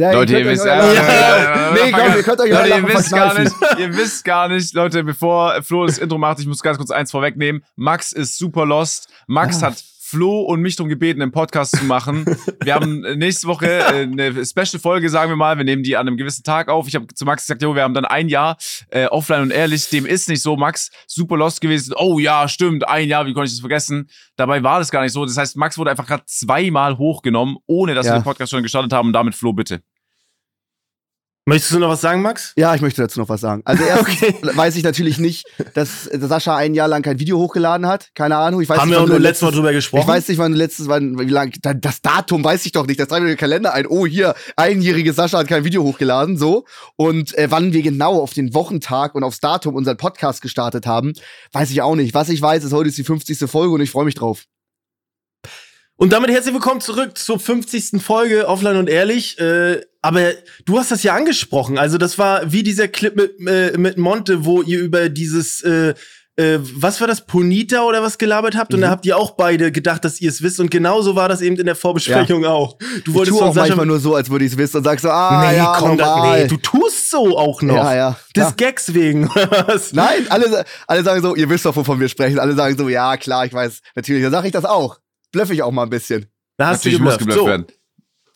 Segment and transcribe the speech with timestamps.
[0.00, 3.38] Ja, Leute, ihr wisst, ja, ja, nee, komm, ihr könnt euch Leute, ihr wisst gar
[3.38, 6.90] nicht, ihr wisst gar nicht, Leute, bevor Flo das Intro macht, ich muss ganz kurz
[6.90, 7.62] eins vorwegnehmen.
[7.76, 9.08] Max ist super lost.
[9.26, 9.68] Max Ja.
[9.68, 12.24] hat Flo und mich darum gebeten, einen Podcast zu machen.
[12.64, 15.56] Wir haben nächste Woche äh, eine Special-Folge, sagen wir mal.
[15.56, 16.88] Wir nehmen die an einem gewissen Tag auf.
[16.88, 18.56] Ich habe zu Max gesagt, jo, wir haben dann ein Jahr
[18.90, 19.88] äh, offline und ehrlich.
[19.88, 20.56] Dem ist nicht so.
[20.56, 21.94] Max, super lost gewesen.
[21.96, 24.10] Oh ja, stimmt, ein Jahr, wie konnte ich das vergessen?
[24.34, 25.24] Dabei war das gar nicht so.
[25.24, 28.14] Das heißt, Max wurde einfach gerade zweimal hochgenommen, ohne dass Ja.
[28.14, 29.06] wir den Podcast schon gestartet haben.
[29.08, 29.80] Und damit Flo, bitte.
[31.50, 32.52] Möchtest du noch was sagen, Max?
[32.54, 33.62] Ja, ich möchte dazu noch was sagen.
[33.64, 34.20] Also erstens
[34.56, 38.10] weiß ich natürlich nicht, dass Sascha ein Jahr lang kein Video hochgeladen hat.
[38.14, 38.60] Keine Ahnung.
[38.60, 40.02] Ich weiß Haben nicht, wir auch nur letztes Mal drüber gesprochen?
[40.02, 43.00] Ich weiß nicht, wann du letztes, wann, wie lang, das Datum weiß ich doch nicht.
[43.00, 43.88] Das treibt mir den Kalender ein.
[43.88, 46.66] Oh, hier, einjährige Sascha hat kein Video hochgeladen, so.
[46.94, 51.14] Und äh, wann wir genau auf den Wochentag und aufs Datum unseren Podcast gestartet haben,
[51.50, 52.14] weiß ich auch nicht.
[52.14, 53.50] Was ich weiß, ist, heute ist die 50.
[53.50, 54.44] Folge und ich freue mich drauf.
[56.00, 58.00] Und damit herzlich willkommen zurück zur 50.
[58.02, 59.38] Folge Offline und Ehrlich.
[59.38, 60.30] Äh, aber
[60.64, 61.76] du hast das ja angesprochen.
[61.76, 65.92] Also das war wie dieser Clip mit, äh, mit Monte, wo ihr über dieses, äh,
[66.36, 68.72] äh, was war das, Ponita oder was gelabert habt?
[68.72, 68.84] Und Mhm.
[68.84, 70.58] da habt ihr auch beide gedacht, dass ihr es wisst.
[70.58, 72.78] Und genauso war das eben in der Vorbesprechung auch.
[72.78, 73.66] Du Ich wolltest tue von auch Sascha...
[73.68, 75.98] manchmal nur so, als würde ich es wissen und sagst so, ah, nee, ja, komm,
[75.98, 76.40] da, normal.
[76.44, 77.74] nee, du tust so auch noch.
[77.74, 78.16] ja, ja.
[78.34, 78.50] Des Ja.
[78.56, 79.30] Gags wegen.
[79.92, 82.38] Nein, alle, alle sagen so, ihr wisst doch, wovon wir sprechen.
[82.38, 83.80] Alle sagen so, ja, klar, ich weiß.
[83.96, 84.96] Natürlich, dann sage ich das auch.
[85.32, 86.26] Blöffe ich auch mal ein bisschen.
[86.56, 87.38] Da hast Natürlich du muss geblufft.
[87.40, 87.46] So.
[87.46, 87.66] werden.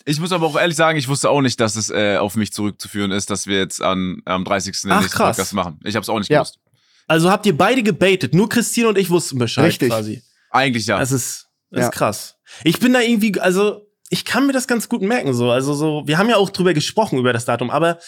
[0.06, 2.52] Ich muss aber auch ehrlich sagen, ich wusste auch nicht, dass es äh, auf mich
[2.52, 4.80] zurückzuführen ist, dass wir jetzt an, am 30.
[4.82, 5.36] den Ach, nächsten krass.
[5.36, 5.80] Podcast machen.
[5.84, 6.40] Ich habe es auch nicht Ja.
[6.40, 6.58] gewusst.
[7.06, 8.34] Also habt ihr beide gebaitet.
[8.34, 9.88] Nur Christine und ich wussten Bescheid Richtig.
[9.90, 10.22] quasi.
[10.50, 10.98] Eigentlich ja.
[10.98, 11.86] Das ist, das Ja.
[11.88, 12.36] ist krass.
[12.64, 15.50] Ich bin da irgendwie, also ich kann mir das ganz gut merken so.
[15.50, 17.98] Also so, wir haben ja auch drüber gesprochen über das Datum, aber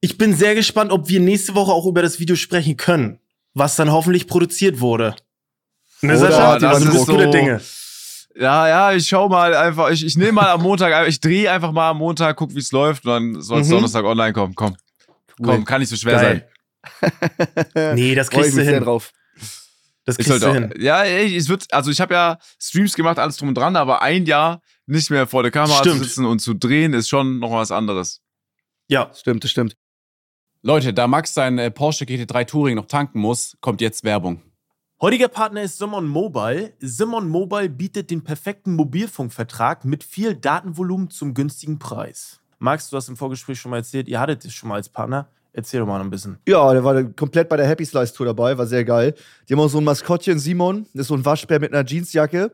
[0.00, 3.20] ich bin sehr gespannt, ob wir nächste Woche auch über das Video sprechen können,
[3.54, 5.14] was dann hoffentlich produziert wurde.
[6.02, 6.58] Ne, Sascha?
[6.58, 7.60] die Also, waren bist so- Dinge.
[8.36, 11.72] Ja, ja, ich schau mal einfach, ich, ich nehme mal am Montag, ich drehe einfach
[11.72, 13.72] mal am Montag, guck, wie es läuft und dann soll es Mhm.
[13.72, 14.54] Donnerstag online kommen.
[14.54, 14.76] Komm,
[15.42, 16.48] komm, kann nicht so schwer Geil.
[16.94, 17.94] sein.
[17.94, 18.82] Nee, das ich kriegst du hin.
[18.84, 19.12] drauf.
[20.04, 20.82] Das Ich kriegst sollte du auch, hin.
[20.82, 24.00] ja, ey, es wird, also ich habe ja Streams gemacht, alles drum und dran, aber
[24.02, 25.98] ein Jahr nicht mehr vor der Kamera Stimmt.
[25.98, 28.22] zu sitzen und zu drehen, ist schon noch was anderes.
[28.88, 29.10] Ja.
[29.14, 29.76] Stimmt, das stimmt.
[30.62, 34.42] Leute, da Max sein äh, Porsche GT3 Touring noch tanken muss, kommt jetzt Werbung.
[35.02, 36.74] Heutiger Partner ist Simon Mobile.
[36.78, 42.38] Simon Mobile bietet den perfekten Mobilfunkvertrag mit viel Datenvolumen zum günstigen Preis.
[42.58, 45.26] Max, du hast im Vorgespräch schon mal erzählt, ihr hattet es schon mal als Partner.
[45.54, 46.36] Erzähl doch mal ein bisschen.
[46.46, 49.14] Ja, der war komplett bei der Happy Slice Tour dabei, war sehr geil.
[49.48, 52.52] Die haben auch so ein Maskottchen, Simon, das ist so ein Waschbär mit einer Jeansjacke.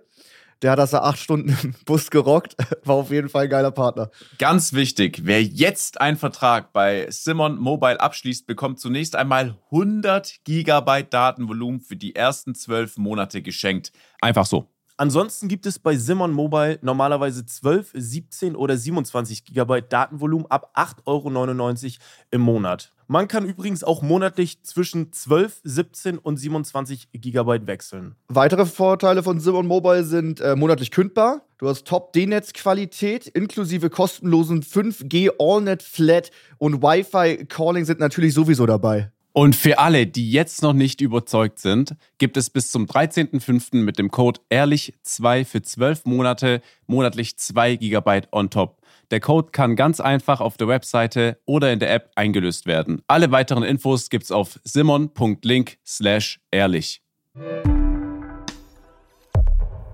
[0.63, 2.57] Der hat das da acht Stunden im Bus gerockt.
[2.85, 4.11] War auf jeden Fall ein geiler Partner.
[4.39, 11.13] Ganz wichtig, wer jetzt einen Vertrag bei Simon Mobile abschließt, bekommt zunächst einmal 100 Gigabyte
[11.13, 13.93] Datenvolumen für die ersten zwölf Monate geschenkt.
[14.21, 14.71] Einfach so.
[14.99, 21.05] Ansonsten gibt es bei Simon Mobile normalerweise 12, 17 oder 27 GB Datenvolumen ab 8,99
[21.05, 22.95] Euro im Monat.
[23.07, 28.17] Man kann übrigens auch monatlich zwischen 12, 17 und 27 GB wechseln.
[28.29, 31.43] Weitere Vorteile von Simon Mobile sind äh, monatlich kündbar.
[31.59, 39.13] Du hast Top-D-Netz-Qualität inklusive kostenlosen 5G AllNet Flat und Wi-Fi-Calling sind natürlich sowieso dabei.
[39.39, 43.77] Und für alle, die jetzt noch nicht überzeugt sind, gibt es bis zum 13.05.
[43.83, 48.81] mit dem Code ehrlich2 für 12 Monate monatlich 2 GB on top.
[49.11, 53.03] Der Code kann ganz einfach auf der Webseite oder in der App eingelöst werden.
[53.09, 57.03] Alle weiteren Infos gibt's auf simon.link slash ehrlich.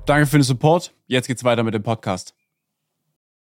[0.07, 0.93] Danke für den Support.
[1.09, 2.33] Jetzt geht's weiter mit dem Podcast.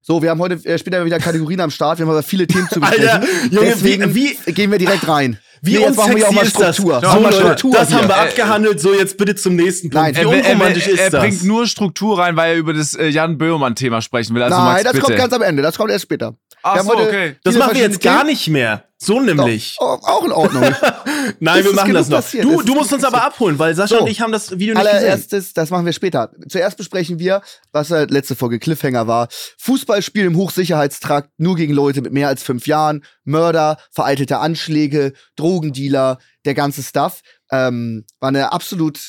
[0.00, 1.98] So, wir haben heute äh, später wieder Kategorien am Start.
[1.98, 3.06] Wir haben aber viele Themen zu besprechen.
[3.08, 5.38] Alter, Junge, Deswegen wie- gehen wir direkt rein.
[5.66, 6.76] Wie Nee, unsexy auch mal ist das?
[6.76, 7.00] Struktur.
[7.02, 7.98] So, Leute, Struktur das hier.
[7.98, 8.80] haben wir Äh, abgehandelt.
[8.80, 10.04] So, jetzt bitte zum nächsten Punkt.
[10.04, 11.20] Nein, Wie Er, er, unromantisch er, ist er das?
[11.20, 14.42] bringt nur Struktur rein, weil er über das äh, Jan Böhmermann-Thema sprechen will.
[14.42, 15.04] Also Nein, Max, das bitte.
[15.04, 15.62] kommt ganz am Ende.
[15.62, 16.34] Das kommt erst später.
[16.62, 17.36] Ach so, okay.
[17.44, 18.84] das machen wir jetzt gar nicht mehr.
[18.98, 19.76] So nämlich.
[19.78, 20.62] Doch, auch, in Ordnung.
[21.40, 22.18] Nein, Es wir ist machen das noch.
[22.18, 22.44] passiert.
[22.44, 24.02] Du, du ist musst uns aber abholen, weil Sascha So.
[24.02, 24.96] und ich haben das Video nicht gesehen.
[24.98, 26.30] Allererstes, das machen wir später.
[26.48, 27.42] Zuerst besprechen wir,
[27.72, 29.28] was äh, letzte Folge Cliffhanger war.
[29.58, 36.18] Fußballspiel im Hochsicherheitstrakt, nur gegen Leute mit mehr als fünf Jahren, Mörder, veraltete Anschläge, Drogendealer,
[36.44, 37.20] der ganze Stuff.
[37.50, 39.00] Ähm, war eine absolut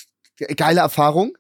[0.58, 1.34] geile Erfahrung.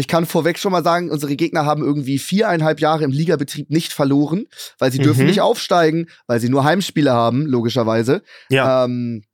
[0.00, 3.92] Ich kann vorweg schon mal sagen, unsere Gegner haben irgendwie viereinhalb Jahre im Ligabetrieb nicht
[3.92, 4.46] verloren,
[4.78, 5.26] weil sie dürfen Mhm.
[5.26, 8.22] nicht aufsteigen, weil sie nur Heimspiele haben, logischerweise.
[8.48, 8.84] Ja.
[8.84, 9.24] Ähm,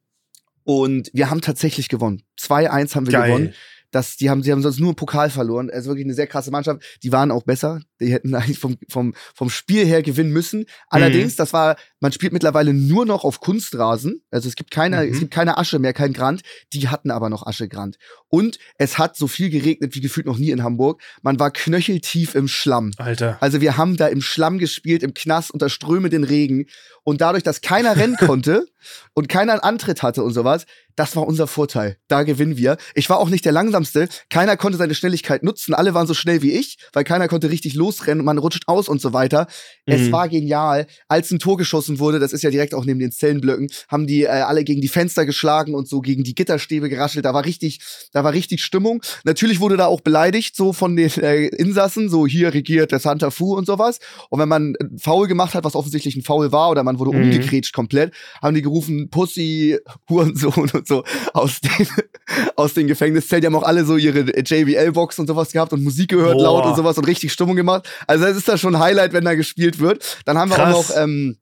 [0.64, 2.22] und wir haben tatsächlich gewonnen.
[2.40, 3.28] 2-1 haben wir Geil.
[3.30, 3.54] gewonnen.
[3.94, 5.70] Dass die haben, sie haben sonst nur einen Pokal verloren.
[5.70, 6.82] Also wirklich eine sehr krasse Mannschaft.
[7.02, 7.80] Die waren auch besser.
[8.00, 10.66] Die hätten eigentlich vom, vom, vom Spiel her gewinnen müssen.
[10.88, 14.22] Allerdings, das war, man spielt mittlerweile nur noch auf Kunstrasen.
[14.30, 15.12] Also es gibt keine, Mhm.
[15.12, 16.42] es gibt keine Asche mehr, kein Grand.
[16.72, 17.96] Die hatten aber noch Aschegrand.
[18.28, 21.00] Und es hat so viel geregnet wie gefühlt noch nie in Hamburg.
[21.22, 22.90] Man war knöcheltief im Schlamm.
[22.96, 23.38] Alter.
[23.40, 26.66] Also wir haben da im Schlamm gespielt, im Knast unter strömenden Regen.
[27.04, 28.66] Und dadurch, dass keiner rennen konnte
[29.14, 31.96] und keiner einen Antritt hatte und sowas, das war unser Vorteil.
[32.08, 32.76] Da gewinnen wir.
[32.94, 34.08] Ich war auch nicht der Langsamste.
[34.30, 35.74] Keiner konnte seine Schnelligkeit nutzen.
[35.74, 38.24] Alle waren so schnell wie ich, weil keiner konnte richtig losrennen.
[38.24, 39.46] Man rutscht aus und so weiter.
[39.86, 40.12] Es Mhm.
[40.12, 40.86] war genial.
[41.08, 44.22] Als ein Tor geschossen wurde, das ist ja direkt auch neben den Zellenblöcken, haben die
[44.22, 47.24] äh, alle gegen die Fenster geschlagen und so gegen die Gitterstäbe geraschelt.
[47.24, 47.80] Da war richtig,
[48.12, 49.02] da war richtig Stimmung.
[49.24, 53.30] Natürlich wurde da auch beleidigt, so von den äh, Insassen, so hier regiert der Santa
[53.30, 53.98] Fu und sowas.
[54.30, 57.24] Und wenn man Foul gemacht hat, was offensichtlich ein Foul war, oder man wurde Mhm.
[57.24, 58.12] umgekrätscht komplett,
[58.42, 61.88] haben die gerufen, Pussy, Hurensohn und so aus den,
[62.56, 63.42] aus den Gefängniszellen.
[63.42, 66.42] Die haben auch alle so ihre JBL-Box und sowas gehabt und Musik gehört Boah.
[66.42, 67.88] laut und sowas und richtig Stimmung gemacht.
[68.06, 70.18] Also es ist da schon ein Highlight, wenn da gespielt wird.
[70.24, 70.74] Dann haben wir Krass.
[70.74, 71.38] auch noch ähm,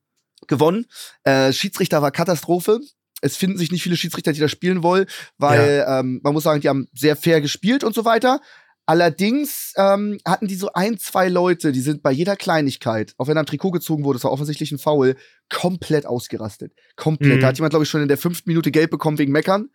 [0.46, 0.86] gewonnen.
[1.24, 2.80] Äh, Schiedsrichter war Katastrophe.
[3.20, 5.06] Es finden sich nicht viele Schiedsrichter, die da spielen wollen,
[5.38, 8.40] weil ähm, man muss sagen, die haben sehr fair gespielt und so weiter.
[8.86, 13.38] Allerdings ähm, hatten die so ein, zwei Leute, die sind bei jeder Kleinigkeit, auch wenn
[13.38, 15.16] am Trikot gezogen wurde, das war offensichtlich ein Foul,
[15.48, 16.72] komplett ausgerastet.
[16.96, 17.36] Komplett.
[17.36, 17.40] Mhm.
[17.40, 19.68] Da hat jemand, glaube ich, schon in der fünften Minute gelb bekommen wegen Meckern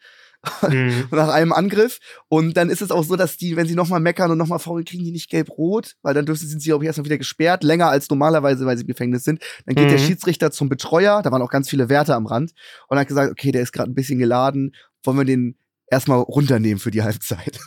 [0.70, 1.08] Mhm.
[1.12, 2.00] nach einem Angriff.
[2.28, 4.86] Und dann ist es auch so, dass die, wenn sie nochmal meckern und nochmal faulen,
[4.86, 7.88] kriegen die nicht gelb-rot, weil dann dürfen sind sie, glaube ich, erstmal wieder gesperrt, länger
[7.90, 9.42] als normalerweise, weil sie im Gefängnis sind.
[9.66, 10.04] Dann geht der Mhm.
[10.04, 12.52] Schiedsrichter zum Betreuer, da waren auch ganz viele Werte am Rand,
[12.88, 15.58] und hat gesagt, okay, der ist gerade ein bisschen geladen, wollen wir den
[15.90, 17.60] erstmal runternehmen für die Halbzeit.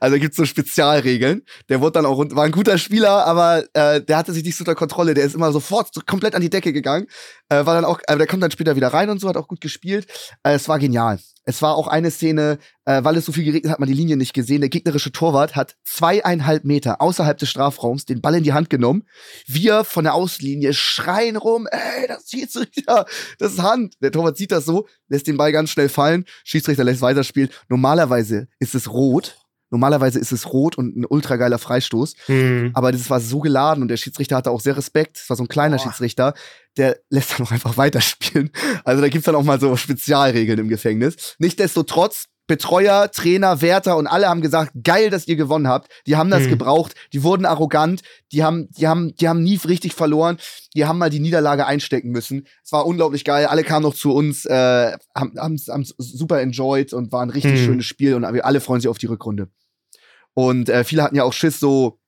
[0.00, 1.42] Also gibt's so Spezialregeln.
[1.68, 4.62] Der wurde dann auch war ein guter Spieler, aber äh, der hatte sich nicht so
[4.62, 5.14] unter Kontrolle.
[5.14, 7.06] Der ist immer sofort so komplett an die Decke gegangen.
[7.48, 9.48] Äh, war dann auch, äh, der kommt dann später wieder rein und so, hat auch
[9.48, 10.06] gut gespielt.
[10.42, 11.18] Äh, es war genial.
[11.48, 13.94] Es war auch eine Szene, äh, weil es so viel geregnet hat, hat man die
[13.94, 14.62] Linie nicht gesehen.
[14.62, 19.04] Der gegnerische Torwart hat zweieinhalb Meter außerhalb des Strafraums den Ball in die Hand genommen.
[19.46, 23.06] Wir von der Auslinie schreien rum, ey, das Schiedsrichter,
[23.38, 23.94] das ist Hand.
[24.00, 26.24] Der Torwart sieht das so, lässt den Ball ganz schnell fallen.
[26.42, 27.50] Schiedsrichter lässt weiterspielen.
[27.68, 29.36] Normalerweise ist es rot.
[29.70, 32.14] Normalerweise ist es rot und ein ultra geiler Freistoß.
[32.28, 32.70] Mhm.
[32.74, 35.18] Aber das war so geladen und der Schiedsrichter hatte auch sehr Respekt.
[35.18, 35.84] Es war so ein kleiner Boah.
[35.84, 36.34] Schiedsrichter,
[36.76, 38.50] der lässt dann auch einfach weiterspielen.
[38.84, 41.36] Also da gibt's dann auch mal so Spezialregeln im Gefängnis.
[41.38, 45.90] Nichtsdestotrotz, Betreuer, Trainer, Wärter und alle haben gesagt, geil, dass ihr gewonnen habt.
[46.06, 46.50] Die haben das Mhm.
[46.50, 48.02] gebraucht, die wurden arrogant,
[48.32, 50.38] die haben, die haben, die haben nie richtig verloren,
[50.74, 52.46] die haben mal die Niederlage einstecken müssen.
[52.64, 53.46] Es war unglaublich geil.
[53.46, 55.66] Alle kamen noch zu uns, äh, haben haben's
[55.98, 57.64] super enjoyed und war ein richtig Mhm.
[57.64, 59.48] schönes Spiel und wir alle freuen sich auf die Rückrunde.
[60.34, 61.98] Und äh, viele hatten ja auch Schiss, so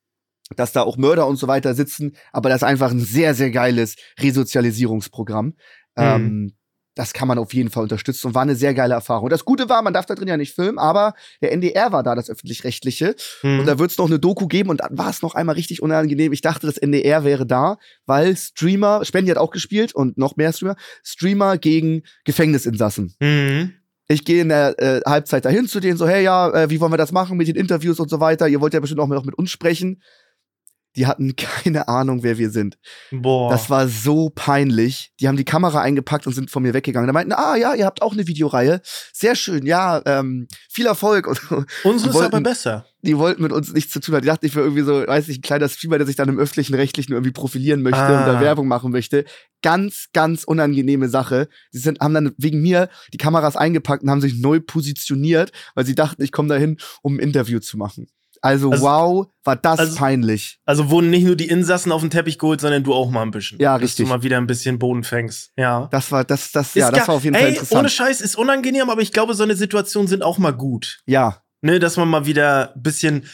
[0.57, 3.51] dass da auch Mörder und so weiter sitzen, aber das ist einfach ein sehr, sehr
[3.51, 5.55] geiles Resozialisierungsprogramm.
[5.97, 6.55] Ähm,
[6.99, 9.29] das kann man auf jeden Fall unterstützen und war eine sehr geile Erfahrung.
[9.29, 12.17] Das Gute war, man darf da drin ja nicht filmen, aber der NDR war da,
[12.17, 13.15] das öffentlich-rechtliche.
[13.45, 13.61] Mhm.
[13.61, 15.81] Und da wird es noch eine Doku geben und dann war es noch einmal richtig
[15.81, 16.33] unangenehm.
[16.33, 20.53] Ich dachte, das NDR wäre da, weil Streamer, Spendi hat auch gespielt und noch mehr
[20.53, 20.75] Streamer,
[21.05, 23.15] Streamer gegen Gefängnisinsassen.
[23.21, 23.75] Mhm.
[24.09, 26.93] Ich gehe in der äh, Halbzeit dahin zu denen, so, hey, ja, äh, wie wollen
[26.93, 28.49] wir das machen mit den Interviews und so weiter?
[28.49, 30.03] Ihr wollt ja bestimmt auch mit, auch mit uns sprechen.
[30.99, 32.77] Die hatten keine Ahnung, wer wir sind.
[33.11, 33.51] Boah.
[33.51, 35.13] Das war so peinlich.
[35.21, 37.07] Die haben die Kamera eingepackt und sind von mir weggegangen.
[37.07, 38.81] Da meinten, ah ja, ihr habt auch eine Videoreihe.
[39.13, 41.27] Sehr schön, ja, ähm, viel Erfolg.
[41.85, 42.85] Unsere ist aber besser.
[43.03, 44.23] die wollten mit uns nichts zu tun haben.
[44.23, 46.39] Die dachten, ich wäre irgendwie so, weiß nicht, ein kleiner Streamer, der sich dann im
[46.39, 48.21] öffentlichen Rechtlichen irgendwie profilieren möchte Ah.
[48.21, 49.25] und da Werbung machen möchte.
[49.63, 51.49] Ganz, ganz unangenehme Sache.
[51.71, 55.87] Sie sind, haben dann wegen mir die Kameras eingepackt und haben sich neu positioniert, weil
[55.87, 58.09] sie dachten, ich komme dahin, um ein Interview zu machen.
[58.43, 60.59] Also, Also- wow, war das also- peinlich.
[60.65, 63.31] Also wurden nicht nur die Insassen auf den Teppich geholt, sondern du auch mal ein
[63.31, 63.59] bisschen.
[63.61, 64.07] Ja, Dass richtig.
[64.07, 65.51] du mal wieder ein bisschen Boden fängst.
[65.57, 65.89] Ja.
[65.91, 67.79] Das war, das, das, ja, Ist das gar- war auf jeden ey, Fall interessant.
[67.81, 71.01] Ohne Scheiß ist unangenehm, aber ich glaube, so eine Situation sind auch mal gut.
[71.07, 73.25] ja, Ne, dass man mal wieder ein bisschen,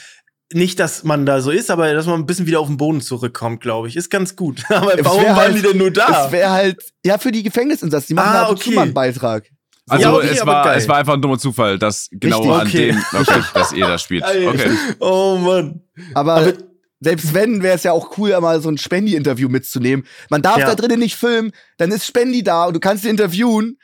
[0.50, 3.02] nicht, dass man da so ist, aber dass man ein bisschen wieder auf den Boden
[3.02, 3.96] zurückkommt, glaube ich.
[3.96, 4.62] Ist ganz gut.
[4.70, 6.26] Aber warum waren halt- die denn nur da?
[6.26, 8.78] es wäre halt, ja, für die Gefängnisinsassen, die machen Ah, zu okay.
[8.78, 9.44] einen Beitrag.
[9.88, 12.92] Also Ja, okay, es, war, es war einfach ein dummer Zufall, dass genau Richtig.
[12.92, 13.02] an Okay.
[13.12, 14.24] dem, okay, dass ihr da spielt.
[14.24, 14.70] Okay.
[15.00, 15.82] Oh Mann.
[16.14, 16.52] Aber, Aber-
[17.00, 20.06] selbst wenn, wäre es ja auch cool, mal so ein Spendi-Interview mitzunehmen.
[20.30, 20.66] Man darf Ja.
[20.66, 23.76] da drinnen nicht filmen, dann ist Spendi da und du kannst ihn interviewen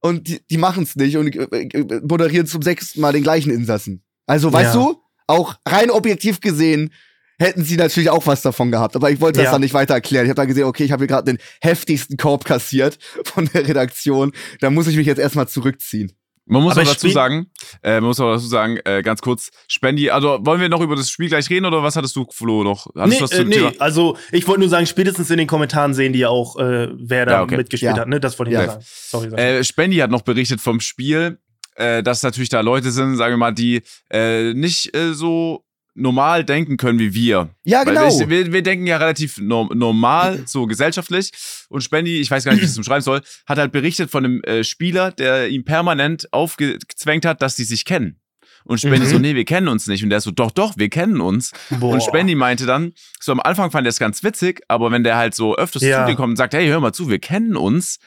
[0.00, 3.50] und die, die machen es nicht und äh, äh, moderieren zum sechsten Mal den gleichen
[3.50, 4.04] Insassen.
[4.26, 4.80] Also, weißt Ja.
[4.80, 6.92] du, auch rein objektiv gesehen
[7.38, 8.96] hätten sie natürlich auch was davon gehabt.
[8.96, 9.52] Aber ich wollte das Ja.
[9.52, 10.24] dann nicht weiter erklären.
[10.26, 13.66] Ich habe dann gesehen, okay, ich habe hier gerade den heftigsten Korb kassiert von der
[13.68, 14.32] Redaktion.
[14.60, 16.12] Da muss ich mich jetzt erstmal zurückziehen.
[16.48, 17.46] Man muss Aber auch dazu sagen,
[17.82, 20.94] äh, man muss auch dazu sagen, äh, ganz kurz, Spendi, also wollen wir noch über
[20.94, 22.86] das Spiel gleich reden oder was hattest du, Flo, noch?
[22.94, 23.72] Hattest Nee, du was äh, nee, Thema?
[23.80, 27.26] also ich wollte nur sagen, spätestens in den Kommentaren sehen die ja auch, äh, wer
[27.26, 27.56] da Ja, okay.
[27.56, 28.00] mitgespielt Ja.
[28.02, 28.06] hat.
[28.08, 28.20] Ne?
[28.20, 28.66] Das wollte ich Ja.
[28.66, 28.84] sagen.
[28.86, 29.30] Sorry.
[29.30, 29.42] Sascha.
[29.42, 31.38] Äh, Spendi hat noch berichtet vom Spiel.
[31.78, 35.65] äh, dass natürlich da Leute sind, sagen wir mal, die äh, nicht äh, so
[35.96, 37.50] normal denken können wie wir.
[37.64, 38.08] Ja, genau.
[38.08, 41.32] ich, wir, wir denken ja relativ no normal, so gesellschaftlich.
[41.68, 44.24] Und Spendi, ich weiß gar nicht, wie ich es umschreiben soll, hat halt berichtet von
[44.24, 48.20] einem äh, Spieler, der ihm permanent aufgezwängt hat, dass die sich kennen.
[48.64, 49.10] Und Spendi Mhm.
[49.10, 50.02] so, nee, wir kennen uns nicht.
[50.02, 51.52] Und der so, doch, doch, wir kennen uns.
[51.70, 51.92] Boah.
[51.92, 55.16] Und Spendi meinte dann, so am Anfang fand er es ganz witzig, aber wenn der
[55.16, 56.04] halt so öfters Ja.
[56.04, 57.98] zu dir kommt und sagt, hey, hör mal zu, wir kennen uns,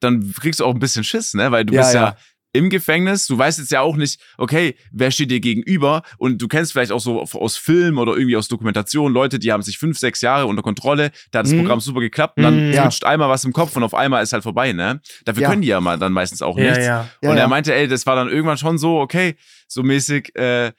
[0.00, 1.52] dann kriegst du auch ein bisschen Schiss, ne?
[1.52, 2.16] Weil du Ja, bist ja, ja.
[2.52, 6.48] Im Gefängnis, du weißt jetzt ja auch nicht, okay, wer steht dir gegenüber und du
[6.48, 9.98] kennst vielleicht auch so aus Film oder irgendwie aus Dokumentation Leute, die haben sich fünf,
[9.98, 11.58] sechs Jahre unter Kontrolle, da hat das Mhm.
[11.58, 12.72] Programm super geklappt und dann Mhm.
[12.72, 12.88] Ja.
[13.04, 15.00] einmal was im Kopf und auf einmal ist halt vorbei, ne?
[15.24, 15.50] Dafür Ja.
[15.50, 16.84] können die ja mal dann meistens auch nichts.
[16.86, 17.08] ja.
[17.22, 19.36] Und er meinte, ey, das war dann irgendwann schon so, okay,
[19.68, 20.72] so mäßig äh,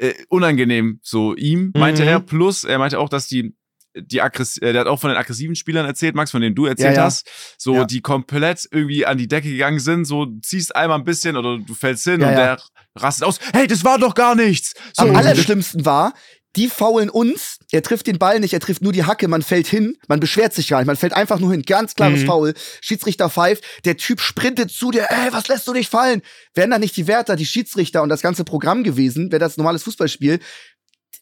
[0.00, 2.08] äh, unangenehm, so ihm, meinte Mhm.
[2.08, 2.20] er.
[2.20, 3.56] Plus, er meinte auch, dass die,
[4.02, 6.66] die aggress äh, der hat auch von den aggressiven Spielern erzählt, Max, von denen du
[6.66, 7.04] erzählt Ja, ja.
[7.04, 7.28] hast,
[7.58, 7.84] so Ja.
[7.84, 11.74] die komplett irgendwie an die Decke gegangen sind, so ziehst einmal ein bisschen oder du
[11.74, 12.38] fällst hin Ja, und ja.
[12.38, 12.62] der
[12.96, 14.74] rastet aus, hey, das war doch gar nichts.
[14.96, 16.14] So, Am allerschlimmsten war,
[16.56, 19.66] die faulen uns, er trifft den Ball nicht, er trifft nur die Hacke, man fällt
[19.68, 22.26] hin, man beschwert sich gar nicht, man fällt einfach nur hin, ganz klares Mhm.
[22.26, 26.22] Foul, Schiedsrichter pfeift, der Typ sprintet zu dir, ey, was lässt du dich fallen?
[26.54, 29.60] Wären da nicht die Wärter, die Schiedsrichter und das ganze Programm gewesen, wäre das ein
[29.60, 30.40] normales Fußballspiel,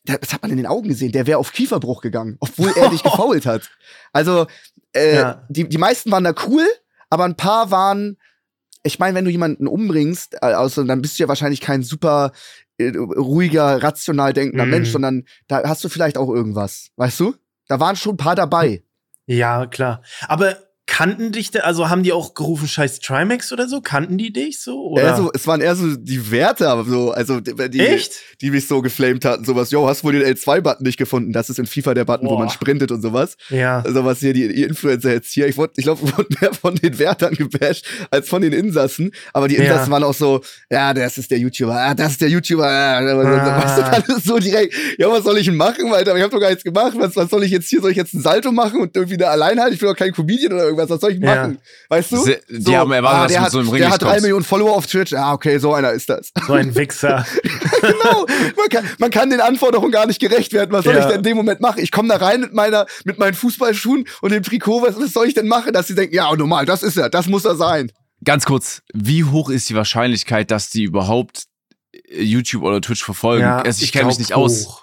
[0.07, 3.03] das hat man in den Augen gesehen, der wäre auf Kieferbruch gegangen, obwohl er dich
[3.05, 3.71] gefault hat.
[4.13, 4.47] Also,
[4.95, 5.47] äh, Ja.
[5.49, 6.65] die, die meisten waren da cool,
[7.11, 8.17] aber ein paar waren,
[8.83, 12.33] ich meine, wenn du jemanden umbringst, also, dann bist du ja wahrscheinlich kein super
[12.79, 14.71] äh, ruhiger, rational denkender Mhm.
[14.71, 17.35] Mensch, sondern da hast du vielleicht auch irgendwas, weißt du?
[17.69, 18.83] Da waren schon ein paar dabei.
[19.27, 20.03] Ja, klar.
[20.29, 23.81] Aber kannten dich, da, also haben die auch gerufen, scheiß Trimax oder so?
[23.81, 24.87] Kannten die dich so?
[24.93, 25.17] Oder?
[25.17, 28.13] So, es waren eher so die Werte, aber so, also die, die, Echt?
[28.41, 31.33] die mich so geflamed hatten, sowas, yo, hast wohl den L2-Button nicht gefunden?
[31.33, 32.39] Das ist in FIFA der Button, wo Boah.
[32.41, 33.37] man sprintet und sowas.
[33.51, 33.81] Ja.
[33.81, 36.77] Also was hier die, die Influencer jetzt hier, ich, wurde- ich glaube, wurde mehr von
[36.77, 39.11] den Wärtern gebasht als von den Insassen.
[39.33, 39.63] Aber die Ja.
[39.65, 40.41] Insassen waren auch so,
[40.71, 43.63] ja, das ist der YouTuber, ah, das ist der YouTuber, ah, Ah.
[43.65, 46.15] weißt du, dann ist so direkt, ja, was soll ich denn machen, Alter?
[46.17, 46.93] Ich habe doch gar nichts gemacht.
[46.97, 47.81] Was, was soll ich jetzt hier?
[47.81, 49.75] Soll ich jetzt ein Salto machen und irgendwie da allein halten?
[49.75, 50.76] Ich bin doch kein Comedian oder irgendwas.
[50.77, 51.35] Was soll ich Ja.
[51.35, 51.59] machen?
[51.89, 52.17] Weißt du?
[52.19, 54.21] Se- die haben erwartet, dass der du hat, so im Ring Der hat drei.
[54.21, 55.13] Millionen Follower auf Twitch.
[55.13, 56.31] Ah, okay, so einer ist das.
[56.47, 57.27] So ein Wichser.
[57.81, 58.27] genau.
[58.57, 60.73] Man kann, man kann den Anforderungen gar nicht gerecht werden.
[60.73, 61.01] Was soll Ja.
[61.01, 61.81] ich denn in dem Moment machen?
[61.83, 64.83] Ich komme da rein mit meiner, mit meinen Fußballschuhen und dem Trikot.
[64.83, 65.73] Was, was soll ich denn machen?
[65.73, 67.91] Dass sie denken, ja, normal, das ist er, das muss er sein.
[68.25, 71.45] Ganz kurz, wie hoch ist die Wahrscheinlichkeit, dass die überhaupt
[71.93, 73.43] äh, YouTube oder Twitch verfolgen?
[73.43, 74.83] Ja, also ich kenne mich nicht aus.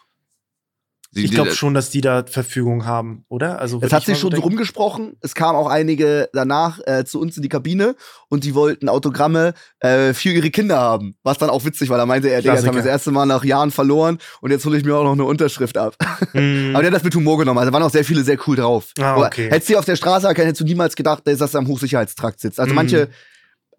[1.15, 3.59] Die- Ich glaube schon, dass die da Verfügung haben, oder?
[3.59, 4.47] Also Es hat sich schon so denken.
[4.47, 5.15] rumgesprochen.
[5.21, 7.95] Es kamen auch einige danach äh, zu uns in die Kabine
[8.29, 11.15] und die wollten Autogramme äh, für ihre Kinder haben.
[11.23, 11.97] Was dann auch witzig war.
[11.97, 14.65] Da meinte er, Digga, jetzt haben wir das erste Mal nach Jahren verloren und jetzt
[14.65, 15.95] hole ich mir auch noch eine Unterschrift ab.
[16.33, 16.71] Mhm.
[16.73, 17.59] Aber der hat das mit Humor genommen.
[17.59, 18.91] Also waren auch sehr viele sehr cool drauf.
[18.99, 19.49] Ah, okay.
[19.51, 22.59] Hättest du auf der Straße erkannt, hättest du niemals gedacht, dass er am Hochsicherheitstrakt sitzt.
[22.59, 22.75] Also Mhm.
[22.75, 23.09] manche,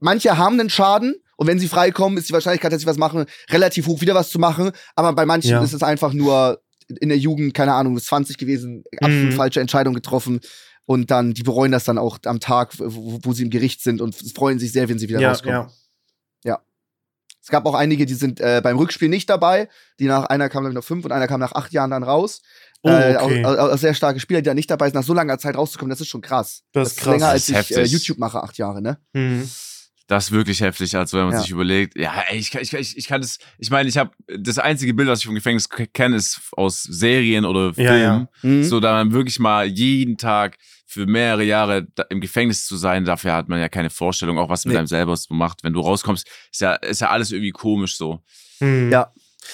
[0.00, 3.24] manche haben einen Schaden und wenn sie freikommen, ist die Wahrscheinlichkeit, dass sie was machen,
[3.50, 4.70] relativ hoch, wieder was zu machen.
[4.94, 5.62] Aber bei manchen Ja.
[5.64, 6.60] ist es einfach nur
[7.00, 9.36] in der Jugend, keine Ahnung, ist 20 gewesen, absolut Mhm.
[9.36, 10.40] falsche Entscheidung getroffen.
[10.86, 14.00] Und dann, die bereuen das dann auch am Tag, wo, wo sie im Gericht sind
[14.02, 15.68] und freuen sich sehr, wenn sie wieder ja, rauskommen.
[16.44, 16.60] ja.
[17.42, 19.68] Es gab auch einige, die sind äh, beim Rückspiel nicht dabei.
[20.00, 22.40] Die nach einer kam dann nach fünf und einer kam nach acht Jahren dann raus.
[22.82, 23.44] Oh, äh, okay.
[23.44, 25.54] auch, auch, auch sehr starke Spieler, die da nicht dabei sind, nach so langer Zeit
[25.56, 26.62] rauszukommen, das ist schon krass.
[26.72, 27.12] Das ist krass.
[27.12, 27.92] länger als Das ist ich äh, heftig.
[27.92, 28.98] YouTube mache, acht Jahre, ne?
[29.12, 29.48] Mhm.
[30.06, 31.40] Das ist wirklich heftig, also wenn man Ja.
[31.40, 33.96] sich überlegt, ja, ey, ich, kann- ich, kann- ich, ich kann das, ich meine, ich
[33.96, 38.00] habe das einzige Bild, was ich vom Gefängnis kenne, ist aus Serien oder Filmen.
[38.02, 38.28] ja.
[38.42, 38.64] Mhm.
[38.64, 43.32] So, da man wirklich mal jeden Tag für mehrere Jahre im Gefängnis zu sein, dafür
[43.32, 44.78] hat man ja keine Vorstellung, auch was mit Nee.
[44.80, 45.64] einem selber so macht.
[45.64, 48.20] Wenn du rauskommst, ist ja, ist ja alles irgendwie komisch so.
[48.60, 48.90] Mhm.
[48.92, 49.10] Ja.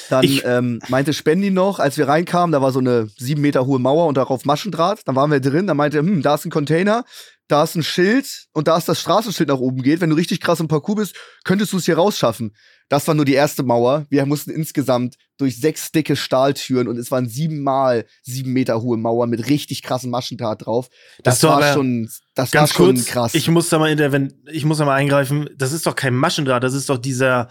[0.08, 3.66] Dann Ich- ähm, meinte Spendi noch, als wir reinkamen, da war so eine sieben Meter
[3.66, 5.00] hohe Mauer und darauf Maschendraht.
[5.06, 7.04] Dann waren wir drin, da meinte er, hm, da ist ein Container,
[7.50, 10.00] da ist ein Schild und da ist das Straßenschild nach oben geht.
[10.00, 12.54] Wenn du richtig krass im Parcours bist, könntest du es hier rausschaffen.
[12.88, 14.06] Das war nur die erste Mauer.
[14.10, 19.26] Wir mussten insgesamt durch sechs dicke Stahltüren und es waren siebenmal sieben Meter hohe Mauer
[19.26, 20.88] mit richtig krassen Maschendraht drauf.
[21.22, 23.34] Das, doch war schon, das war schon kurz, krass.
[23.34, 25.48] ich muss da mal interven ich muss da mal eingreifen.
[25.56, 27.48] Das ist doch kein Maschendraht, das ist doch dieser,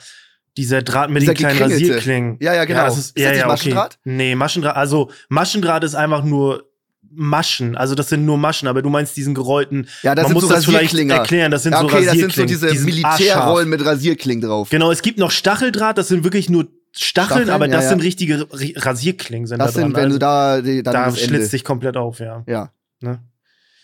[0.58, 1.72] dieser Draht mit Dieser den kleinen.
[1.72, 2.38] Rasierklingen.
[2.42, 2.86] Ja, ja, genau.
[2.86, 4.00] das Ist ist, das ja, nicht ja, Maschendraht?
[4.02, 4.16] Okay.
[4.16, 6.69] Nee, Maschendraht, also Maschendraht ist einfach nur
[7.12, 9.88] Maschen, also das sind nur Maschen, aber du meinst diesen gerollten.
[10.04, 12.16] ja, das man sind muss so das vielleicht erklären, das sind Ja, so okay, das
[12.16, 12.72] sind so Rasierklingen.
[12.74, 14.70] diese Militärrollen mit Rasierklingen drauf.
[14.70, 17.90] Genau, es gibt noch Stacheldraht, das sind wirklich nur Stacheln, Stacheln, aber das ja.
[17.90, 18.48] sind richtige Ra-
[18.78, 19.46] Rasierklingen.
[19.48, 20.04] Sind Das da sind, dran.
[20.12, 22.44] wenn du Also, da, die, dann da schlitzt dich komplett auf, ja.
[22.48, 22.72] Ja.
[23.02, 23.22] Ne?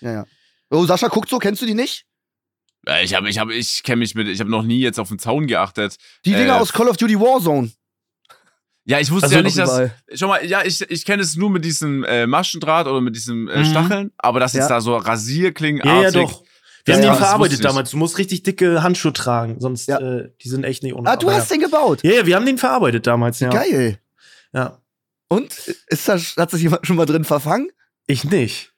[0.02, 0.26] Ja, ja.
[0.72, 2.06] Oh, Sascha guckt so, kennst du die nicht?
[2.88, 5.10] Äh, Ich habe, ich habe, ich kenne mich mit, ich habe noch nie jetzt auf
[5.10, 5.98] den Zaun geachtet.
[6.26, 7.72] Die Äh, Dinger aus Call of Duty Warzone.
[8.88, 9.90] Ja, ich wusste Also ja nicht, dass.
[10.14, 13.48] Schau mal, ja, ich, ich kenne es nur mit diesem äh, Maschendraht oder mit diesem
[13.48, 13.66] äh, Mhm.
[13.66, 14.60] Stacheln, aber das Ja.
[14.62, 16.44] jetzt da so Rasierklingen Ja, ja, doch.
[16.86, 17.90] Wir haben ja, den verarbeitet damals.
[17.90, 19.98] Du musst richtig dicke Handschuhe tragen, sonst Ja.
[20.00, 21.10] äh, die sind echt nicht ohne.
[21.10, 22.04] Ah, du hast den gebaut.
[22.04, 22.12] ja.
[22.12, 23.50] ja, ja, wir haben den verarbeitet damals, ja.
[23.50, 23.98] Geil.
[24.54, 24.78] Ja.
[25.30, 25.52] Und
[25.88, 27.70] ist da, hat sich jemand schon mal drin verfangen?
[28.06, 28.72] Ich nicht.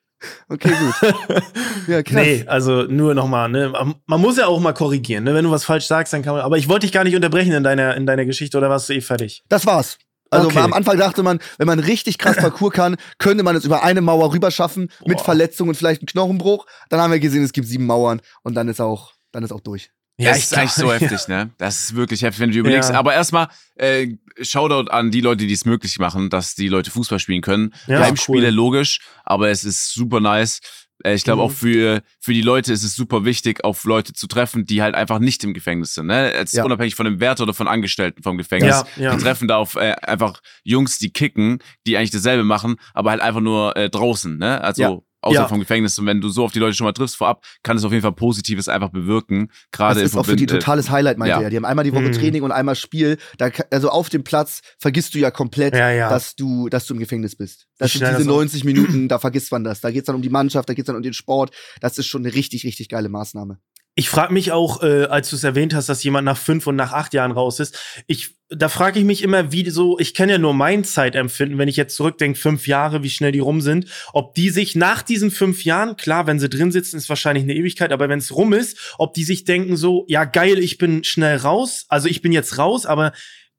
[0.50, 1.14] Okay, gut.
[1.88, 2.16] Ja, krass.
[2.16, 3.72] Nee, also nur nochmal, ne?
[4.08, 5.34] Man muss ja auch mal korrigieren, ne?
[5.34, 6.44] Wenn du was falsch sagst, dann kann man.
[6.44, 8.94] Aber ich wollte dich gar nicht unterbrechen in deiner, in deiner Geschichte oder warst du
[8.94, 9.44] eh fertig?
[9.48, 9.98] Das war's.
[10.30, 10.60] Also Okay.
[10.60, 14.02] am Anfang dachte man, wenn man richtig krass Parcours kann, könnte man es über eine
[14.02, 15.24] Mauer rüberschaffen mit Boah.
[15.24, 16.66] Verletzungen und vielleicht einem Knochenbruch.
[16.90, 19.62] Dann haben wir gesehen, es gibt sieben Mauern und dann ist auch, dann ist auch
[19.62, 19.92] durch.
[20.20, 21.52] Ja, das ist eigentlich so heftig, ne?
[21.58, 22.90] Das ist wirklich heftig, wenn du dir überlegst.
[22.90, 22.98] Ja.
[23.00, 24.08] Aber erstmal, äh,
[24.42, 27.74] Shoutout an die Leute, die es möglich machen, dass die Leute Fußball spielen können.
[27.88, 28.54] Ja, Heimspiele cool.
[28.54, 30.60] logisch, aber es ist super nice.
[31.04, 31.48] Äh, Ich glaube Mhm.
[31.48, 34.96] auch für, für die Leute ist es super wichtig, auf Leute zu treffen, die halt
[34.96, 36.08] einfach nicht im Gefängnis sind.
[36.08, 36.34] Ne?
[36.34, 36.64] Jetzt Ja.
[36.66, 38.84] unabhängig von dem Wärter oder von Angestellten vom Gefängnis.
[38.96, 39.16] Ja, ja.
[39.16, 43.22] Die treffen da auf äh, einfach Jungs, die kicken, die eigentlich dasselbe machen, aber halt
[43.22, 44.38] einfach nur äh, draußen.
[44.38, 44.60] Ne?
[44.64, 45.04] Also.
[45.28, 45.48] Außer Ja.
[45.48, 45.98] vom Gefängnis.
[46.00, 48.02] Und wenn du so auf die Leute schon mal triffst vorab, kann es auf jeden
[48.02, 49.50] Fall Positives einfach bewirken.
[49.72, 51.42] Gerade Das ist auch für die äh, totales Highlight, meinte ja.
[51.42, 51.50] er.
[51.50, 52.12] Die haben einmal die Woche Mhm.
[52.14, 53.18] Training und einmal Spiel.
[53.38, 56.10] Da, also auf dem Platz vergisst du ja komplett, Ja, ja.
[56.10, 57.68] dass du, dass du im Gefängnis bist.
[57.78, 58.38] Das Ich sind diese das auch.
[58.38, 59.82] 90 Minuten, da vergisst man das.
[59.82, 61.52] Da geht's dann um die Mannschaft, da geht's dann um den Sport.
[61.82, 63.60] Das ist schon eine richtig, richtig geile Maßnahme.
[64.00, 66.76] Ich frage mich auch, äh, als du es erwähnt hast, dass jemand nach fünf und
[66.76, 67.78] nach acht Jahren raus ist.
[68.06, 71.68] Ich, da frage ich mich immer, wie so, ich kenne ja nur mein Zeitempfinden, wenn
[71.68, 75.32] ich jetzt zurückdenke, fünf Jahre, wie schnell die rum sind, ob die sich nach diesen
[75.32, 78.54] fünf Jahren, klar, wenn sie drin sitzen, ist wahrscheinlich eine Ewigkeit, aber wenn es rum
[78.54, 82.32] ist, ob die sich denken so, ja geil, ich bin schnell raus, also ich bin
[82.32, 83.12] jetzt raus, aber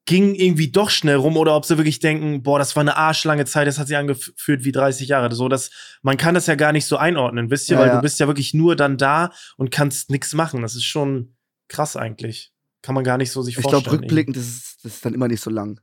[0.07, 3.45] ging irgendwie doch schnell rum oder ob sie wirklich denken, boah, das war eine arschlange
[3.45, 5.35] Zeit, das hat sich angefühlt wie 30 Jahre.
[5.35, 7.97] So, dass man kann das ja gar nicht so einordnen, wisst ihr, Ja, weil ja.
[7.97, 10.63] du bist ja wirklich nur dann da und kannst nichts machen.
[10.63, 11.37] Das ist schon
[11.69, 12.53] krass eigentlich.
[12.81, 13.83] Kann man gar nicht so sich Ich vorstellen.
[13.83, 15.81] glaube, rückblickend, das ist, das ist dann immer nicht so lang.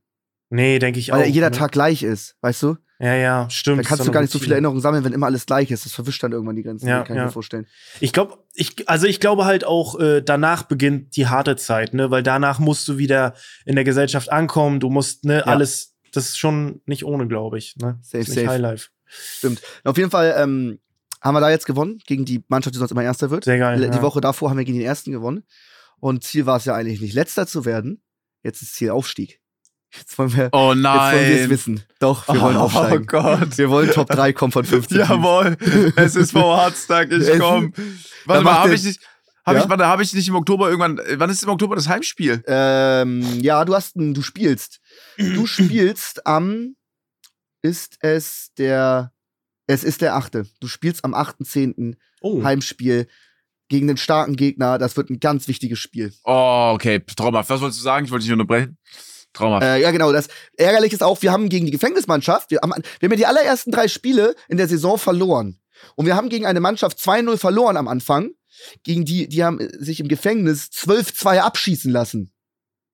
[0.49, 1.25] Nee, denke ich Weil auch.
[1.25, 1.55] ja jeder ne?
[1.55, 2.77] Tag gleich ist, weißt du?
[2.99, 3.79] Ja, ja, stimmt.
[3.79, 4.53] Da Ist kannst du gar nicht so viele.
[4.53, 5.85] Erinnerungen sammeln, wenn immer alles gleich ist.
[5.85, 6.87] Das verwischt dann irgendwann die Grenzen.
[6.87, 7.25] Ja, kann ich ja.
[7.25, 7.67] mir vorstellen.
[7.99, 12.09] Ich glaube, ich, also ich glaube halt auch, äh, danach beginnt die harte Zeit, ne?
[12.09, 13.33] Weil danach musst du wieder
[13.65, 14.79] in der Gesellschaft ankommen.
[14.79, 17.75] Du musst, ne, alles, das ist schon nicht ohne, glaube ich.
[17.75, 17.99] Ne?
[18.01, 18.49] Safe, ist nicht safe.
[18.49, 18.89] Highlife.
[19.05, 19.61] Stimmt.
[19.83, 20.79] Auf jeden Fall ähm,
[21.19, 23.43] haben wir da jetzt gewonnen gegen die Mannschaft, die sonst immer Erster wird.
[23.43, 23.77] Sehr geil.
[23.77, 24.01] Die ja.
[24.01, 25.43] Woche davor haben wir gegen den Ersten gewonnen.
[25.99, 28.01] Und Ziel war es ja eigentlich nicht, Letzter zu werden.
[28.45, 29.39] Jetzt ist Ziel Aufstieg.
[29.97, 31.49] Jetzt wollen wir, Oh jetzt wollen wir es nein.
[31.49, 31.83] wissen.
[31.99, 33.05] Doch, wir wollen oh aufsteigen.
[33.07, 33.57] Gott.
[33.57, 34.97] Wir wollen Top 3 kommen von 15.
[34.97, 35.09] Teams.
[35.09, 35.57] Jawohl.
[35.95, 37.73] Es ist vor Hardstack, ich Es- komm.
[37.75, 37.83] Da
[38.25, 38.99] Warte mal, habe ich nicht.
[39.45, 39.63] Hab Ja?
[39.63, 40.99] ich, warte, habe ich nicht im Oktober irgendwann.
[41.15, 42.43] Wann ist im Oktober das Heimspiel?
[42.47, 44.79] Ähm, ja, du hast ein, du spielst.
[45.17, 46.75] Du spielst am
[47.63, 49.11] ist es der
[49.67, 50.45] es ist der achte.
[50.59, 51.95] Du spielst am 8.10.
[52.21, 52.43] Oh.
[52.43, 53.07] Heimspiel
[53.69, 54.77] gegen den starken Gegner.
[54.77, 56.13] Das wird ein ganz wichtiges Spiel.
[56.23, 57.01] Oh, okay.
[57.15, 57.49] Traumhaft.
[57.49, 58.05] Was wolltest du sagen?
[58.05, 58.77] Ich wollte dich unterbrechen.
[59.33, 59.63] Traumhaft.
[59.63, 60.11] Äh, ja, genau.
[60.11, 63.25] Das ärgerlich ist auch, wir haben gegen die Gefängnismannschaft, wir haben, wir haben ja die
[63.25, 65.59] allerersten drei Spiele in der Saison verloren.
[65.95, 68.31] Und wir haben gegen eine Mannschaft 2-0 verloren am Anfang.
[68.83, 72.31] Gegen die, die haben sich im Gefängnis 12-2 abschießen lassen.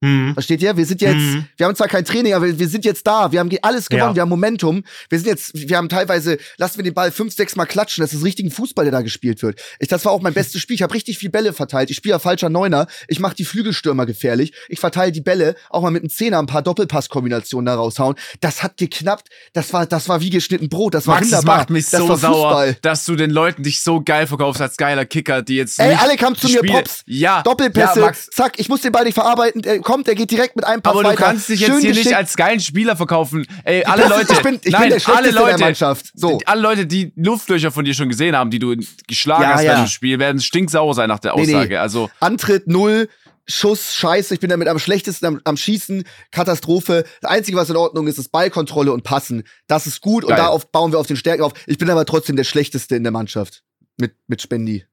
[0.03, 0.33] Hm.
[0.33, 0.75] Versteht ihr?
[0.77, 1.45] Wir sind jetzt, Mhm.
[1.57, 3.31] wir haben zwar kein Training, aber wir, sind jetzt da.
[3.31, 4.15] Wir haben alles gewonnen, Ja.
[4.15, 4.83] wir haben Momentum.
[5.09, 8.01] Wir sind jetzt, wir haben teilweise, lassen wir den Ball fünf, sechs Mal klatschen.
[8.03, 9.61] Das ist richtigen Fußball, der da gespielt wird.
[9.79, 10.75] Ich, das war auch mein bestes Spiel.
[10.75, 11.89] Ich habe richtig viel Bälle verteilt.
[11.91, 12.87] Ich spiele ja falscher Neuner.
[13.07, 14.53] Ich mache die Flügelstürmer gefährlich.
[14.69, 18.15] Ich verteile die Bälle, auch mal mit einem Zehner ein paar Doppelpasskombinationen da raushauen.
[18.39, 19.27] Das hat geknappt.
[19.53, 20.93] Das war, das war wie geschnitten Brot.
[20.93, 21.57] Das war Max, wunderbar.
[21.57, 25.05] macht mich das so sauer, dass du den Leuten dich so geil verkaufst als geiler
[25.05, 27.03] Kicker, die jetzt Ey, alle kamen zu mir, Spiele- Pops.
[27.05, 29.63] Ja, Doppelpässe, Ja, zack, ich muss den Ball nicht verarbeiten.
[29.63, 31.15] Er kommt, der geht direkt mit einem Pass aber weiter.
[31.17, 32.15] du kannst dich jetzt Schön hier nicht geschickt.
[32.15, 33.45] als geilen Spieler verkaufen.
[33.63, 35.43] Ey, alle Das ist- Leute, ich bin- ich bin nein, der Schlechteste alle in der
[35.45, 36.11] Leute, Mannschaft.
[36.15, 36.37] So.
[36.37, 38.75] die- alle Leute, die Luftlöcher von dir schon gesehen haben, die du
[39.07, 39.71] geschlagen Ja, hast ja.
[39.71, 41.55] während dem Spiel, werden stinksauer sein nach der Nee, nee.
[41.55, 41.81] Aussage.
[41.81, 43.09] Also Antritt null,
[43.47, 47.03] Schuss scheiße, ich bin damit am schlechtesten am, am Schießen, Katastrophe.
[47.21, 49.43] Das Einzige, was in Ordnung ist, ist Ballkontrolle und Passen.
[49.67, 51.53] Das ist gut und darauf bauen wir auf den Stärken auf.
[51.65, 53.63] Ich bin aber trotzdem der Schlechteste in der Mannschaft.
[53.97, 54.85] Mit, mit Spendi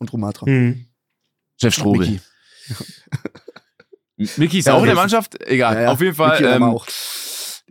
[0.00, 0.46] und Rumatra.
[0.46, 0.86] Hm.
[1.60, 2.20] Chef Strobel.
[4.16, 5.40] Micky ist Ja, auch in der Mannschaft?
[5.46, 5.92] Egal, Ja, ja.
[5.92, 6.42] auf jeden Fall.
[6.44, 6.86] Ähm, auch.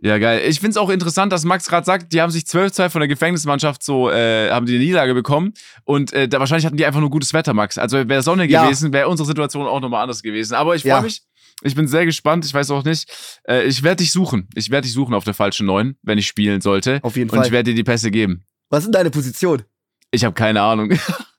[0.00, 0.42] Ja, geil.
[0.46, 3.82] Ich find's auch interessant, dass Max gerade sagt, die haben sich 12-2 von der Gefängnismannschaft
[3.82, 5.54] so, äh, haben die eine Niederlage bekommen.
[5.84, 7.78] Und äh, da wahrscheinlich hatten die einfach nur gutes Wetter, Max.
[7.78, 10.54] Also wäre Sonne gewesen, wäre unsere Situation auch nochmal anders gewesen.
[10.54, 11.22] Aber ich freue mich.
[11.62, 12.44] Ich bin sehr gespannt.
[12.44, 13.10] Ich weiß auch nicht.
[13.48, 14.48] Äh, ich werde dich suchen.
[14.54, 17.00] Ich werde dich suchen auf der falschen Neun, wenn ich spielen sollte.
[17.02, 17.52] Auf jeden Und ich Fall.
[17.52, 18.44] werde dir die Pässe geben.
[18.68, 19.62] Was ist denn deine Position?
[20.10, 20.90] Ich habe keine Ahnung.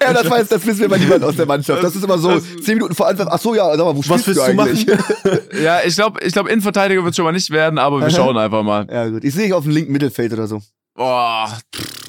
[0.00, 1.82] Ja, das weiß, das wissen wir bei niemand aus der Mannschaft.
[1.82, 4.26] Das ist immer so, zehn Minuten vor Anfang, ach so, ja, sag mal, wo Was
[4.26, 4.86] willst du eigentlich?
[4.86, 5.04] machen?
[5.62, 8.62] ja, ich glaube, ich glaub, Innenverteidiger wird schon mal nicht werden, aber wir schauen einfach
[8.62, 8.86] mal.
[8.90, 9.24] ja, gut.
[9.24, 10.62] Ich sehe dich auf dem linken Mittelfeld oder so.
[10.94, 11.58] Boah,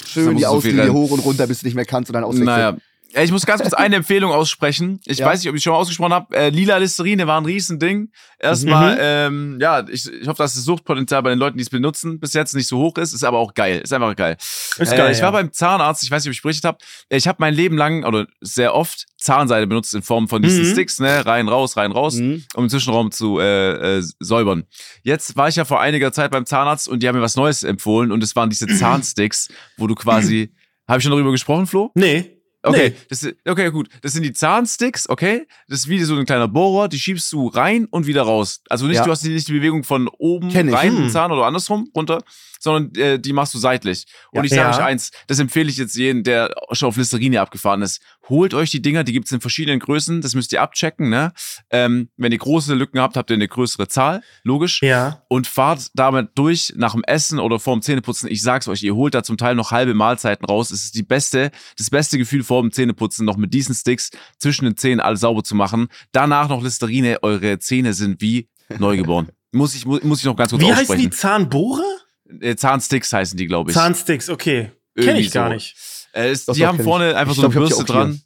[0.08, 2.24] Schön die du so Auslinie hoch und runter, bis du nicht mehr kannst und dann
[2.24, 2.46] auswechseln.
[2.46, 2.78] naja.
[3.18, 5.00] Äh, Ich muss ganz kurz eine Empfehlung aussprechen.
[5.06, 5.26] Ich Ja.
[5.26, 6.36] weiß nicht, ob ich schon mal ausgesprochen habe.
[6.36, 8.12] Äh, lila Listerine war ein Riesending.
[8.40, 9.00] Erstmal, Mhm.
[9.02, 12.34] ähm, ja, ich, ich hoffe, dass das Suchtpotenzial bei den Leuten, die es benutzen, bis
[12.34, 13.14] jetzt nicht so hoch ist.
[13.14, 13.80] Ist aber auch geil.
[13.84, 14.38] Ist einfach geil.
[14.40, 15.26] Ist äh, geil, ich ja.
[15.26, 16.78] war beim Zahnarzt, ich weiß nicht, ob ich berichtet habe.
[17.10, 20.72] Ich habe mein Leben lang oder sehr oft Zahnseide benutzt in Form von diesen Mhm.
[20.74, 21.26] Sticks, ne?
[21.26, 22.44] Rein, raus, rein, raus, Mhm.
[22.56, 24.66] um den Zwischenraum zu äh, äh, säubern.
[25.02, 27.64] Jetzt war ich ja vor einiger Zeit beim Zahnarzt und die haben mir was Neues
[27.64, 30.54] empfohlen und es waren diese Zahnsticks, wo du quasi.
[30.88, 31.92] Habe ich schon darüber gesprochen, Flo?
[31.96, 32.37] Nee.
[32.64, 32.96] Okay, Nee.
[33.10, 33.88] das, okay, gut.
[34.02, 35.48] Das sind die Zahnsticks, okay?
[35.68, 38.62] Das ist wie so ein kleiner Bohrer, die schiebst du rein und wieder raus.
[38.70, 39.06] Also nicht, Ja.
[39.06, 41.10] du hast nicht die Bewegung von oben rein in Hm.
[41.10, 42.24] Zahn oder andersrum runter,
[42.60, 44.06] sondern äh, die machst du seitlich.
[44.32, 44.44] Und Ja.
[44.46, 44.78] ich sage Ja.
[44.78, 48.02] euch eins, das empfehle ich jetzt jedem, der schon auf Listerine abgefahren ist.
[48.30, 51.32] Holt euch die Dinger, die gibt's in verschiedenen Größen, das müsst ihr abchecken, ne?
[51.70, 55.24] Ähm, wenn ihr große Lücken habt, habt ihr eine größere Zahl, logisch Ja.
[55.30, 58.30] und fahrt damit durch nach dem Essen oder vorm Zähneputzen.
[58.30, 60.72] Ich sag's euch, ihr holt da zum Teil noch halbe Mahlzeiten raus.
[60.72, 64.66] Es ist die beste, das beste Gefühl vor dem Zähneputzen, noch mit diesen Sticks zwischen
[64.66, 65.88] den Zähnen alles sauber zu machen.
[66.12, 69.30] Danach noch Listerine, eure Zähne sind wie neugeboren.
[69.54, 71.02] muss ich, mu- muss ich noch ganz kurz Wie heißen aussprechen.
[71.10, 71.84] die Zahnbohre?
[72.42, 73.76] Äh, Zahnsticks heißen die, glaube ich.
[73.78, 74.72] Zahnsticks, okay.
[74.96, 75.54] Kenn Irgendwie ich gar so.
[75.54, 75.76] nicht.
[76.18, 78.22] Äh, Doch, die haben vorne einfach Ich so eine glaub, ich Bürste dran.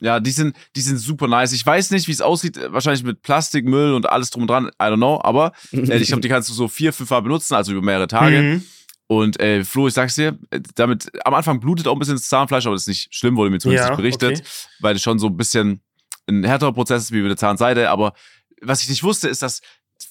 [0.00, 1.52] Ja, die sind, die sind super nice.
[1.52, 2.58] Ich weiß nicht, wie es aussieht.
[2.68, 4.66] Wahrscheinlich mit Plastik, Müll und alles drum und dran.
[4.80, 5.20] I don't know.
[5.22, 8.08] Aber äh, ich glaube, die kannst du so vier, fünf Mal benutzen, also über mehrere
[8.08, 8.42] Tage.
[8.42, 8.64] Mhm.
[9.06, 12.28] Und äh, Flo, ich sag's dir, äh, damit am Anfang blutet auch ein bisschen das
[12.28, 14.48] Zahnfleisch, aber das ist nicht schlimm, wurde mir zumindest Ja, berichtet, okay.
[14.80, 15.82] weil es schon so ein bisschen
[16.26, 17.90] ein härterer Prozess ist wie mit der Zahnseide.
[17.90, 18.14] Aber
[18.60, 19.60] was ich nicht wusste, ist, dass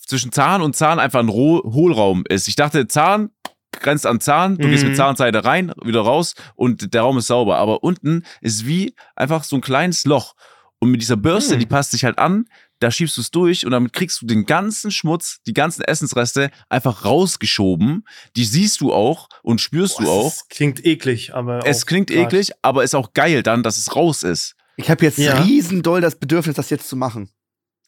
[0.05, 2.47] zwischen Zahn und Zahn einfach ein Hohlraum ist.
[2.47, 3.31] Ich dachte, Zahn
[3.71, 4.89] grenzt an Zahn, du gehst Mhm.
[4.89, 7.57] mit Zahnseide rein, wieder raus und der Raum ist sauber.
[7.57, 10.33] Aber unten ist wie einfach so ein kleines Loch.
[10.79, 11.59] Und mit dieser Bürste, Mhm.
[11.59, 12.45] die passt sich halt an,
[12.79, 16.49] da schiebst du es durch und damit kriegst du den ganzen Schmutz, die ganzen Essensreste
[16.69, 18.03] einfach rausgeschoben.
[18.35, 20.29] Die siehst du auch und spürst du Boah, auch.
[20.31, 21.59] das klingt eklig, aber.
[21.65, 22.17] Es klingt grad.
[22.33, 24.55] eklig, aber ist auch geil dann, dass es raus ist.
[24.77, 25.41] Ich habe jetzt Ja.
[25.43, 27.29] riesendoll das Bedürfnis, das jetzt zu machen.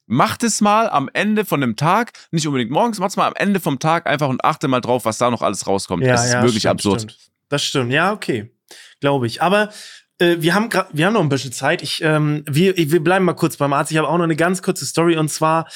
[0.05, 3.35] Macht es mal am Ende von dem Tag, nicht unbedingt morgens, macht es mal am
[3.35, 6.03] Ende vom Tag einfach und achte mal drauf, was da noch alles rauskommt.
[6.03, 7.01] Ja, das ist ja, wirklich stimmt, absurd.
[7.01, 7.17] Stimmt.
[7.49, 8.51] Das stimmt, ja, okay.
[8.99, 9.41] Glaube ich.
[9.41, 9.69] Aber
[10.23, 11.81] äh, wir, haben wir haben noch ein bisschen Zeit.
[11.83, 13.91] Ich, ähm, wir, wir bleiben mal kurz beim Arzt.
[13.91, 15.67] Ich habe auch noch eine ganz kurze Story und zwar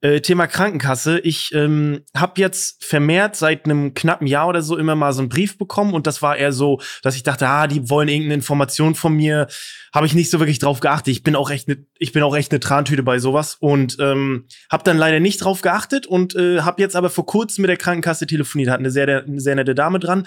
[0.00, 1.18] äh, Thema Krankenkasse.
[1.18, 5.28] Ich ähm, habe jetzt vermehrt seit einem knappen Jahr oder so immer mal so einen
[5.28, 8.94] Brief bekommen und das war eher so, dass ich dachte, ah, die wollen irgendeine Information
[8.94, 9.48] von mir.
[9.92, 11.08] Habe ich nicht so wirklich drauf geachtet.
[11.08, 14.44] Ich bin auch echt ne, ich bin auch echt eine Trantüte bei sowas und ähm,
[14.70, 17.78] habe dann leider nicht drauf geachtet und äh, habe jetzt aber vor kurzem mit der
[17.78, 18.70] Krankenkasse telefoniert.
[18.70, 20.26] Hat eine sehr, eine sehr nette Dame dran.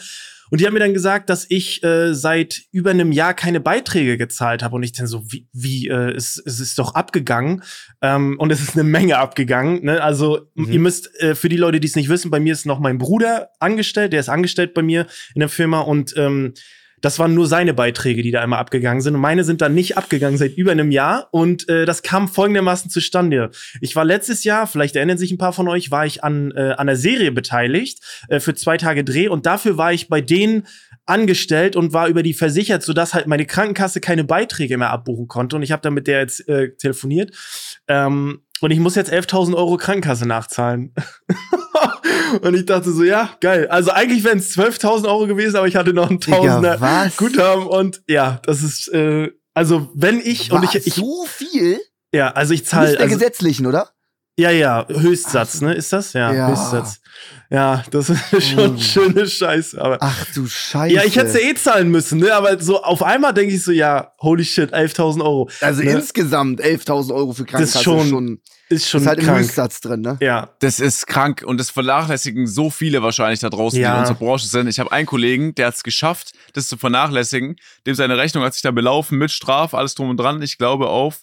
[0.49, 4.17] Und die hat mir dann gesagt, dass ich äh, seit über einem Jahr keine Beiträge
[4.17, 4.75] gezahlt habe.
[4.75, 7.63] Und ich dann so, wie, wie äh, es, es ist doch abgegangen.
[8.01, 9.83] Ähm, und es ist eine Menge abgegangen.
[9.85, 10.01] Ne?
[10.01, 10.71] Also Mhm.
[10.71, 12.97] ihr müsst, äh, für die Leute, die es nicht wissen, bei mir ist noch mein
[12.97, 14.13] Bruder angestellt.
[14.13, 15.81] Der ist angestellt bei mir in der Firma.
[15.81, 16.53] Und ähm,
[17.01, 19.15] das waren nur seine Beiträge, die da einmal abgegangen sind.
[19.15, 21.29] Und meine sind dann nicht abgegangen seit über einem Jahr.
[21.31, 23.51] Und äh, das kam folgendermaßen zustande.
[23.81, 26.73] Ich war letztes Jahr, vielleicht erinnern sich ein paar von euch, war ich an, äh,
[26.77, 29.27] an der Serie beteiligt äh, für zwei Tage Dreh.
[29.27, 30.67] Und dafür war ich bei denen
[31.05, 35.55] angestellt und war über die versichert, sodass halt meine Krankenkasse keine Beiträge mehr abbuchen konnte.
[35.55, 37.35] Und ich habe dann mit der jetzt äh, telefoniert.
[37.87, 40.93] Ähm, und ich muss jetzt 11.000 Euro Krankenkasse nachzahlen.
[42.41, 43.67] und ich dachte so, ja, geil.
[43.69, 47.15] Also eigentlich wären es 12.000 Euro gewesen, aber ich hatte noch ein Digga, Tausender was?
[47.17, 47.67] Guthaben.
[47.67, 51.79] Und ja, das ist, äh, also wenn ich, und Was, ich, ich so viel?
[52.13, 53.89] ja, also ich Nicht zahle, der also, gesetzlichen, oder?
[54.39, 56.13] Ja, ja, Höchstsatz, ne, ist das?
[56.13, 56.47] Ja, Ja.
[56.49, 56.99] Höchstsatz.
[57.51, 58.79] Ja, das ist schon Oh.
[58.79, 59.97] schöne Scheiße, aber.
[60.01, 60.93] Ach du Scheiße.
[60.93, 62.33] Ja, ich hätte ja eh zahlen müssen, ne?
[62.33, 65.49] Aber so auf einmal denke ich so, ja, holy shit, 11.000 Euro.
[65.59, 65.91] Also ne?
[65.91, 69.39] insgesamt 11.000 Euro für Krankenkasse schon ist schon, Ist schon ist halt im krank.
[69.39, 70.17] Höchstsatz drin, ne?
[70.21, 73.95] Ja, Das ist krank und das vernachlässigen so viele wahrscheinlich da draußen, die Ja.
[73.95, 74.67] in unserer Branche sind.
[74.67, 77.55] Ich habe einen Kollegen, der hat es geschafft, das zu vernachlässigen.
[77.87, 80.41] Dem seine Rechnung hat sich da belaufen mit Straf, alles drum und dran.
[80.43, 81.21] Ich glaube auf,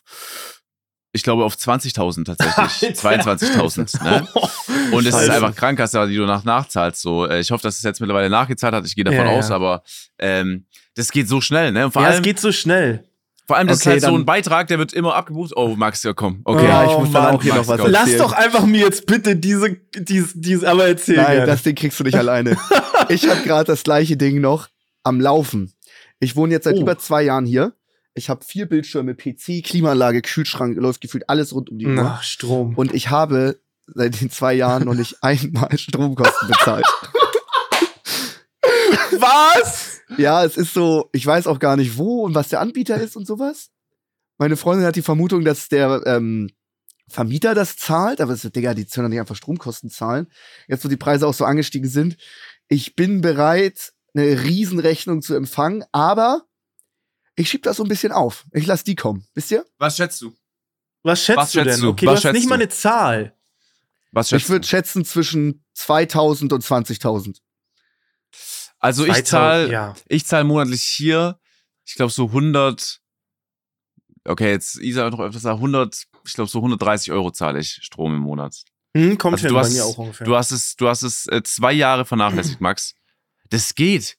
[1.17, 4.03] ich glaube auf 20.000 tatsächlich, 22.000.
[4.05, 4.29] Ne?
[4.93, 7.03] Und es ist einfach Krankenkasse, die du nach nachzahlst.
[7.03, 8.87] So, äh, ich hoffe, dass es jetzt mittlerweile nachgezahlt hat.
[8.87, 9.39] Ich gehe davon Ja, ja.
[9.39, 9.83] aus, aber
[10.19, 11.73] ähm, das geht so schnell.
[11.73, 11.87] Ne?
[11.87, 13.05] Und vor ja, es allem, geht so schnell.
[13.47, 15.53] vor allem das Okay, ist halt so dann- ein Beitrag, der wird immer abgebucht.
[15.57, 16.41] Oh, Max, ja komm.
[16.45, 16.65] Okay.
[16.67, 17.91] Ja, ich Oh, muss dann Mann, auch hier Max, noch was komm.
[17.91, 18.19] Lass erzählen.
[18.21, 21.47] doch einfach mir jetzt bitte diese, diese, diese aber erzähl Nein, gerne.
[21.47, 22.57] das Ding kriegst du nicht alleine.
[23.09, 24.69] Ich habe gerade das gleiche Ding noch
[25.05, 25.73] am Laufen.
[26.19, 26.81] Ich wohne jetzt seit Oh.
[26.81, 27.73] über zwei Jahren hier.
[28.17, 32.01] Ich habe vier Bildschirme, PC, Klimaanlage, Kühlschrank, läuft gefühlt alles rund um die Uhr.
[32.01, 32.75] Ach, Strom.
[32.75, 36.87] Und ich habe seit den zwei Jahren noch nicht einmal Stromkosten bezahlt.
[39.19, 40.01] was?
[40.17, 43.17] Ja, es ist so, ich weiß auch gar nicht wo und was der Anbieter ist
[43.17, 43.69] und sowas.
[44.39, 46.49] Meine Freundin hat die Vermutung, dass der ähm,
[47.09, 50.29] Vermieter das zahlt, aber es ist, Digga, die können doch nicht einfach Stromkosten zahlen.
[50.69, 52.17] Jetzt, wo die Preise auch so angestiegen sind.
[52.69, 56.47] Ich bin bereit, eine Riesenrechnung zu empfangen, aber
[57.37, 58.45] Ich schieb das so ein bisschen auf.
[58.53, 59.27] Ich lass die kommen.
[59.35, 59.65] Wisst ihr?
[59.79, 60.35] Was schätzt du?
[61.03, 61.83] Was schätzt Was du schätzt denn?
[61.85, 61.89] du?
[61.91, 62.63] Okay, Was du hast nicht mal du?
[62.65, 63.37] eine Zahl.
[64.13, 64.67] Was schätzt Ich würde du?
[64.69, 67.37] schätzen zwischen 2000 und 20.000.
[68.79, 69.95] Also ich 2000, zahle Ja.
[70.09, 71.39] ich zahl monatlich hier,
[71.85, 73.01] ich glaube so 100,
[74.25, 78.15] okay, jetzt Isa noch öfters gesagt, 100, ich glaube so 130 Euro zahle ich Strom
[78.15, 78.57] im Monat.
[78.97, 80.27] Hm, kommt Also hin, du bei hast- mir auch ungefähr.
[80.27, 82.95] Du hast es, du hast es äh, zwei Jahre vernachlässigt, Max.
[83.51, 84.17] Das geht.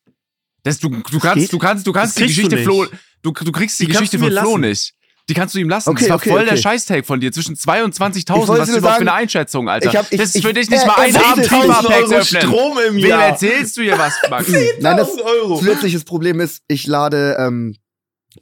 [0.63, 1.53] Das, du, du kannst, geht?
[1.53, 2.63] du kannst, du kannst Das die kriegst du Geschichte.
[2.63, 2.85] Flo,
[3.21, 4.61] du, du kriegst die, Die Geschichte von Flo lassen.
[4.61, 4.93] nicht.
[5.29, 5.89] Die kannst du ihm lassen.
[5.89, 6.61] Okay, das war okay, voll der okay.
[6.61, 7.33] Scheißtag von dir.
[7.33, 8.19] Zwischen 2 und 20.000.
[8.43, 9.89] Ich wollte Was ist überhaupt für eine Einschätzung, Alter?
[9.89, 11.59] ich hab- ich- das ist für ich- dich nicht äh, mal ein Abend sagte 1000
[11.59, 12.41] Klimapack Euro öffnen.
[12.43, 13.23] Strom im Wem Jahr.
[13.25, 14.47] erzählst du hier was, Max?
[14.79, 15.57] Nein, das 1000 Euro.
[15.59, 17.75] zusätzliches Problem ist, ich lade ähm,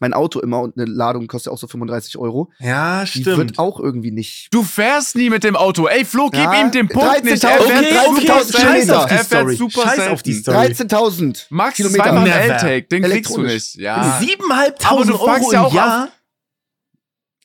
[0.01, 2.51] mein Auto immer und eine Ladung kostet auch so 35 Euro.
[2.59, 3.37] Ja, Die stimmt.
[3.37, 4.47] wird auch irgendwie nicht.
[4.51, 5.87] Du fährst nie mit dem Auto.
[5.87, 7.43] Ey, Flo, gib Ja, ihm den Punkt nicht.
[7.43, 9.55] 13.000 Er fährt Okay, fährt okay, 13.000 scheiß auf die Er fährt Story.
[9.55, 10.75] super Scheiß auf die selten.
[10.75, 11.01] Story.
[11.07, 12.03] 13.000 Max, Kilometer.
[12.03, 12.27] zweimal.
[12.29, 12.87] L-Take.
[12.87, 13.75] Den kriegst du nicht.
[13.75, 14.17] Ja.
[14.19, 16.09] Siebeneinhalbtausend Aber du Euro fragst ja im auch Jahr.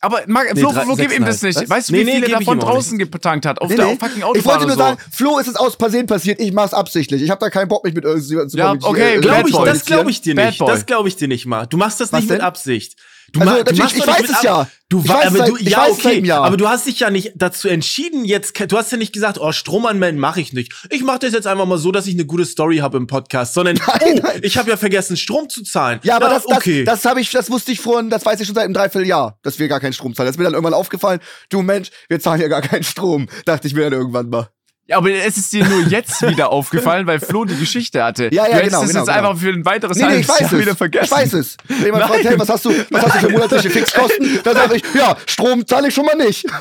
[0.02, 1.60] Aber Marc, Nee, Flo, drei- Flo, gib ihm das nicht.
[1.60, 1.68] was?
[1.68, 3.60] Weißt du, Nee, wie nee, viel er geb ich davon draußen getankt hat?
[3.60, 3.96] Auf Nee, der nee.
[4.00, 4.78] fucking Ich Autobahn wollte nur so.
[4.78, 6.40] sagen, Flo, es ist aus Versehen passiert.
[6.40, 7.20] Ich mach's absichtlich.
[7.20, 9.84] Ich habe da keinen Bock, mich mit irgendjemandem zu Ja, okay, äh, Glaub ich, das
[9.84, 10.60] glaube ich dir nicht.
[10.60, 11.66] Das glaube ich dir nicht mal.
[11.66, 12.46] Du machst das Was nicht mit denn?
[12.46, 12.96] Absicht.
[13.32, 14.68] Du, Also, natürlich, machst ich weiß es ja.
[14.88, 16.30] Du, Ich wa- weiß aber du, ja, okay.
[16.32, 19.52] Aber du hast dich ja nicht dazu entschieden, jetzt, du hast ja nicht gesagt, oh,
[19.52, 20.72] Strom anmelden mache ich nicht.
[20.90, 23.54] Ich mache das jetzt einfach mal so, dass ich eine gute Story habe im Podcast,
[23.54, 24.40] sondern, oh, nein.
[24.42, 26.00] ich habe ja vergessen, Strom zu zahlen.
[26.02, 26.84] Ja, aber das, das, okay.
[26.84, 29.58] das habe ich, das wusste ich vorhin, das weiß ich schon seit einem Dreivierteljahr, dass
[29.60, 30.26] wir gar keinen Strom zahlen.
[30.26, 33.28] Das ist mir dann irgendwann aufgefallen, du Mensch, wir zahlen ja gar keinen Strom.
[33.44, 34.48] Dachte ich mir dann irgendwann mal.
[34.90, 38.24] Ja, aber es ist dir nur jetzt wieder aufgefallen, weil Flo die Geschichte hatte.
[38.32, 39.28] Ja, ja, du hättest genau, es genau, jetzt genau.
[39.30, 40.58] einfach für ein weiteres Nee, nee, ich weiß Jahr es.
[40.58, 41.04] wieder vergessen.
[41.04, 41.56] Ich weiß es.
[41.68, 44.40] Wenn jemand fragt, hey, was hast du, was hast du für monatliche Fixkosten?
[44.44, 46.44] Dann sage ich, ja, Strom zahle ich schon mal nicht.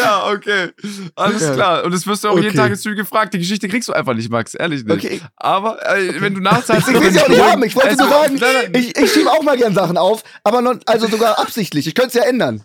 [0.00, 0.70] Ja, okay.
[1.14, 1.52] Alles Ja.
[1.54, 1.84] klar.
[1.84, 2.44] Und das wirst du auch Okay.
[2.44, 3.34] jeden Tag jetzt gefragt.
[3.34, 4.54] Die Geschichte kriegst du einfach nicht, Max.
[4.54, 5.04] Ehrlich nicht.
[5.04, 5.20] Okay.
[5.36, 6.88] Aber äh, wenn du nachzahlst...
[6.88, 7.62] Ich will sie auch nicht haben.
[7.62, 10.80] Ich wollte Also, nur sagen, ich, ich schiebe auch mal gern Sachen auf, aber non,
[10.86, 11.86] also sogar absichtlich.
[11.86, 12.62] Ich könnte es ja ändern.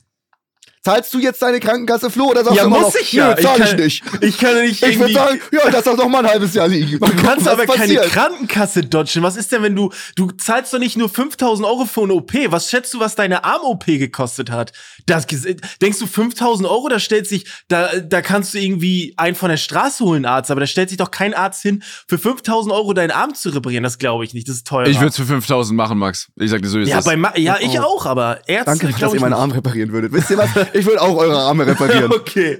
[0.85, 3.35] Zahlst du jetzt deine Krankenkasse, Flo, oder sagst ja, du immer muss noch, ich ja.
[3.35, 4.03] nö, zahl ich, kann, nicht.
[4.19, 6.67] Ich kann ja nicht Ich würde sagen, ja, lass das noch mal ein halbes Jahr
[6.67, 6.99] liegen.
[6.99, 8.05] Du kannst aber keine passiert?
[8.11, 9.23] Krankenkasse dodgen.
[9.23, 12.33] Was ist denn, wenn du, du zahlst doch nicht nur 5000 Euro für eine OP.
[12.47, 14.73] Was schätzt du, was deine Arm-OP gekostet hat?
[15.05, 19.49] Das, denkst du 5000 Euro, da stellt sich, da, da kannst du irgendwie einen von
[19.49, 22.93] der Straße holen, Arzt, aber da stellt sich doch kein Arzt hin, für 5000 Euro
[22.93, 23.85] deinen Arm zu reparieren.
[23.85, 24.49] Das glaube ich nicht.
[24.49, 24.87] Das ist teuer.
[24.87, 26.27] Ich würde es für 5000 machen, Max.
[26.35, 27.05] Ich sag dir so, wie es ja, ist.
[27.05, 27.83] bei Ma ja, ich Oh.
[27.83, 29.39] auch, aber Ärzte, Danke, dass glaube ihr ich meinen nicht.
[29.39, 30.11] Arm reparieren würdet.
[30.11, 30.49] Wisst ihr was?
[30.73, 32.11] Ich würde auch eure Arme reparieren.
[32.13, 32.59] Okay,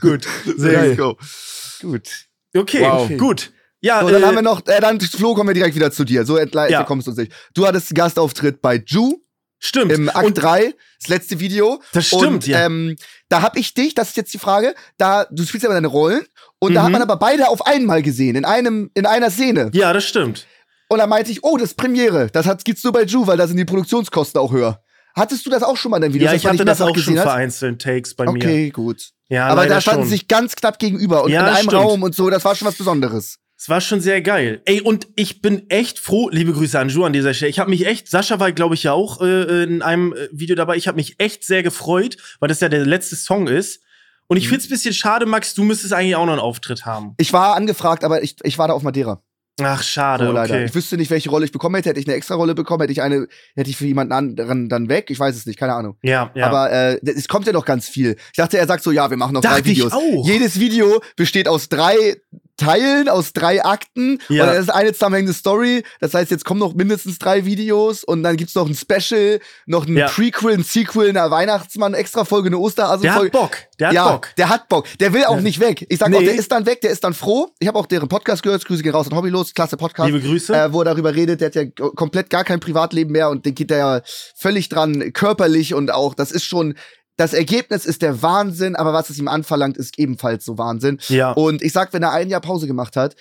[0.00, 0.26] gut.
[0.56, 0.98] Sehr gut.
[0.98, 1.88] go.
[1.88, 2.08] Gut.
[2.56, 3.10] Okay, Wow.
[3.18, 3.52] gut.
[3.80, 6.04] Ja, So, dann äh, haben wir noch, äh, dann Flo, kommen wir direkt wieder zu
[6.04, 6.24] dir.
[6.24, 6.84] So entgleich Ja.
[6.84, 7.32] kommst du uns nicht.
[7.54, 9.18] Du hattest einen Gastauftritt bei Ju
[9.58, 9.92] stimmt.
[9.92, 11.82] im Akt Und 3, das letzte Video.
[11.92, 12.64] das stimmt, und, ja.
[12.66, 12.96] Ähm,
[13.28, 15.88] da hab ich dich, das ist jetzt die Frage, da, du spielst ja immer deine
[15.88, 16.24] Rollen
[16.60, 16.84] und da Mhm.
[16.86, 19.70] hat man aber beide auf einmal gesehen, in einem, in einer Szene.
[19.74, 20.46] ja, das stimmt.
[20.88, 22.28] Und da meinte ich, oh, das ist Premiere.
[22.30, 24.80] Das hat, gibt's nur bei Ju, weil da sind die Produktionskosten auch höher.
[25.14, 26.26] Hattest du das auch schon mal in deinem Video?
[26.26, 27.22] Ja, ich hatte das auch schon hat?
[27.24, 28.30] vereinzelt Takes bei mir.
[28.30, 29.10] Okay, gut.
[29.28, 30.08] Ja, aber da standen schon.
[30.10, 31.74] sie sich ganz knapp gegenüber und Ja, in einem stimmt.
[31.74, 33.38] Raum und so, das war schon was Besonderes.
[33.56, 34.60] Es war schon sehr geil.
[34.64, 37.48] Ey, und ich bin echt froh, liebe Grüße an Ju an dieser Stelle.
[37.50, 40.56] Ich habe mich echt, Sascha war, glaube ich, ja auch äh, in einem äh, Video
[40.56, 40.76] dabei.
[40.76, 43.80] Ich habe mich echt sehr gefreut, weil das ja der letzte Song ist.
[44.26, 44.42] Und Mhm.
[44.42, 47.14] ich find's ein bisschen schade, Max, du müsstest eigentlich auch noch einen Auftritt haben.
[47.18, 49.22] Ich war angefragt, aber ich, ich war da auf Madeira.
[49.62, 50.54] Ach, schade, So, leider.
[50.54, 50.64] okay.
[50.64, 51.90] Ich wüsste nicht, welche Rolle ich bekommen hätte.
[51.90, 54.88] Hätte ich eine extra Rolle bekommen, hätte ich eine, hätte ich für jemanden anderen dann
[54.88, 55.10] weg.
[55.10, 55.96] Ich weiß es nicht, keine Ahnung.
[56.02, 56.46] Ja, ja.
[56.46, 58.16] Aber äh, es kommt ja noch ganz viel.
[58.32, 59.92] Ich dachte, er sagt so, ja, wir machen noch Dachte drei ich Videos.
[59.92, 60.26] auch.
[60.26, 62.16] Jedes Video besteht aus drei
[62.56, 64.20] Teilen, aus drei Akten.
[64.28, 64.44] Ja.
[64.44, 65.82] Und das ist eine zusammenhängende Story.
[66.00, 69.86] Das heißt, jetzt kommen noch mindestens drei Videos und dann gibt's noch ein Special, noch
[69.86, 70.08] ein Ja.
[70.08, 72.56] Prequel, ein Sequel, eine Weihnachtsmann-Extra-Folge, eine
[73.02, 73.32] der hat.
[73.32, 73.56] Bock.
[73.78, 74.28] Der hat ja, Bock.
[74.36, 74.86] der hat Bock.
[75.00, 75.84] Der will auch nicht weg.
[75.88, 76.26] Ich sag auch, Nee.
[76.26, 77.48] der ist dann weg, der ist dann froh.
[77.58, 80.54] Ich habe auch deren Podcast gehört, Grüße gehen raus und Hobbylos, klasse Podcast Liebe Grüße.
[80.54, 81.64] äh, wo er darüber redet, der hat ja
[81.94, 84.00] komplett gar kein Privatleben mehr und den geht er ja
[84.36, 86.74] völlig dran, körperlich und auch, das ist schon,
[87.16, 90.98] das Ergebnis ist der Wahnsinn, aber was es ihm anverlangt, ist ebenfalls so Wahnsinn.
[91.08, 91.32] ja.
[91.32, 93.14] Und ich sag, wenn er ein Jahr Pause gemacht hat,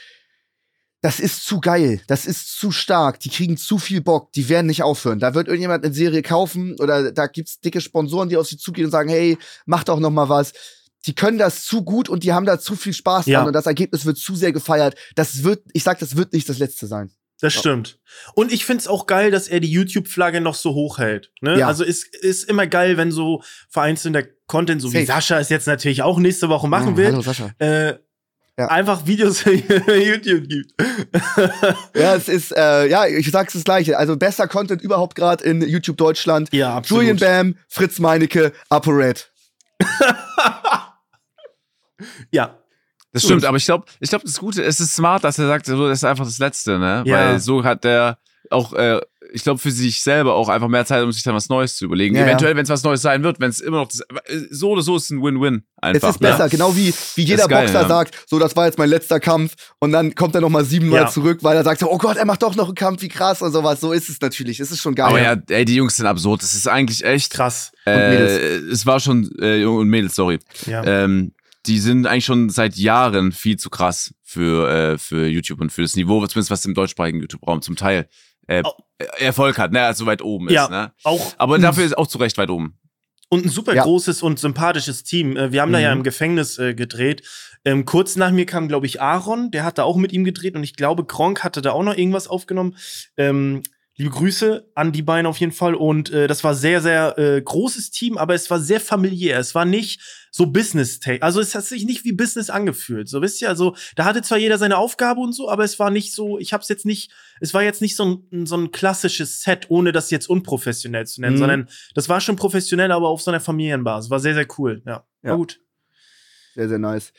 [1.01, 4.67] das ist zu geil, das ist zu stark, die kriegen zu viel Bock, die werden
[4.67, 5.19] nicht aufhören.
[5.19, 8.85] Da wird irgendjemand eine Serie kaufen oder da gibt's dicke Sponsoren, die auf sie zugehen
[8.85, 10.53] und sagen, hey, mach doch noch mal was.
[11.05, 13.39] Die können das zu gut und die haben da zu viel Spaß Ja.
[13.39, 14.95] dran und das Ergebnis wird zu sehr gefeiert.
[15.15, 17.11] Das wird, ich sag, das wird nicht das letzte sein.
[17.41, 17.99] Das stimmt.
[18.35, 21.31] Und ich find's auch geil, dass er die YouTube-Flagge noch so hoch hält.
[21.41, 21.59] Ne?
[21.59, 21.67] Ja.
[21.67, 25.07] Also ist, ist immer geil, wenn so vereinzelter Content, so wie Safe.
[25.07, 27.51] Sascha es jetzt natürlich auch nächste Woche machen Oh, will, Hallo Sascha.
[27.59, 27.95] äh,
[28.57, 28.67] Ja.
[28.67, 29.51] einfach Videos für
[29.97, 30.73] YouTube gibt.
[31.95, 33.97] Ja, es ist, äh, ja, ich sag's das Gleiche.
[33.97, 36.49] Also bester Content überhaupt gerade in YouTube Deutschland.
[36.53, 37.03] ja, absolut.
[37.03, 39.31] Julian Bam, Fritz Meinecke, ApoRed.
[42.31, 42.57] Ja,
[43.13, 45.65] Das stimmt, aber ich glaube, ich glaube, das Gute, es ist smart, dass er sagt,
[45.67, 47.03] so, das ist einfach das Letzte, ne?
[47.05, 47.15] Ja.
[47.17, 48.17] Weil so hat der
[48.49, 48.99] auch, äh,
[49.31, 51.85] ich glaube, für sich selber auch einfach mehr Zeit, um sich dann was Neues zu
[51.85, 52.13] überlegen.
[52.15, 52.27] Ja, ja.
[52.27, 54.01] Eventuell, wenn es was Neues sein wird, wenn es immer noch das,
[54.51, 56.09] so oder so ist ein Win-Win Es einfach.
[56.09, 56.49] ist besser, Ne?
[56.49, 57.87] genau wie, wie jeder ist geil, Boxer ja.
[57.87, 61.07] sagt, so, das war jetzt mein letzter Kampf und dann kommt er nochmal siebenmal Ja.
[61.07, 63.41] zurück, weil er sagt so, oh Gott, er macht doch noch einen Kampf, wie krass
[63.41, 63.79] und sowas.
[63.79, 64.59] So ist es natürlich.
[64.59, 65.07] Es ist schon geil.
[65.07, 66.43] Aber ja, ey, die Jungs sind absurd.
[66.43, 67.33] Das ist eigentlich echt.
[67.33, 67.71] Krass.
[67.87, 68.71] Äh, Mädels.
[68.71, 70.39] es war schon, äh, Junge und Mädels, sorry.
[70.67, 70.83] Ja.
[70.83, 71.33] Ähm,
[71.65, 75.81] die sind eigentlich schon seit Jahren viel zu krass für, äh, für YouTube und für
[75.81, 78.07] das Niveau, zumindest was im deutschsprachigen YouTube-Raum zum Teil
[78.47, 78.63] äh,
[79.19, 80.65] Erfolg hat, ne, also weit oben Ja.
[80.65, 80.71] ist.
[80.71, 80.91] Ne?
[81.03, 82.77] Auch Aber dafür ist auch zu Recht weit oben.
[83.29, 83.83] Und ein super Ja.
[83.83, 85.37] großes und sympathisches Team.
[85.37, 85.99] Äh, Wir haben da ja Mhm.
[85.99, 87.23] im Gefängnis äh, gedreht.
[87.65, 90.55] Ähm, kurz nach mir kam, glaube ich, Aaron, der hat da auch mit ihm gedreht
[90.55, 92.75] und ich glaube, Gronk hatte da auch noch irgendwas aufgenommen.
[93.17, 93.63] Ähm,
[93.95, 95.73] liebe Grüße an die beiden auf jeden Fall.
[95.75, 99.39] Und äh, das war sehr, sehr äh, großes Team, aber es war sehr familiär.
[99.39, 100.01] Es war nicht
[100.35, 101.21] so business -tech.
[101.21, 103.07] Also es hat sich nicht wie Business angefühlt.
[103.07, 105.91] So wisst ihr, also da hatte zwar jeder seine Aufgabe und so, aber es war
[105.91, 108.71] nicht so, ich habe es jetzt nicht, es war jetzt nicht so ein, so ein
[108.71, 111.39] klassisches Set, ohne das jetzt unprofessionell zu nennen, Mhm.
[111.39, 114.09] sondern das war schon professionell, aber auf so einer Familienbasis.
[114.09, 114.81] War sehr, sehr cool.
[114.87, 115.29] Ja, Ja.
[115.29, 115.59] war gut.
[116.55, 117.13] Sehr, sehr nice.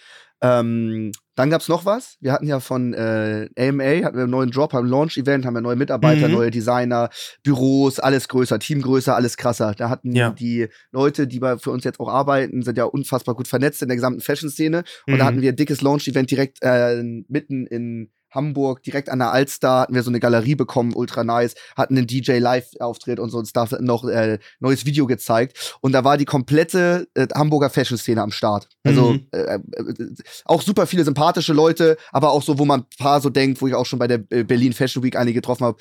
[0.44, 2.16] Ähm, dann gab's noch was.
[2.20, 5.54] Wir hatten ja von äh, AMA, hatten wir einen neuen Drop, haben ein Launch-Event, haben
[5.54, 6.34] wir neue Mitarbeiter, Mhm.
[6.34, 7.08] neue Designer,
[7.42, 9.74] Büros, alles größer, Team größer, alles krasser.
[9.76, 10.30] Da hatten Ja.
[10.30, 13.88] die Leute, die bei, für uns jetzt auch arbeiten, sind ja unfassbar gut vernetzt in
[13.88, 14.84] der gesamten Fashion-Szene.
[15.06, 15.28] Und da Mhm.
[15.28, 19.94] hatten wir ein dickes Launch-Event direkt äh, mitten in Hamburg, direkt an der Alster, hatten
[19.94, 24.04] wir so eine Galerie bekommen, ultra nice, hatten einen DJ-Live-Auftritt und so und Stuff, noch
[24.04, 25.76] äh, neues Video gezeigt.
[25.80, 28.68] Und da war die komplette äh, Hamburger Fashion-Szene am Start.
[28.84, 29.26] Also Mhm.
[29.32, 29.60] äh, äh,
[30.44, 33.66] auch super viele sympathische Leute, aber auch so, wo man ein paar so denkt, wo
[33.66, 35.78] ich auch schon bei der äh, Berlin Fashion Week einige getroffen habe.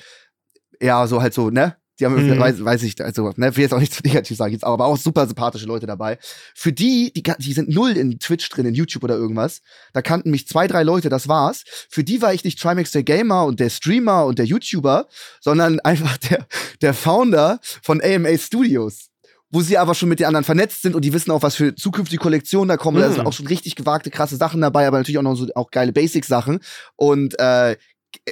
[0.80, 1.76] Ja, so halt so, ne?
[2.00, 2.38] Die haben, Mhm.
[2.40, 4.96] weiß, weiß ich, also, ne, will jetzt auch nicht zu negativ sagen, jetzt, aber auch
[4.96, 6.18] super sympathische Leute dabei.
[6.54, 9.60] Für die, die, die sind null in Twitch drin, in YouTube oder irgendwas.
[9.92, 11.62] Da kannten mich zwei, drei Leute, das war's.
[11.88, 15.06] Für die war ich nicht Trimax der Gamer und der Streamer und der YouTuber,
[15.40, 16.46] sondern einfach der,
[16.82, 19.10] der Founder von AMA Studios.
[19.50, 21.76] Wo sie aber schon mit den anderen vernetzt sind und die wissen auch, was für
[21.76, 22.98] zukünftige Kollektionen da kommen.
[23.00, 23.12] Da Mhm.
[23.14, 25.92] sind auch schon richtig gewagte, krasse Sachen dabei, aber natürlich auch noch so auch geile
[25.92, 26.58] Basic-Sachen.
[26.96, 27.76] Und äh,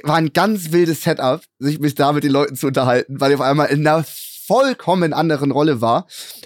[0.03, 3.35] war ein ganz wildes Setup, sich mich da mit den Leuten zu unterhalten, weil ich
[3.35, 4.03] auf einmal in einer
[4.45, 6.05] vollkommen anderen Rolle war.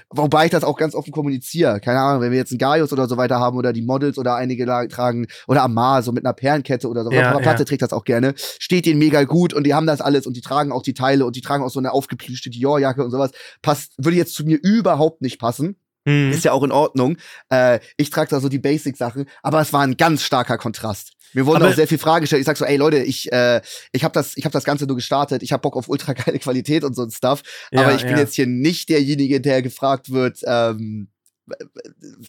[0.09, 1.79] Wobei ich das auch ganz offen kommuniziere.
[1.79, 4.35] Keine Ahnung, wenn wir jetzt einen Gaius oder so weiter haben oder die Models oder
[4.35, 7.11] einige tragen oder Amar, so mit einer Perlenkette oder so.
[7.11, 7.65] Ja, Ja, Platte ja.
[7.65, 8.33] trägt das auch gerne.
[8.37, 11.25] Steht denen mega gut und die haben das alles und die tragen auch die Teile
[11.25, 13.31] und die tragen auch so eine aufgeplüschte Dior-Jacke und sowas.
[13.61, 15.77] Passt, würde jetzt zu mir überhaupt nicht passen.
[16.07, 16.31] Mhm.
[16.31, 17.17] Ist ja auch in Ordnung.
[17.49, 21.13] Äh, ich trage da so die Basic-Sachen, aber es war ein ganz starker Kontrast.
[21.33, 22.39] Mir wurden Aber- auch sehr viele Fragen gestellt.
[22.39, 24.95] Ich sag so, ey Leute, ich, äh, ich habe das, ich hab das Ganze nur
[24.95, 25.43] gestartet.
[25.43, 27.43] Ich habe Bock auf ultra geile Qualität und so ein Stuff.
[27.71, 28.19] Ja, aber ich bin ja.
[28.19, 30.39] jetzt hier nicht derjenige, der gefragt wird.
[30.45, 31.09] Ähm,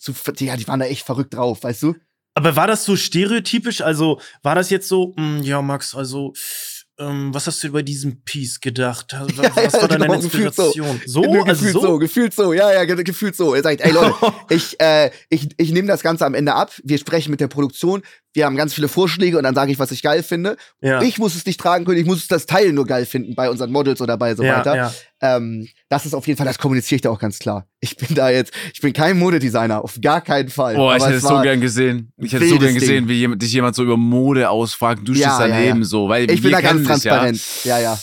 [0.00, 1.94] zu, ja, die waren da echt verrückt drauf, weißt du?
[2.34, 3.80] Aber war das so stereotypisch?
[3.80, 6.32] Also war das jetzt so, mh, ja, Max, also,
[6.98, 9.14] ähm, was hast du über diesen Piece gedacht?
[9.36, 10.64] Was, Ja, was ja, war deine genau, gefühlt so.
[10.66, 11.00] Inspiration?
[11.06, 11.80] So, Nö, also gefühlt so.
[11.80, 11.98] so.
[11.98, 13.54] gefühlt so, ja, ja, ge- gefühlt so.
[13.54, 14.14] Er sagt, ey Leute,
[14.50, 16.72] ich, äh, ich, ich nehme das Ganze am Ende ab.
[16.84, 18.02] Wir sprechen mit der Produktion.
[18.34, 20.56] Wir haben ganz viele Vorschläge und dann sage ich, was ich geil finde.
[20.80, 21.02] ja.
[21.02, 23.72] Ich muss es nicht tragen können, ich muss das Teil nur geil finden bei unseren
[23.72, 24.76] Models oder bei so ja, weiter.
[24.76, 24.92] Ja.
[25.20, 27.66] Ähm, das ist auf jeden Fall, das kommuniziere ich da auch ganz klar.
[27.80, 30.76] Ich bin da jetzt, ich bin kein Modedesigner, auf gar keinen Fall.
[30.76, 32.12] Boah, ich hätte es so gern gesehen.
[32.18, 33.08] Ich hätte so gern gesehen, Ding.
[33.08, 35.00] wie jemand, dich jemand so über Mode ausfragt.
[35.04, 35.84] Du stehst ja, daneben ja.
[35.84, 36.08] so.
[36.08, 37.40] Weil Ich wir bin da ganz transparent.
[37.64, 37.98] Ja, ja.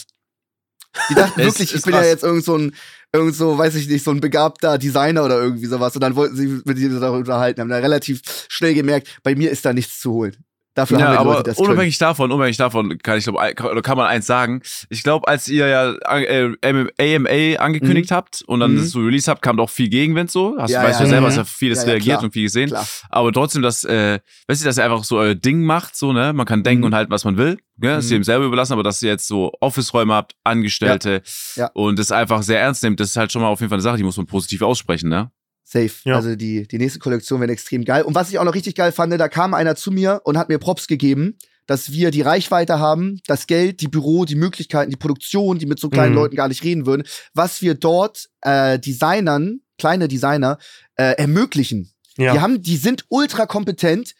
[1.10, 2.74] Die dachten wirklich, ich bin ja jetzt irgend so ein,
[3.16, 5.96] irgend so, weiß ich nicht, so ein begabter Designer oder irgendwie sowas.
[5.96, 9.52] Und dann wollten sie mit mir darüber unterhalten, haben dann relativ schnell gemerkt, bei mir
[9.52, 10.36] ist da nichts zu holen.
[10.76, 11.70] Dafür Ja, haben wir aber Leute, das können.
[11.70, 14.62] unabhängig davon, unabhängig davon kann ich glaube, kann man eins sagen.
[14.90, 16.52] Ich glaube, als ihr ja äh,
[17.16, 18.78] AMA angekündigt habt und dann Mhm.
[18.80, 20.56] das so Release habt, kam doch viel Gegenwind so.
[20.60, 22.70] Hast, Ja, weißt ja, du selber, hast ja vieles Ja, reagiert und viel gesehen.
[22.70, 22.86] Klar.
[23.10, 26.34] Aber trotzdem, dass, äh, weißt du, dass ihr einfach so euer Ding macht, so, ne?
[26.34, 26.86] Man kann denken Mhm.
[26.88, 27.58] und halten, was man will.
[27.78, 27.96] Ne?
[27.98, 28.12] Ist Mhm.
[28.12, 31.22] jedem selber überlassen, aber dass ihr jetzt so Office-Räume habt, Angestellte
[31.74, 33.82] und das einfach sehr ernst nimmt, das ist halt schon mal auf jeden Fall eine
[33.84, 35.32] Sache, die muss man positiv aussprechen, ne?
[35.66, 35.92] Safe.
[36.04, 36.16] Ja.
[36.16, 38.04] Also die, die nächste Kollektion wird extrem geil.
[38.04, 40.48] Und was ich auch noch richtig geil fand, da kam einer zu mir und hat
[40.48, 44.98] mir Props gegeben, dass wir die Reichweite haben, das Geld, die Büro, die Möglichkeiten, die
[44.98, 46.18] Produktion, die mit so kleinen Mhm.
[46.20, 50.60] Leuten gar nicht reden würden, was wir dort äh, Designern, kleine Designer,
[50.96, 51.92] äh, ermöglichen.
[52.18, 52.34] Ja.
[52.34, 54.14] Die haben, die sind ultra kompetent,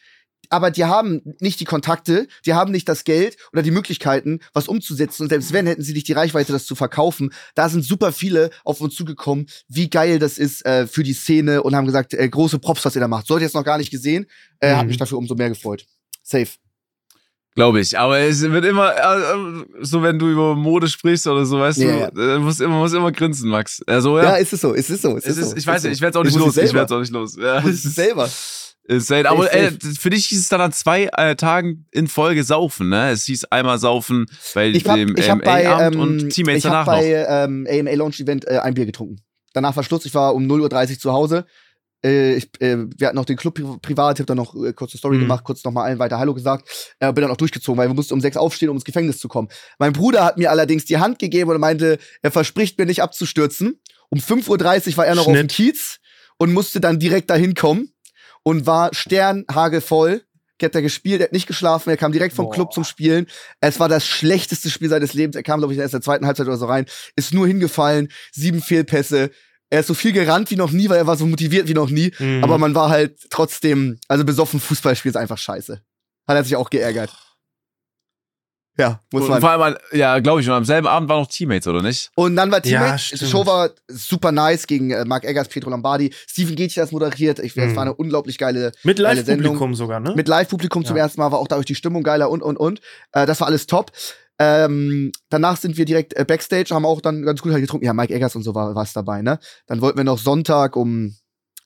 [0.52, 4.68] aber die haben nicht die Kontakte, die haben nicht das Geld oder die Möglichkeiten, was
[4.68, 5.24] umzusetzen.
[5.24, 7.32] Und selbst wenn, hätten sie nicht die Reichweite, das zu verkaufen.
[7.56, 11.64] Da sind super viele auf uns zugekommen, wie geil das ist äh, für die Szene
[11.64, 13.28] und haben gesagt, äh, große Props, was ihr da macht.
[13.28, 14.26] Sollte jetzt noch gar nicht gesehen,
[14.60, 14.88] äh, hat Mhm.
[14.90, 15.86] mich dafür umso mehr gefreut.
[16.24, 16.48] Safe.
[17.56, 17.98] Glaube ich.
[17.98, 22.12] Aber es wird immer, äh, so wenn du über Mode sprichst oder so, weißt Ja,
[22.12, 23.82] du, äh, musst immer, musst immer grinsen, Max.
[23.88, 24.24] Also, ja.
[24.26, 25.16] Ja, ist es so, ist es so.
[25.16, 25.88] Ist es es ist, so, ich weiß so.
[25.88, 26.50] nicht, ich werde auch nicht los.
[26.58, 26.80] es Ich selber.
[26.80, 27.38] werde auch nicht los.
[27.40, 28.30] Ja, Ich muss es es ist, selber.
[28.88, 32.08] Ist halt, aber Safe, äh, für dich hieß es dann an zwei äh, Tagen in
[32.08, 33.10] Folge saufen, ne?
[33.10, 36.86] Es hieß einmal saufen bei Ich hab, dem ich AMA-Abend ähm, und Teammates ich hab
[36.86, 36.94] danach noch.
[37.02, 39.22] bei ähm, AMA Launch Event äh, ein Bier getrunken.
[39.54, 41.46] Danach war Schluss, ich war um 0.30 Uhr zu Hause.
[42.06, 44.74] Äh, ich, äh, wir hatten noch den Club pri- privat, ich hab dann noch äh,
[44.74, 45.22] kurze Story Mhm.
[45.22, 46.96] gemacht, kurz noch mal allen weiter Hallo gesagt.
[47.00, 49.28] Äh, bin dann auch durchgezogen, weil wir mussten um sechs aufstehen, um ins Gefängnis zu
[49.28, 49.48] kommen.
[49.80, 53.80] Mein Bruder hat mir allerdings die Hand gegeben und meinte, er verspricht mir nicht abzustürzen.
[54.10, 55.52] Um 5.30 Uhr war er noch auf dem Schnitt.
[55.54, 55.98] Kiez
[56.38, 57.90] und musste dann direkt dahin kommen
[58.46, 60.22] und war sternhagelvoll.
[60.62, 62.54] Hat er gespielt, er hat nicht geschlafen, er kam direkt vom Boah.
[62.54, 63.28] Club zum Spielen.
[63.60, 65.36] Es war das schlechteste Spiel seines Lebens.
[65.36, 66.86] Er kam, glaube ich, erst in der zweiten Halbzeit oder so rein,
[67.18, 69.32] ist nur hingefallen, sieben Fehlpässe.
[69.70, 71.90] Er ist so viel gerannt wie noch nie, weil er war so motiviert wie noch
[71.90, 72.14] nie.
[72.18, 72.44] Mhm.
[72.44, 75.82] Aber man war halt trotzdem, also besoffen Fußballspiel ist einfach scheiße.
[76.28, 77.14] Hat er sich auch geärgert.
[78.78, 79.42] Ja, muss Und man.
[79.42, 82.12] vor allem, ja, glaube ich, und am selben Abend waren noch Teammates, oder nicht?
[82.16, 83.10] Und dann war Ja, Teammates.
[83.12, 83.32] die stimmt.
[83.32, 86.14] Show war super nice gegen äh, Mark Eggers, Pietro Lombardi.
[86.28, 87.40] Steven Gätchen hat das moderiert.
[87.40, 87.76] Ich, Das Mhm.
[87.78, 89.00] war eine unglaublich geile Mit.
[89.00, 90.14] Live-Publikum sogar, ne?
[90.16, 91.04] Mit Live-Publikum zum Ja.
[91.04, 92.82] ersten Mal war auch dadurch die Stimmung geiler und, und, und.
[93.14, 93.92] Äh, das war alles top.
[94.40, 97.86] Ähm, danach sind wir direkt äh, Backstage, haben auch dann ganz gut halt getrunken.
[97.86, 99.40] Ja, Mike Eggers und so war es dabei, ne?
[99.68, 101.16] Dann wollten wir noch Sonntag um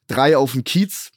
[0.07, 1.10] drei auf dem Kiez.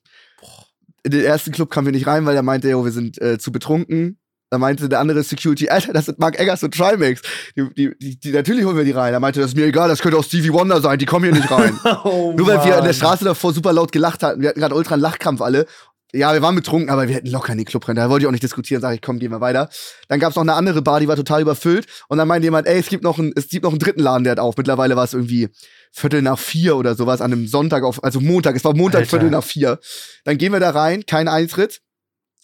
[1.03, 3.37] In den ersten Club kamen wir nicht rein, weil er meinte, jo, wir sind äh,
[3.39, 4.19] zu betrunken.
[4.53, 7.23] Da meinte der andere Security, Alter, das sind Mark Eggers und Trimax.
[7.57, 9.15] Die, die, die, die, natürlich holen wir die rein.
[9.15, 11.33] Er meinte, das ist mir egal, das könnte auch Stevie Wonder sein, die kommen hier
[11.33, 11.81] nicht rein.
[12.05, 12.95] Oh, Nur weil wir in der Mann.
[12.95, 14.43] Straße davor super laut gelacht hatten.
[14.43, 15.65] Wir hatten gerade ultra einen Lachkrampf alle.
[16.13, 17.97] Ja, wir waren betrunken, aber wir hätten locker in den Club rennen.
[17.97, 18.83] Da wollte ich auch nicht diskutieren.
[18.83, 19.71] Sag ich, komm, gehen wir weiter.
[20.09, 21.87] Dann gab's noch eine andere Bar, die war total überfüllt.
[22.09, 24.25] Und dann meinte jemand, ey, es gibt noch einen, es gibt noch einen dritten Laden,
[24.25, 24.59] der hat auf.
[24.59, 25.49] Mittlerweile war es irgendwie
[25.93, 28.55] Viertel nach vier oder sowas an einem Sonntag auf, also Montag.
[28.57, 29.11] Es war Montag, Alter.
[29.11, 29.79] Viertel nach vier.
[30.25, 31.81] Dann gehen wir da rein, kein Eintritt.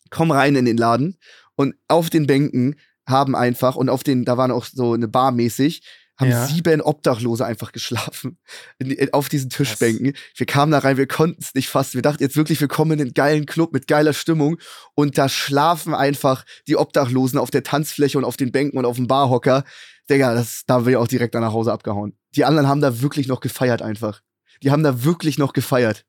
[0.08, 1.18] Komm rein in den Laden.
[1.58, 5.32] Und auf den Bänken haben einfach, und auf den, da waren auch so eine Bar
[5.32, 5.82] mäßig,
[6.16, 6.46] haben Ja.
[6.46, 8.38] sieben Obdachlose einfach geschlafen.
[8.78, 10.12] In, in, auf diesen Tischbänken.
[10.36, 11.94] Wir kamen da rein, wir konnten es nicht fassen.
[11.94, 14.58] Wir dachten jetzt wirklich, wir kommen in einen geilen Club mit geiler Stimmung.
[14.94, 18.96] Und da schlafen einfach die Obdachlosen auf der Tanzfläche und auf den Bänken und auf
[18.96, 19.64] dem Barhocker.
[20.08, 22.16] Digga, das, da bin ich auch direkt dann nach Hause abgehauen.
[22.36, 24.20] Die anderen haben da wirklich noch gefeiert einfach.
[24.62, 26.04] Die haben da wirklich noch gefeiert.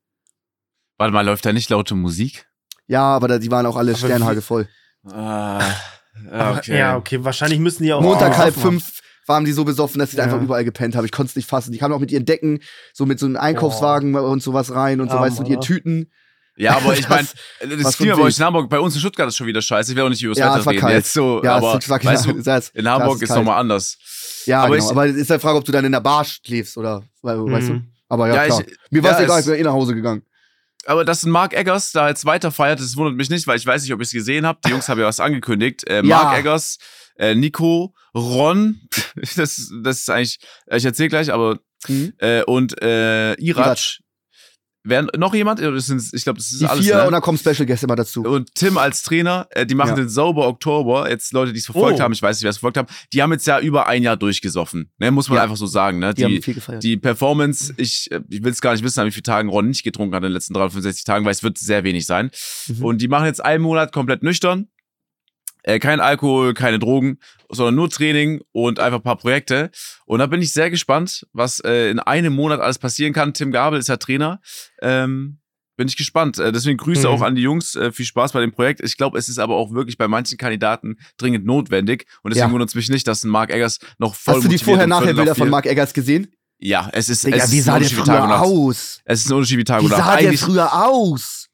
[0.97, 2.47] Warte mal, läuft da nicht laute Musik?
[2.87, 4.67] Ja, aber da, die waren auch alle Aber sternhagelvoll.
[5.05, 5.61] Ah,
[6.31, 8.01] Aber- Ja, okay, wahrscheinlich müssen die auch.
[8.01, 10.29] Montag halb fünf waren die so besoffen, dass sie da Ja.
[10.33, 11.05] einfach überall gepennt haben.
[11.05, 11.71] Ich konnte es nicht fassen.
[11.71, 12.59] Die kamen auch mit ihren Decken,
[12.93, 15.61] so mit so einem Einkaufswagen und sowas rein und so, Ja, weißt du, mit ihren.
[15.61, 16.11] Tüten.
[16.57, 17.27] Ja, aber ich meine,
[17.61, 19.91] Das- das Klima bei euch in Hamburg, bei uns in Stuttgart ist schon wieder scheiße.
[19.91, 20.95] Ich will auch nicht über das Ja, Wetter es war reden kalt.
[20.95, 23.39] jetzt so, Ja, aber es ist, weißt du, ist, ist, in Hamburg ist kalt.
[23.39, 23.97] nochmal anders.
[24.45, 24.85] Ja, aber genau.
[24.85, 27.03] ich- aber es ist ja die Frage, ob du dann in der Bar schläfst oder,
[27.21, 27.73] weil, weißt du.
[27.75, 27.87] Mhm.
[28.09, 28.61] Aber ja, Ja, klar.
[28.67, 30.23] ich- Mir war es ja, egal, es- ich bin eh nach Hause gegangen.
[30.89, 33.65] Aber dass ein Mark Eggers da jetzt weiter feiert, das wundert mich nicht, weil ich
[33.65, 34.65] weiß nicht, ob ihr es gesehen habt.
[34.65, 35.87] Die Jungs haben ja was angekündigt.
[35.87, 36.23] Äh, Ja.
[36.23, 36.79] Mark Eggers,
[37.15, 38.81] äh, Nico, Ron,
[39.35, 40.39] das, das ist eigentlich,
[40.71, 42.13] ich erzähle gleich, aber Mhm.
[42.17, 43.99] äh, und äh, Irac.
[44.83, 45.59] Wer, noch jemand?
[45.59, 46.85] Ich glaube, das ist Die alles.
[46.85, 47.05] vier ne?
[47.07, 48.21] und dann kommen Special Guests immer dazu.
[48.23, 49.95] Und Tim als Trainer, äh, die machen Ja.
[49.95, 51.09] den Sauber Oktober.
[51.09, 52.03] Jetzt Leute, die es verfolgt Oh.
[52.03, 54.15] haben, ich weiß nicht, wer es verfolgt haben, die haben jetzt ja über ein Jahr
[54.15, 54.89] durchgesoffen.
[54.97, 55.43] Ne, muss man Ja.
[55.43, 55.99] einfach so sagen.
[55.99, 56.13] Ne?
[56.13, 56.81] Die, haben Die, viel gefeiert.
[56.81, 59.83] die Performance, ich, äh, ich will es gar nicht wissen, wie viele Tagen Ron nicht
[59.83, 62.31] getrunken hat in den letzten 365 Tagen, weil es wird sehr wenig sein.
[62.67, 62.85] Mhm.
[62.85, 64.69] Und die machen jetzt einen Monat komplett nüchtern.
[65.63, 69.71] Äh, kein Alkohol, keine Drogen, sondern nur Training und einfach ein paar Projekte.
[70.05, 73.33] Und da bin ich sehr gespannt, was äh, in einem Monat alles passieren kann.
[73.33, 74.39] Tim Gabel ist ja Trainer.
[74.81, 75.39] Ähm,
[75.75, 76.37] bin ich gespannt.
[76.39, 77.13] Äh, deswegen Grüße Mhm.
[77.13, 77.75] auch an die Jungs.
[77.75, 78.81] Äh, viel Spaß bei dem Projekt.
[78.81, 82.05] Ich glaube, es ist aber auch wirklich bei manchen Kandidaten dringend notwendig.
[82.21, 82.53] Und deswegen Ja.
[82.53, 85.49] wundert es mich nicht, dass ein Mark Eggers noch voll Hast du die Vorher-Nachher-Bilder von
[85.49, 86.31] Mark Eggers gesehen?
[86.61, 88.99] Ja, es ist, Digga, es ist wie ein sah der wie früher aus?
[89.05, 90.03] Es ist ein Unterschied wie Tag Wie und Nacht.
[90.03, 91.47] sah der früher aus?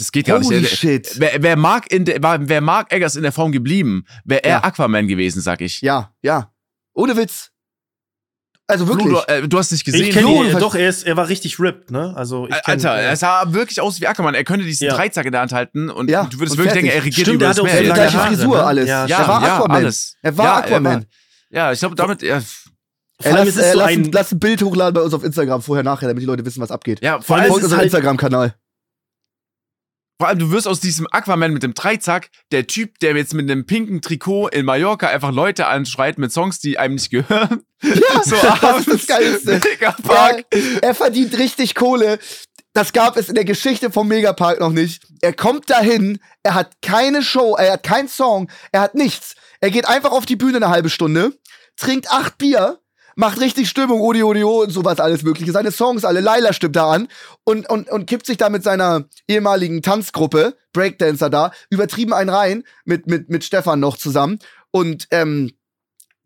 [0.00, 0.76] Das geht gar Holy nicht.
[0.76, 1.12] shit.
[1.18, 4.50] Wer, wer, Mark in der, war- wer Mark Eggers in der Form geblieben, wäre er
[4.50, 4.64] Ja.
[4.64, 5.80] Aquaman gewesen, sag ich.
[5.82, 6.50] Ja, ja.
[6.94, 7.50] Ohne Witz.
[8.66, 9.08] Also wirklich.
[9.08, 10.06] Flo, du, äh, du hast nicht gesehen.
[10.06, 12.12] Ich kenne ihn, doch, er, ist, er war richtig ripped, ne?
[12.16, 14.34] Also, ich Alter, äh, er sah wirklich aus wie Ackermann.
[14.34, 14.94] Er könnte diesen Ja.
[14.94, 16.82] Dreizack in der Hand halten und Ja, du würdest und wirklich fertig.
[16.90, 17.72] denken, er regiert Stimmt, über er das auch Meer.
[17.74, 18.64] Er so hat lange die gleiche Haare, Frisur, ne?
[18.64, 18.88] alles.
[18.88, 19.76] Ja, er war ja, Aquaman.
[19.76, 20.16] alles.
[20.22, 20.92] Er war ja, Aquaman.
[20.92, 21.04] Er war,
[21.66, 22.70] ja, ich glaube, damit, Ey, ist
[23.24, 24.12] lass, es äh, so lass, ein.
[24.12, 26.70] lass ein Bild hochladen bei uns auf Instagram, vorher, nachher, damit die Leute wissen, was
[26.70, 27.02] abgeht.
[27.02, 28.54] ja, vor Vor allem allem, Folgt ist es unserem halt- Instagram-Kanal.
[30.20, 33.50] Vor allem, du wirst aus diesem Aquaman mit dem Dreizack, der Typ, der jetzt mit
[33.50, 37.62] einem pinken Trikot in Mallorca einfach Leute anschreit mit Songs, die einem nicht gehören.
[37.82, 39.60] Ja, so das ist das Geilste.
[39.64, 40.44] Megapark.
[40.50, 42.18] Er, er verdient richtig Kohle.
[42.74, 45.02] Das gab es in der Geschichte vom Megapark noch nicht.
[45.22, 49.36] Er kommt dahin, er hat keine Show, er hat keinen Song, er hat nichts.
[49.62, 51.32] Er geht einfach auf die Bühne eine halbe Stunde,
[51.78, 52.78] trinkt acht Bier,
[53.16, 55.52] macht richtig Stimmung, Odi Odi O und sowas alles mögliche.
[55.52, 57.08] Seine Songs, alle Laila stimmt da an
[57.44, 62.64] und, und, und kippt sich da mit seiner ehemaligen Tanzgruppe, Breakdancer da, übertrieben einen rein,
[62.84, 64.38] mit, mit, mit Stefan noch zusammen.
[64.70, 65.52] Und ähm,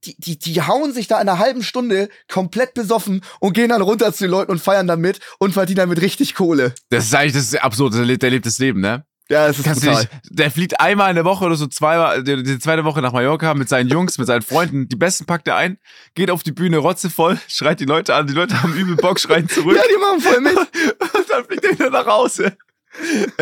[0.04, 3.82] die, die, die hauen sich da in einer halben Stunde komplett besoffen und gehen dann
[3.82, 6.74] runter zu den Leuten und feiern damit und verdienen damit richtig Kohle.
[6.90, 9.04] Das ist eigentlich das ist lebt, der lebt das Leben, ne?
[9.30, 10.00] Ja, das ist Kannst brutal.
[10.02, 13.12] nicht, der fliegt einmal in der Woche oder so zweimal, die, die zweite Woche nach
[13.12, 14.86] Mallorca mit seinen Jungs, mit seinen Freunden.
[14.88, 15.78] Die besten packt er ein,
[16.14, 19.48] geht auf die Bühne rotzevoll, schreit die Leute an, die Leute haben übel Bock, schreien
[19.48, 19.76] zurück.
[19.76, 20.56] Ja, die machen voll mit.
[21.14, 22.56] Und dann fliegt er wieder nach Hause.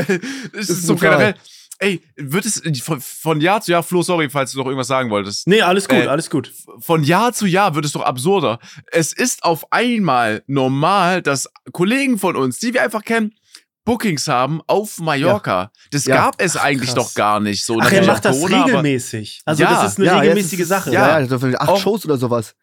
[0.55, 1.11] Das ist so brutal.
[1.11, 1.35] generell.
[1.79, 5.11] Ey, wird es von, von Jahr zu Jahr, Flo, sorry, falls du noch irgendwas sagen
[5.11, 5.49] wolltest.
[5.49, 6.53] Nee, alles gut, Äh, alles gut.
[6.79, 8.61] Von Jahr zu Jahr wird es doch absurder.
[8.93, 13.35] Es ist auf einmal normal, dass Kollegen von uns, die wir einfach kennen,
[13.85, 15.73] Bookings haben auf Mallorca.
[15.91, 16.17] Das Ja.
[16.17, 17.07] gab es eigentlich krass.
[17.09, 17.79] doch gar nicht so.
[17.81, 19.43] Ach, er macht das Corona, regelmäßig.
[19.45, 20.93] Also Ja, das ist eine Ja, regelmäßige ist Sache.
[20.93, 21.21] Ja, Ja.
[21.21, 22.55] ja, das acht Auch- Shows oder sowas.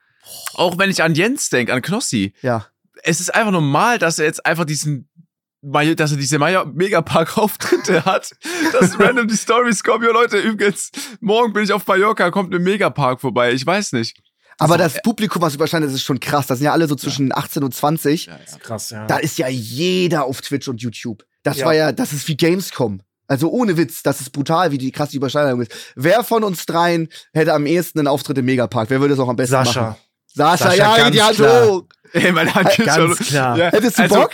[0.54, 2.34] Auch wenn ich an Jens denke, an Knossi.
[2.42, 2.68] Ja.
[3.04, 5.10] Es ist einfach normal, dass er jetzt einfach diesen
[5.62, 8.32] dass er diese Megapark-Auftritte hat,
[8.72, 10.90] dass random die Stories kommen, ja Leute, übrigens,
[11.20, 14.18] morgen bin ich auf Mallorca, kommt im Megapark vorbei, ich weiß nicht.
[14.60, 16.48] Aber ist das Publikum, was überschneidet, das ist schon krass.
[16.48, 18.26] Das sind ja alle so zwischen 18 und 20.
[18.28, 18.58] Ja, ja.
[18.60, 19.08] Krass, ja.
[19.08, 21.24] Da ist ja jeder auf Twitch und YouTube.
[21.44, 21.66] Das Ja.
[21.68, 23.02] war ja, das ist wie Gamescom.
[23.28, 25.72] Also ohne Witz, das ist brutal, wie die krass die Überschneidung ist.
[25.96, 28.90] Wer von uns dreien hätte am ehesten einen Auftritt im Megapark?
[28.90, 29.66] Wer würde es auch am besten machen?
[29.68, 29.98] Sascha.
[30.34, 31.66] Sascha, Sascha, ja, ganz die Hand klar.
[31.68, 31.84] hoch.
[32.14, 33.26] Ey, meine Hand geht Ganz schon.
[33.28, 33.58] klar.
[33.58, 34.32] Ja, Hättest du also, Bock?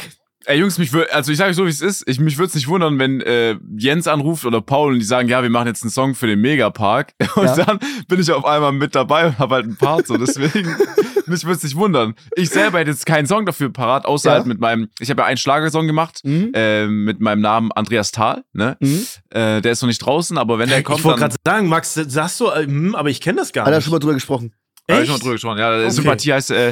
[0.48, 2.08] Ey, Jungs, mich wür- also ich sage euch so, wie es ist.
[2.08, 5.28] Ich, mich würde es nicht wundern, wenn äh, Jens anruft oder Paul und die sagen,
[5.28, 7.14] ja, wir machen jetzt einen Song für den Megapark.
[7.36, 7.56] Und Ja.
[7.56, 10.06] dann bin ich auf einmal mit dabei und habe halt einen Part.
[10.08, 10.70] So, deswegen,
[11.26, 12.14] mich würde es nicht wundern.
[12.36, 14.36] Ich selber hätte jetzt keinen Song dafür parat, außer Ja.
[14.36, 16.52] halt mit meinem, ich habe ja einen Schlagersong gemacht, Mhm.
[16.54, 18.43] äh, mit meinem Namen Andreas Thal.
[18.54, 18.78] Ne?
[18.80, 19.06] Mhm.
[19.32, 21.93] Äh, der ist noch nicht draußen, aber wenn der kommt, ich wollte gerade sagen, Max,
[21.96, 23.86] sagst du, äh, hm, aber ich kenne das gar Hat er nicht.
[23.86, 24.54] schon mal drüber gesprochen.
[24.88, 25.04] Ja, hab Echt?
[25.04, 25.58] ich schon mal drüber gesprochen.
[25.58, 25.89] Ja, Okay.
[25.89, 26.70] Sympathie heißt, äh,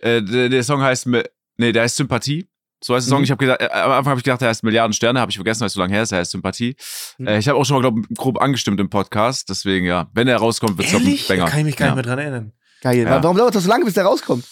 [0.00, 1.08] äh, der, der Song heißt,
[1.56, 2.46] nee, der heißt Sympathie.
[2.82, 3.20] So heißt der Song.
[3.20, 3.24] Mhm.
[3.24, 5.36] Ich habe gedacht, äh, am Anfang habe ich gedacht, der heißt Milliarden Sterne, habe ich
[5.36, 6.76] vergessen, weil es so lange her ist, der heißt Sympathie.
[7.18, 7.26] Mhm.
[7.26, 9.48] Äh, ich habe auch schon mal, glaube ich, grob angestimmt im Podcast.
[9.48, 11.26] Deswegen, ja, wenn er rauskommt, wird es ein Ehrlich?
[11.26, 11.50] Da Banger.
[11.50, 11.94] kann ich mich gar ja.
[11.94, 12.52] nicht mehr dran erinnern.
[12.82, 12.98] Geil.
[12.98, 13.22] Ja.
[13.22, 14.44] Warum dauert das so lange, bis der rauskommt?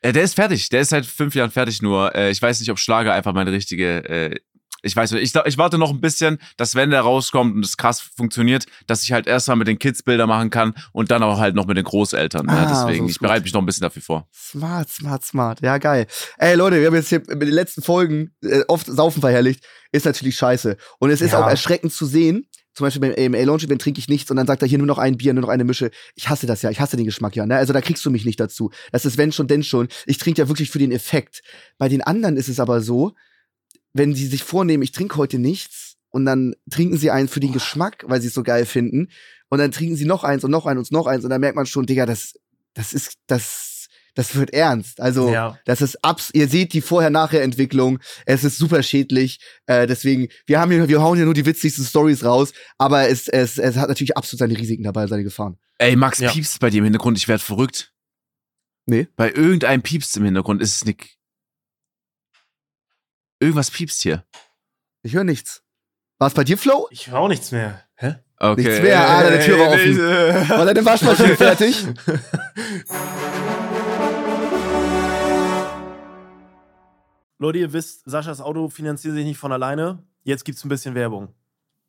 [0.00, 0.68] Äh, der ist fertig.
[0.68, 2.14] Der ist seit fünf Jahren fertig nur.
[2.14, 4.38] Äh, ich weiß nicht, ob Schlager einfach meine richtige.
[4.82, 5.22] Ich weiß nicht.
[5.34, 9.02] Ich, ich warte noch ein bisschen, dass wenn der rauskommt und es krass funktioniert, dass
[9.02, 11.76] ich halt erstmal mit den Kids Bilder machen kann und dann auch halt noch mit
[11.76, 12.46] den Großeltern.
[12.46, 12.52] ne?
[12.52, 14.28] Ah, Deswegen, so ich bereite mich noch ein bisschen dafür vor.
[14.32, 15.60] Smart, smart, smart.
[15.62, 16.06] Ja, geil.
[16.38, 19.64] Ey, Leute, wir haben jetzt hier mit den letzten Folgen äh, oft Saufen verherrlicht.
[19.90, 20.76] Ist natürlich scheiße.
[21.00, 21.44] Und es ist Ja.
[21.44, 22.46] auch erschreckend zu sehen.
[22.74, 24.86] Zum Beispiel beim AMA Launch Event trinke ich nichts und dann sagt er hier nur
[24.86, 25.90] noch ein Bier, nur noch eine Mische.
[26.14, 27.44] Ich hasse das ja, ich hasse den Geschmack ja.
[27.44, 27.56] Ne?
[27.56, 28.70] Also da kriegst du mich nicht dazu.
[28.92, 29.88] Das ist wenn schon, denn schon.
[30.06, 31.40] Ich trinke ja wirklich für den Effekt.
[31.78, 33.14] Bei den anderen ist es aber so,
[33.92, 37.52] wenn sie sich vornehmen, ich trinke heute nichts und dann trinken sie einen für den
[37.52, 39.08] Geschmack, weil sie es so geil finden
[39.48, 41.56] und dann trinken sie noch eins und noch eins und noch eins und dann merkt
[41.56, 42.34] man schon, Digga, das,
[42.74, 45.00] das ist, das, das wird ernst.
[45.00, 45.58] Also Ja.
[45.64, 47.98] das ist abs, ihr seht die Vorher-Nachher-Entwicklung.
[48.26, 49.40] Es ist super schädlich.
[49.66, 53.28] Äh, deswegen, wir haben hier, wir hauen hier nur die witzigsten Stories raus, aber es,
[53.28, 55.56] es, es hat natürlich absolut seine Risiken dabei, seine Gefahren.
[55.78, 56.30] Ey, Max, Ja.
[56.30, 57.92] piepst bei dir im Hintergrund, ich werd verrückt.
[58.86, 59.06] Nee.
[59.16, 61.17] Bei irgendeinem piepst im Hintergrund, ist es Nick.
[63.40, 64.24] Irgendwas piepst hier.
[65.02, 65.62] Ich höre nichts.
[66.18, 66.88] War es bei dir, Flo?
[66.90, 67.84] Ich höre auch nichts mehr.
[67.94, 68.16] Hä?
[68.40, 68.62] Okay.
[68.62, 69.92] Nichts mehr, ah, deine Tür war offen.
[69.92, 70.48] offen.
[70.48, 71.86] War deine Waschmaschine fertig?
[77.38, 80.02] Leute, ihr wisst, Saschas Auto finanziert sich nicht von alleine.
[80.24, 81.28] Jetzt gibt's ein bisschen Werbung.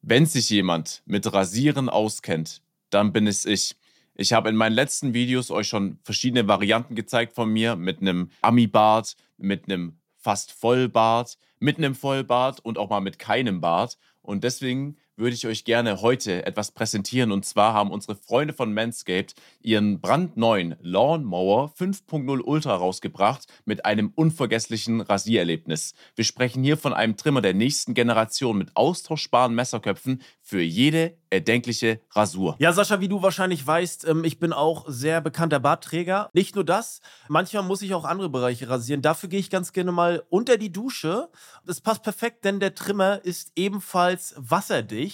[0.01, 3.75] Wenn sich jemand mit Rasieren auskennt, dann bin es ich.
[4.13, 8.29] Ich habe in meinen letzten Videos euch schon verschiedene Varianten gezeigt von mir mit einem
[8.41, 9.98] Ami-Bart, mit einem
[10.29, 13.97] fast Vollbart, mit einem Vollbart und auch mal mit keinem Bart.
[14.21, 17.31] Und deswegen würde ich euch gerne heute etwas präsentieren.
[17.31, 24.11] Und zwar haben unsere Freunde von Manscaped ihren brandneuen Lawnmower 5.0 Ultra rausgebracht mit einem
[24.15, 25.93] unvergesslichen Rasiererlebnis.
[26.15, 31.99] Wir sprechen hier von einem Trimmer der nächsten Generation mit austauschbaren Messerköpfen für jede erdenkliche
[32.11, 32.55] Rasur.
[32.59, 36.29] Ja, Sascha, wie du wahrscheinlich weißt, ähm, ich bin auch sehr bekannter Bartträger.
[36.33, 39.01] Nicht nur das, manchmal muss ich auch andere Bereiche rasieren.
[39.01, 41.29] Dafür gehe ich ganz gerne mal unter die Dusche.
[41.65, 45.08] Das passt perfekt, denn der Trimmer ist ebenfalls wasserdicht.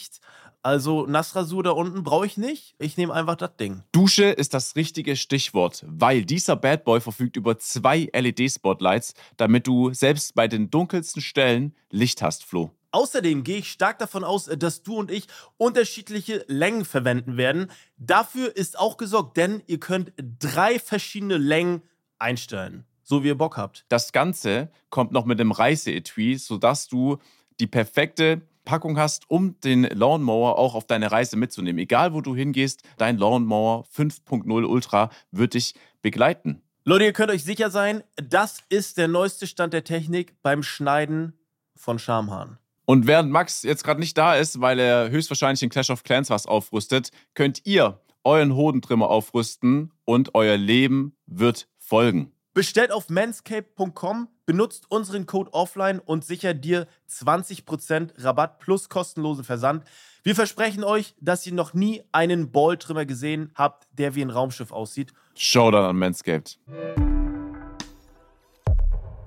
[0.65, 2.73] Also Nassrasur da unten brauche ich nicht.
[2.79, 3.83] Ich nehme einfach das Ding.
[3.91, 9.93] Dusche ist das richtige Stichwort, weil dieser Bad Boy verfügt über zwei LED-Spotlights, damit du
[9.93, 12.71] selbst bei den dunkelsten Stellen Licht hast, Flo.
[12.89, 15.27] Außerdem gehe ich stark davon aus, dass du und ich
[15.57, 17.69] unterschiedliche Längen verwenden werden.
[17.97, 21.83] Dafür ist auch gesorgt, denn ihr könnt drei verschiedene Längen
[22.17, 23.85] einstellen, so wie ihr Bock habt.
[23.89, 27.17] Das Ganze kommt noch mit einem Reiseetui, sodass du
[27.59, 31.79] die perfekte Packung hast, um den Lawnmower auch auf deine Reise mitzunehmen.
[31.79, 36.61] Egal wo du hingehst, dein Lawnmower 5.0 Ultra wird dich begleiten.
[36.83, 41.33] Leute, ihr könnt euch sicher sein, das ist der neueste Stand der Technik beim Schneiden
[41.75, 42.59] von Schamhaaren.
[42.85, 46.29] Und während Max jetzt gerade nicht da ist, weil er höchstwahrscheinlich in Clash of Clans
[46.29, 52.34] was aufrüstet, könnt ihr euren Hodentrimmer aufrüsten und euer Leben wird folgen.
[52.55, 59.83] Bestellt auf manscape.com, benutzt unseren Code offline und sichert dir 20% Rabatt plus kostenlosen Versand.
[60.23, 64.71] Wir versprechen euch, dass ihr noch nie einen Balltrimmer gesehen habt, der wie ein Raumschiff
[64.71, 65.11] aussieht.
[65.35, 66.57] Showdown an Manscaped.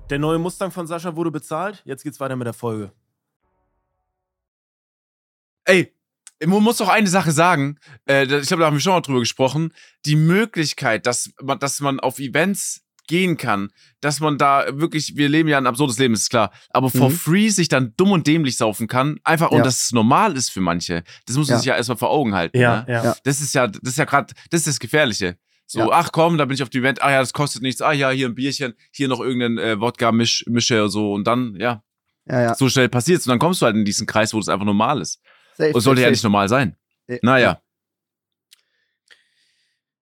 [0.09, 1.83] Der neue Mustang von Sascha wurde bezahlt.
[1.85, 2.91] Jetzt geht's weiter mit der Folge.
[5.65, 5.93] Ey,
[6.43, 7.77] man muss doch eine Sache sagen.
[8.07, 9.71] Äh, ich glaube, da haben wir schon mal drüber gesprochen.
[10.07, 15.27] Die Möglichkeit, dass man, dass man auf Events gehen kann, dass man da wirklich, wir
[15.27, 17.13] leben ja ein absurdes Leben, ist klar, aber for Mhm.
[17.15, 19.63] free sich dann dumm und dämlich saufen kann, einfach und Ja.
[19.65, 21.03] dass es normal ist für manche.
[21.25, 21.59] Das muss man Ja.
[21.59, 22.57] sich ja erstmal vor Augen halten.
[22.57, 22.85] Ja, ne?
[22.93, 23.03] ja.
[23.03, 23.15] Ja.
[23.25, 25.37] Das ist ja, das ist ja gerade, das ist das Gefährliche.
[25.65, 25.87] So, Ja.
[25.91, 28.09] ach komm, da bin ich auf dem Event, ah ja, das kostet nichts, ah ja,
[28.11, 31.83] hier ein Bierchen, hier noch irgendein äh, Wodka-Misch, Mische oder so und dann, ja,
[32.25, 32.55] Ja, ja.
[32.55, 35.01] so schnell passiert's und dann kommst du halt in diesen Kreis, wo das einfach normal
[35.01, 35.19] ist.
[35.57, 36.75] Safe, Und es sollte ja safe, nicht normal sein.
[37.23, 37.59] Naja.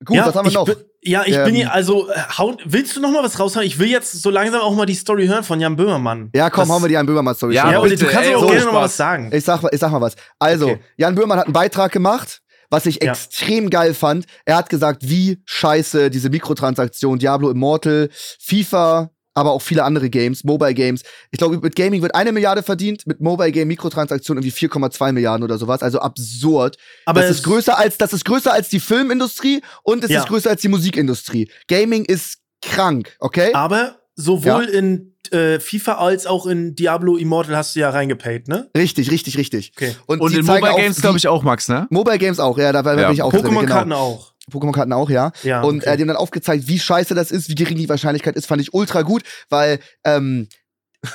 [0.05, 0.65] Gut, was haben wir ich noch?
[0.65, 3.65] Bin, ja, ich Ähm, bin hier, also, äh, hauen, willst du noch mal was raushauen?
[3.65, 6.29] Ich will jetzt so langsam auch mal die Story hören von Jan Böhmermann.
[6.35, 7.55] Ja, komm, Das- hauen wir die an Böhmermann-Story.
[7.55, 9.31] Ja, Ja, und du kannst ey, auch so gerne noch mal was sagen.
[9.33, 10.15] Ich sag, ich sag mal was.
[10.39, 10.79] Also, Okay.
[10.97, 13.11] Jan Böhmermann hat einen Beitrag gemacht, was ich Ja.
[13.11, 14.25] extrem geil fand.
[14.45, 20.43] Er hat gesagt, wie scheiße diese Mikrotransaktion, Diablo Immortal, FIFA, aber auch viele andere Games,
[20.43, 21.03] Mobile Games.
[21.29, 25.43] Ich glaube, mit Gaming wird eine Milliarde verdient, mit Mobile Game Mikrotransaktionen irgendwie 4,2 Milliarden
[25.43, 25.83] oder sowas.
[25.83, 26.77] Also absurd.
[27.05, 30.21] Aber das es- ist größer als, das ist größer als die Filmindustrie und es Ja.
[30.21, 31.51] ist größer als die Musikindustrie.
[31.67, 33.51] Gaming ist krank, okay?
[33.53, 38.69] Aber sowohl in äh, FIFA als auch in Diablo Immortal hast du ja reingepaid, ne?
[38.75, 39.73] Richtig, richtig, richtig.
[39.75, 39.93] Okay.
[40.07, 41.85] Und, Und die in Mobile Games, glaube ich, auch, Max, ne?
[41.89, 43.07] Mobile Games auch, ja, da war Ja.
[43.07, 43.99] bin ich auch drin, Pokémon-Karten genau.
[44.01, 44.33] auch.
[44.51, 45.31] Pokémon-Karten auch, ja.
[45.43, 45.89] Ja, und okay.
[45.93, 48.61] äh, die haben dann aufgezeigt, wie scheiße das ist, wie gering die Wahrscheinlichkeit ist, fand
[48.61, 50.47] ich ultra gut, weil ähm,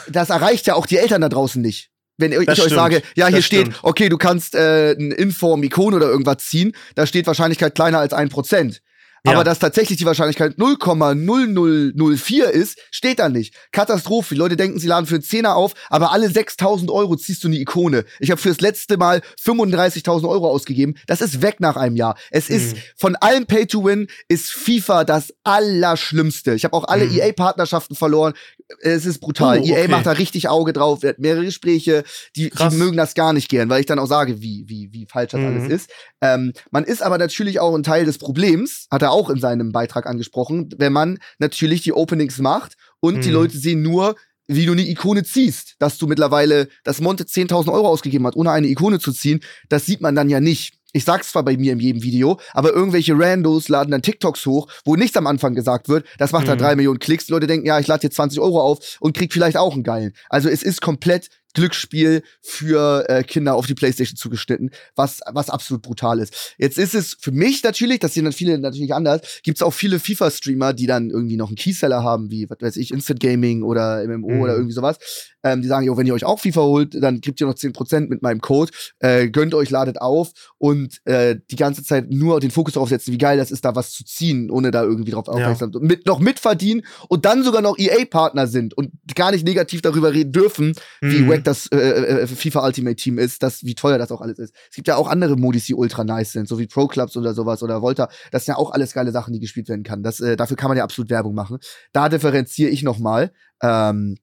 [0.08, 1.88] das erreicht ja auch die Eltern da draußen nicht.
[2.18, 2.76] Wenn ich Das euch stimmt.
[2.78, 3.80] sage, ja, hier Das steht, stimmt.
[3.82, 8.12] okay, du kannst äh, ein Inform, Ikon oder irgendwas ziehen, da steht Wahrscheinlichkeit kleiner als
[8.12, 8.81] ein Prozent.
[9.24, 9.34] Ja.
[9.34, 13.54] Aber dass tatsächlich die Wahrscheinlichkeit 0,0004 ist, steht da nicht.
[13.70, 14.34] Katastrophe.
[14.34, 17.48] Die Leute denken, sie laden für einen Zehner auf, aber alle 6000 Euro ziehst du
[17.48, 18.04] eine Ikone.
[18.18, 20.94] Ich habe fürs letzte Mal 35.000 Euro ausgegeben.
[21.06, 22.16] Das ist weg nach einem Jahr.
[22.30, 22.80] Es ist Mhm.
[22.96, 26.54] von allem Pay-to-Win ist FIFA das Allerschlimmste.
[26.54, 27.16] Ich habe auch alle Mhm.
[27.18, 28.32] EA-Partnerschaften verloren.
[28.80, 29.60] Es ist brutal.
[29.60, 29.88] Oh, EA okay.
[29.88, 31.02] macht da richtig Auge drauf.
[31.04, 32.04] Er hat mehrere Gespräche.
[32.36, 35.06] Die, die mögen das gar nicht gern, weil ich dann auch sage, wie, wie, wie
[35.06, 35.46] falsch das Mhm.
[35.46, 35.90] alles ist.
[36.22, 39.70] Ähm, man ist aber natürlich auch ein Teil des Problems, hat er auch in seinem
[39.72, 43.34] Beitrag angesprochen, wenn man natürlich die Openings macht und die Mhm.
[43.34, 44.16] Leute sehen nur,
[44.48, 48.50] wie du eine Ikone ziehst, dass du mittlerweile, dass Monte 10.000 Euro ausgegeben hat, ohne
[48.50, 50.74] eine Ikone zu ziehen, das sieht man dann ja nicht.
[50.94, 54.68] Ich sag's zwar bei mir in jedem Video, aber irgendwelche Randos laden dann TikToks hoch,
[54.84, 56.04] wo nichts am Anfang gesagt wird.
[56.18, 56.62] Das macht dann Mhm.
[56.62, 57.24] drei Millionen Klicks.
[57.26, 59.84] Die Leute denken, ja, ich lade jetzt 20 Euro auf und krieg vielleicht auch einen
[59.84, 60.12] geilen.
[60.28, 65.82] Also es ist komplett Glücksspiel für äh, Kinder auf die Playstation zugeschnitten, was, was absolut
[65.82, 66.54] brutal ist.
[66.58, 69.72] Jetzt ist es für mich natürlich, das sehen dann viele natürlich anders, gibt es auch
[69.74, 73.62] viele FIFA-Streamer, die dann irgendwie noch einen Keyseller haben, wie, was weiß ich, Instant Gaming
[73.62, 74.40] oder MMO Mhm.
[74.40, 74.98] oder irgendwie sowas.
[75.42, 78.08] Ähm, die sagen, jo, wenn ihr euch auch FIFA holt, dann kriegt ihr noch 10%
[78.08, 78.70] mit meinem Code.
[79.00, 83.12] Äh, gönnt euch, ladet auf und äh, die ganze Zeit nur den Fokus darauf setzen,
[83.12, 86.06] wie geil das ist, da was zu ziehen, ohne da irgendwie drauf aufmerksam und mit,
[86.06, 90.74] noch mitverdienen und dann sogar noch EA-Partner sind und gar nicht negativ darüber reden dürfen,
[91.00, 91.28] wie Mhm.
[91.28, 94.54] wack das äh, äh, FIFA Ultimate Team ist, das, wie teuer das auch alles ist.
[94.70, 97.34] Es gibt ja auch andere Modis, die ultra nice sind, so wie Pro Clubs oder
[97.34, 98.08] sowas oder Volta.
[98.30, 100.02] Das sind ja auch alles geile Sachen, die gespielt werden kann.
[100.02, 101.58] Das, äh, dafür kann man ja absolut Werbung machen.
[101.92, 103.32] Da differenziere ich noch mal.
[103.62, 104.16] Ähm,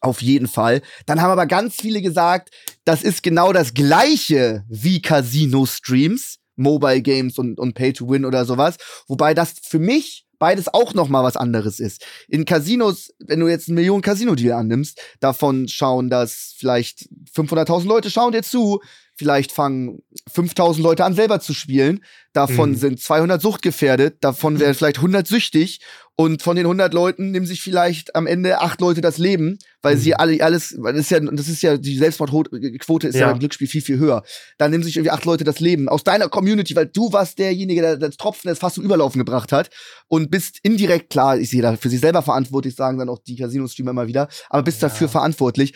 [0.00, 0.82] auf jeden Fall.
[1.06, 2.50] Dann haben aber ganz viele gesagt,
[2.84, 8.76] das ist genau das gleiche wie Casino-Streams, Mobile Games und, und Pay-to-Win oder sowas.
[9.08, 12.04] Wobei das für mich beides auch noch mal was anderes ist.
[12.26, 18.10] In Casinos, wenn du jetzt einen Millionen Casino-Deal annimmst, davon schauen das vielleicht 500.000 Leute
[18.10, 18.80] schauen dir zu,
[19.22, 20.02] vielleicht fangen
[20.32, 22.02] 5000 Leute an selber zu spielen,
[22.32, 22.76] davon Mhm.
[22.76, 25.80] sind 200 suchtgefährdet, davon werden vielleicht 100 süchtig
[26.16, 29.96] und von den 100 Leuten nehmen sich vielleicht am Ende acht Leute das Leben, weil
[29.96, 30.16] sie Mhm.
[30.18, 33.30] alle alles, weil das ist ja das ist ja die Selbstmordquote ist ja, Ja.
[33.30, 34.22] beim Glücksspiel viel viel höher.
[34.58, 37.80] Dann nehmen sich irgendwie acht Leute das Leben aus deiner Community, weil du warst derjenige,
[37.80, 39.70] der das Tropfen das fast zum Überlaufen gebracht hat
[40.08, 43.36] und bist indirekt klar, ich sehe da für sich selber verantwortlich, sagen dann auch die
[43.36, 44.88] Casino-Streamer immer wieder, aber bist Ja.
[44.88, 45.74] dafür verantwortlich.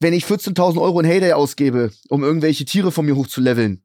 [0.00, 3.82] Wenn ich 14.000 Euro in Heyday ausgebe, um irgendwelche Tiere von mir hochzuleveln,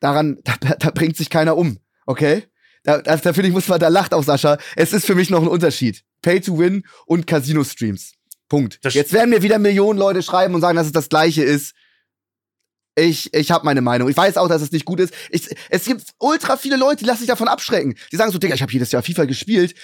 [0.00, 2.44] daran, da, da bringt sich keiner um, okay?
[2.82, 4.56] Da, da, da finde ich, muss man, da lacht auch Sascha.
[4.76, 6.02] Es ist für mich noch ein Unterschied.
[6.22, 8.12] Pay to win und Casino-Streams.
[8.48, 8.78] Punkt.
[8.82, 11.74] Das- Jetzt werden mir wieder Millionen Leute schreiben und sagen, dass es das Gleiche ist.
[12.96, 14.08] Ich, ich habe meine Meinung.
[14.08, 15.14] Ich weiß auch, dass es nicht gut ist.
[15.30, 17.94] Ich, es gibt ultra viele Leute, die lassen sich davon abschrecken.
[18.12, 19.74] Die sagen so, Digga, ich habe jedes Jahr FIFA gespielt.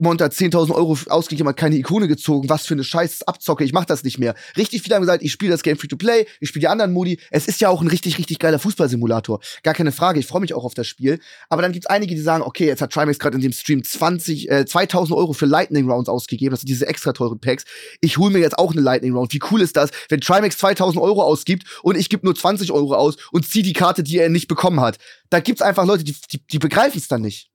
[0.00, 3.72] Monte hat 10.000 Euro ausgegeben, hat keine Ikone gezogen, was für eine scheiß Abzocke, ich
[3.72, 4.34] mach das nicht mehr.
[4.56, 7.18] Richtig viele haben gesagt, ich spiele das Game Free-to-Play, ich spiele die anderen Modi.
[7.30, 9.40] Es ist ja auch ein richtig, richtig geiler Fußballsimulator.
[9.64, 11.18] Gar keine Frage, ich freue mich auch auf das Spiel.
[11.48, 14.48] Aber dann gibt's einige, die sagen, okay, jetzt hat Trimax gerade in dem Stream 20,
[14.48, 17.64] äh, 2.000 Euro für Lightning Rounds ausgegeben, das sind diese extra teuren Packs.
[18.00, 19.32] Ich hole mir jetzt auch eine Lightning Round.
[19.32, 22.94] Wie cool ist das, wenn Trimax 2.000 Euro ausgibt und ich gebe nur 20 Euro
[22.94, 24.98] aus und ziehe die Karte, die er nicht bekommen hat.
[25.30, 27.50] Da gibt's einfach Leute, die, die, die begreifen es dann nicht.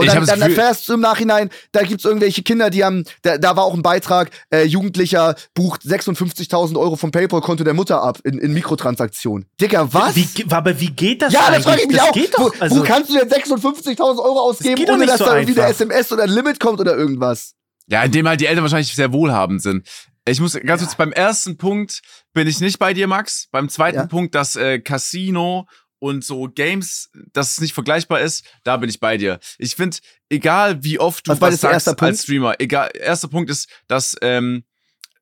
[0.00, 3.04] Und Ich dann, das dann erfährst du im Nachhinein, da gibt's irgendwelche Kinder, die haben,
[3.22, 8.02] da, da war auch ein Beitrag, äh, Jugendlicher bucht 56.000 Euro vom PayPal-Konto der Mutter
[8.02, 9.46] ab in, in Mikrotransaktionen.
[9.60, 10.16] Digga, was?
[10.16, 11.56] Wie, aber wie geht das ja, eigentlich?
[11.56, 12.12] das frage ich mich das auch.
[12.12, 15.26] Geht wo, doch, also, wo kannst du denn 56.000 Euro ausgeben, doch ohne dass so
[15.26, 15.80] da irgendwie eine einfach.
[15.80, 17.54] SMS oder ein Limit kommt oder irgendwas?
[17.86, 19.86] Ja, indem halt die Eltern wahrscheinlich sehr wohlhabend sind.
[20.26, 23.48] Ich muss ganz kurz, beim ersten Punkt bin ich nicht bei dir, Max.
[23.50, 24.06] Beim zweiten Ja.
[24.06, 25.66] Punkt, dass äh, Casino
[26.00, 29.38] und so Games, dass es nicht vergleichbar ist, da bin ich bei dir.
[29.58, 29.98] Ich finde,
[30.28, 32.18] egal wie oft du Was war was sagst erste als Punkt?
[32.18, 34.64] Streamer, egal, erster Punkt ist, dass, ähm,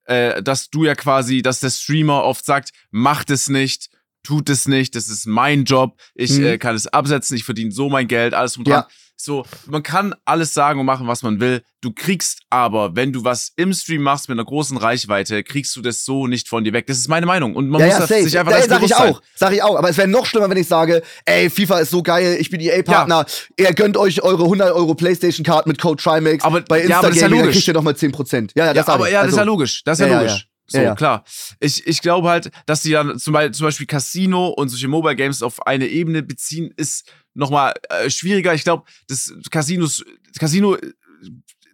[0.04, 3.90] äh, dass du ja quasi, dass der Streamer oft sagt, macht es nicht,
[4.22, 6.44] tut es nicht, das ist mein Job, ich Mhm.
[6.44, 8.82] äh, kann es absetzen, ich verdiene so mein Geld, alles drum Ja.
[8.82, 8.90] dran.
[9.20, 11.62] So, man kann alles sagen und machen, was man will.
[11.80, 15.80] Du kriegst aber, wenn du was im Stream machst mit einer großen Reichweite, kriegst du
[15.82, 16.86] das so nicht von dir weg.
[16.86, 17.56] Das ist meine Meinung.
[17.56, 18.22] Und man ja, muss ja, das safe.
[18.22, 19.12] sich einfach ja, dessen sag ich sein.
[19.14, 19.22] auch.
[19.34, 19.76] Sag ich auch.
[19.76, 22.60] Aber es wäre noch schlimmer, wenn ich sage, ey, FIFA ist so geil, ich bin
[22.60, 26.44] EA-Partner, ihr gönnt euch eure 100 Euro Playstation-Card mit Code Trimax.
[26.44, 27.54] Aber- bei ja, aber das ist ja logisch.
[27.56, 28.52] kriegt ihr nochmal 10%.
[28.54, 29.12] Ja, ja, das Ja, aber ich.
[29.14, 29.82] ja, das ist ja Also, logisch.
[29.84, 30.47] Das ist ja, Ja, ja, logisch.
[30.68, 30.94] So, Ja, ja.
[30.94, 31.24] klar.
[31.60, 35.16] Ich, ich glaube halt, dass die dann zum Beispiel, zum Beispiel Casino und solche Mobile
[35.16, 38.54] Games auf eine Ebene beziehen, ist nochmal äh, schwieriger.
[38.54, 40.04] Ich glaube, das Casinos,
[40.38, 40.92] Casino, äh,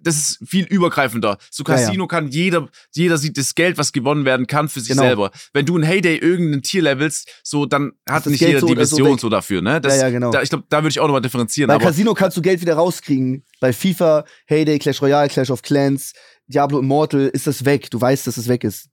[0.07, 1.38] das ist viel übergreifender.
[1.50, 1.86] So Ja, ja.
[1.86, 5.02] Casino kann jeder, jeder sieht das Geld, was gewonnen werden kann, für sich Genau.
[5.02, 5.30] selber.
[5.52, 8.66] Wenn du ein Heyday irgendein Tier levelst, so, dann hat das nicht Geld jeder so
[8.66, 9.80] die oder so so dafür, ne?
[9.80, 10.30] Das, Ja, ja, genau.
[10.30, 11.68] Da, ich glaube, da würde ich auch nochmal differenzieren.
[11.68, 13.44] Bei aber Casino kannst du Geld wieder rauskriegen.
[13.61, 16.12] Bei FIFA, Heyday, Clash Royale, Clash of Clans,
[16.46, 17.90] Diablo Immortal ist das weg.
[17.90, 18.88] Du weißt, dass es weg ist.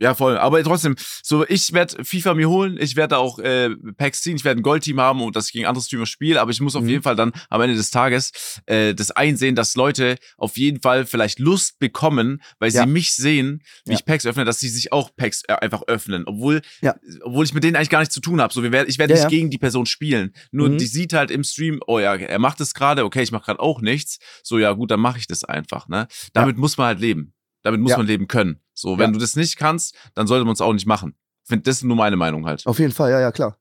[0.00, 0.36] Ja, voll.
[0.38, 4.44] Aber trotzdem, so ich werde FIFA mir holen, ich werde auch äh, Packs ziehen, ich
[4.44, 6.88] werde ein Goldteam haben und das gegen andere Streamer spiele, aber ich muss auf Mhm.
[6.88, 8.32] jeden Fall dann am Ende des Tages
[8.66, 12.86] äh, das einsehen, dass Leute auf jeden Fall vielleicht Lust bekommen, weil sie Ja.
[12.86, 13.98] mich sehen, wie Ja.
[13.98, 16.96] ich Packs öffne, dass sie sich auch Packs äh, einfach öffnen, obwohl Ja.
[17.22, 18.52] obwohl ich mit denen eigentlich gar nichts zu tun habe.
[18.52, 20.78] So wir werd, ich werde nicht gegen die Person spielen, nur Mhm.
[20.78, 23.60] die sieht halt im Stream, oh ja, er macht es gerade, okay, ich mache gerade
[23.60, 24.18] auch nichts.
[24.42, 26.08] So ja, gut, dann mache ich das einfach, ne?
[26.32, 27.33] Damit muss man halt leben.
[27.64, 27.96] Damit muss Ja.
[27.96, 28.60] man leben können.
[28.72, 29.12] So, wenn Ja.
[29.14, 31.16] du das nicht kannst, dann sollte man es auch nicht machen.
[31.42, 32.64] Ich finde, das ist nur meine Meinung halt.
[32.66, 33.58] Auf jeden Fall, ja, ja, klar.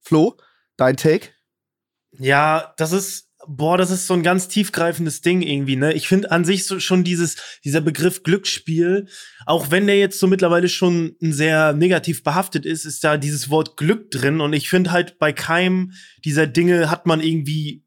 [0.00, 0.36] Flo,
[0.76, 1.28] dein Take?
[2.18, 5.92] Ja, das ist, boah, das ist so ein ganz tiefgreifendes Ding irgendwie, ne?
[5.92, 9.08] Ich finde an sich so schon dieses, dieser Begriff Glücksspiel,
[9.46, 13.76] auch wenn der jetzt so mittlerweile schon sehr negativ behaftet ist, ist da dieses Wort
[13.76, 15.92] Glück drin und ich finde halt bei keinem
[16.24, 17.84] dieser Dinge hat man irgendwie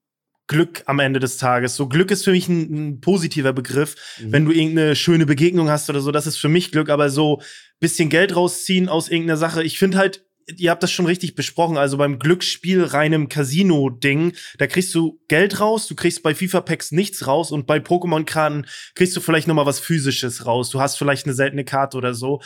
[0.48, 1.76] Glück am Ende des Tages.
[1.76, 3.96] So Glück ist für mich ein, ein positiver Begriff.
[4.20, 7.42] Wenn du irgendeine schöne Begegnung hast oder so, das ist für mich Glück, aber so
[7.80, 9.64] bisschen Geld rausziehen aus irgendeiner Sache.
[9.64, 10.26] Ich finde halt,
[10.58, 15.60] ihr habt das schon richtig besprochen, also beim Glücksspiel reinem Casino-Ding, da kriegst du Geld
[15.60, 18.66] raus, du kriegst bei FIFA-Packs nichts raus und bei Pokémon-Karten
[18.96, 20.70] kriegst du vielleicht noch mal was Physisches raus.
[20.70, 22.42] Du hast vielleicht eine seltene Karte oder so.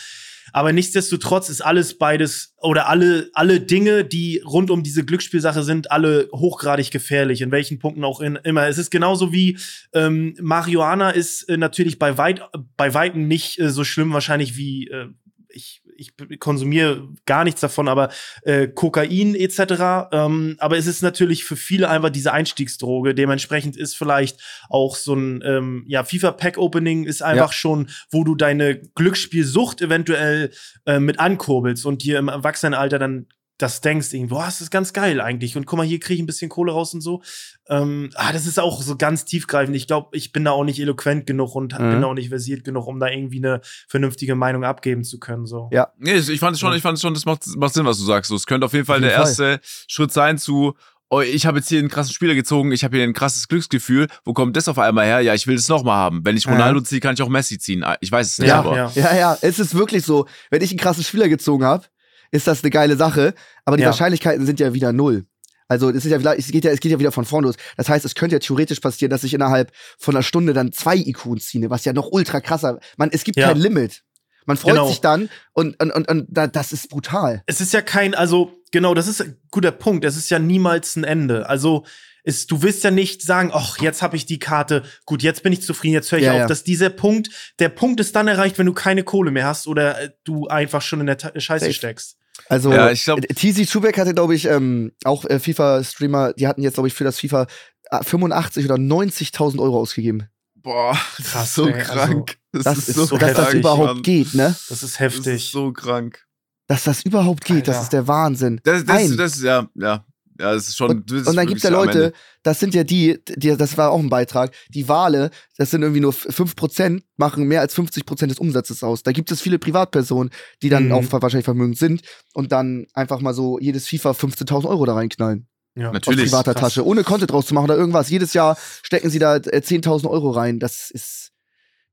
[0.53, 5.91] Aber nichtsdestotrotz ist alles beides oder alle, alle Dinge, die rund um diese Glücksspielsache sind,
[5.91, 8.67] alle hochgradig gefährlich, in welchen Punkten auch in, immer.
[8.67, 9.57] Es ist genauso wie
[9.93, 12.41] ähm, Marihuana ist äh, natürlich bei, weit,
[12.77, 15.07] bei Weitem nicht äh, so schlimm wahrscheinlich wie äh,
[15.49, 18.09] ich, ich konsumiere gar nichts davon, aber
[18.43, 20.09] äh, Kokain etc.
[20.11, 23.15] Ähm, aber es ist natürlich für viele einfach diese Einstiegsdroge.
[23.15, 28.79] Dementsprechend ist vielleicht auch so ein ähm, ja, FIFA-Pack-Opening ist einfach schon, wo du deine
[28.95, 30.51] Glücksspielsucht eventuell
[30.85, 33.27] äh, mit ankurbelst und dir im Erwachsenenalter dann
[33.57, 35.57] das denkst, irgendwie, boah, das ist ganz geil eigentlich.
[35.57, 37.23] Und guck mal, hier kriege ich ein bisschen Kohle raus und so.
[37.69, 39.75] Ähm, ah, das ist auch so ganz tiefgreifend.
[39.75, 41.89] Ich glaube, ich bin da auch nicht eloquent genug und Mhm.
[41.91, 45.45] bin da auch nicht versiert genug, um da irgendwie eine vernünftige Meinung abgeben zu können.
[45.47, 45.69] So.
[45.71, 45.87] Ja.
[45.97, 48.03] Nee, ich fand es schon, ich fand es schon, das macht, macht Sinn, was du
[48.05, 48.29] sagst.
[48.29, 49.49] So, es könnte auf jeden Fall Auf jeden der Fall.
[49.51, 50.75] erste Schritt sein zu,
[51.09, 54.07] oh, ich habe jetzt hier einen krassen Spieler gezogen, ich habe hier ein krasses Glücksgefühl.
[54.23, 55.21] Wo kommt das auf einmal her?
[55.21, 56.23] Ja, ich will das nochmal haben.
[56.23, 56.51] Wenn ich Ja.
[56.51, 57.83] Ronaldo ziehe, kann ich auch Messi ziehen.
[57.83, 58.75] Ah, Ich weiß es nicht, Ja, aber.
[58.75, 58.91] ja.
[58.93, 60.27] Ja, ja, es ist wirklich so.
[60.51, 61.85] Wenn ich einen krassen Spieler gezogen habe,
[62.31, 63.33] ist das eine geile Sache.
[63.65, 63.89] Aber die Ja.
[63.89, 65.25] Wahrscheinlichkeiten sind ja wieder null.
[65.69, 67.55] Also es, ist ja es, geht ja, es geht ja wieder von vorne los.
[67.75, 70.95] Das heißt, es könnte ja theoretisch passieren, dass ich innerhalb von einer Stunde dann zwei
[70.95, 72.79] IQs ziehe, was ja noch ultra krasser.
[72.95, 73.47] Man, es gibt Ja.
[73.49, 74.03] kein Limit.
[74.45, 74.87] Man freut Genau.
[74.87, 77.43] sich dann und, und, und, und da, das ist brutal.
[77.47, 80.05] es ist ja kein, also genau, das ist ein guter Punkt.
[80.05, 81.49] Es ist ja niemals ein Ende.
[81.49, 81.85] Also
[82.23, 85.51] ist, du willst ja nicht sagen, ach, jetzt habe ich die Karte, gut, jetzt bin
[85.51, 86.39] ich zufrieden, jetzt höre ich Ja, auf.
[86.39, 86.47] ja.
[86.47, 90.01] Dass dieser Punkt, der Punkt ist dann erreicht, wenn du keine Kohle mehr hast oder
[90.01, 91.73] äh, du einfach schon in der Ta Scheiße Safe.
[91.73, 92.16] steckst.
[92.49, 96.61] Also Ja, ich glaub- TZ Schubeck hatte, glaube ich, ähm, auch äh, FIFA-Streamer, die hatten
[96.61, 97.47] jetzt, glaube ich, für das FIFA
[97.91, 100.27] äh, 85 oder 90.000 Euro ausgegeben.
[100.55, 102.37] Boah, das Krass, ist so ey, also, krank.
[102.51, 104.01] Das, ist so, so dass das überhaupt Mann.
[104.01, 104.55] geht, ne?
[104.69, 105.35] Das ist Das heftig.
[105.45, 106.25] ist so krank.
[106.67, 107.83] Dass das überhaupt geht, das Alter.
[107.83, 108.59] ist der Wahnsinn.
[108.63, 109.17] Das, das, Ein.
[109.17, 110.05] das, ja, ja.
[110.39, 110.89] Ja, das ist schon.
[110.91, 112.13] Und, das ist und dann wirklich gibt's ja Leute,
[112.43, 116.01] das sind ja die, die, das war auch ein Beitrag, die Wale, das sind irgendwie
[116.01, 119.03] nur 5%, machen mehr als 50% des Umsatzes aus.
[119.03, 120.31] Da gibt es viele Privatpersonen,
[120.61, 120.91] die dann Mhm.
[120.93, 122.01] auch wahrscheinlich vermögend sind
[122.33, 125.47] und dann einfach mal so jedes FIFA 15.000 Euro da reinknallen.
[125.75, 125.91] ja.
[125.91, 126.25] Natürlich.
[126.25, 126.55] aus privater.
[126.55, 128.09] Tasche, ohne Content draus zu machen oder irgendwas.
[128.09, 130.59] Jedes Jahr stecken sie da äh, 10.000 Euro rein.
[130.59, 131.31] Das ist,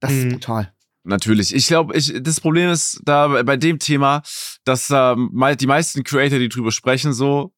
[0.01, 0.33] das ist Mhm.
[0.33, 0.73] brutal.
[1.07, 1.55] Natürlich.
[1.55, 4.23] Ich glaube, ich, das Problem ist da bei- dem Thema,
[4.65, 7.53] dass ähm, mei- die meisten Creator, die drüber sprechen, so,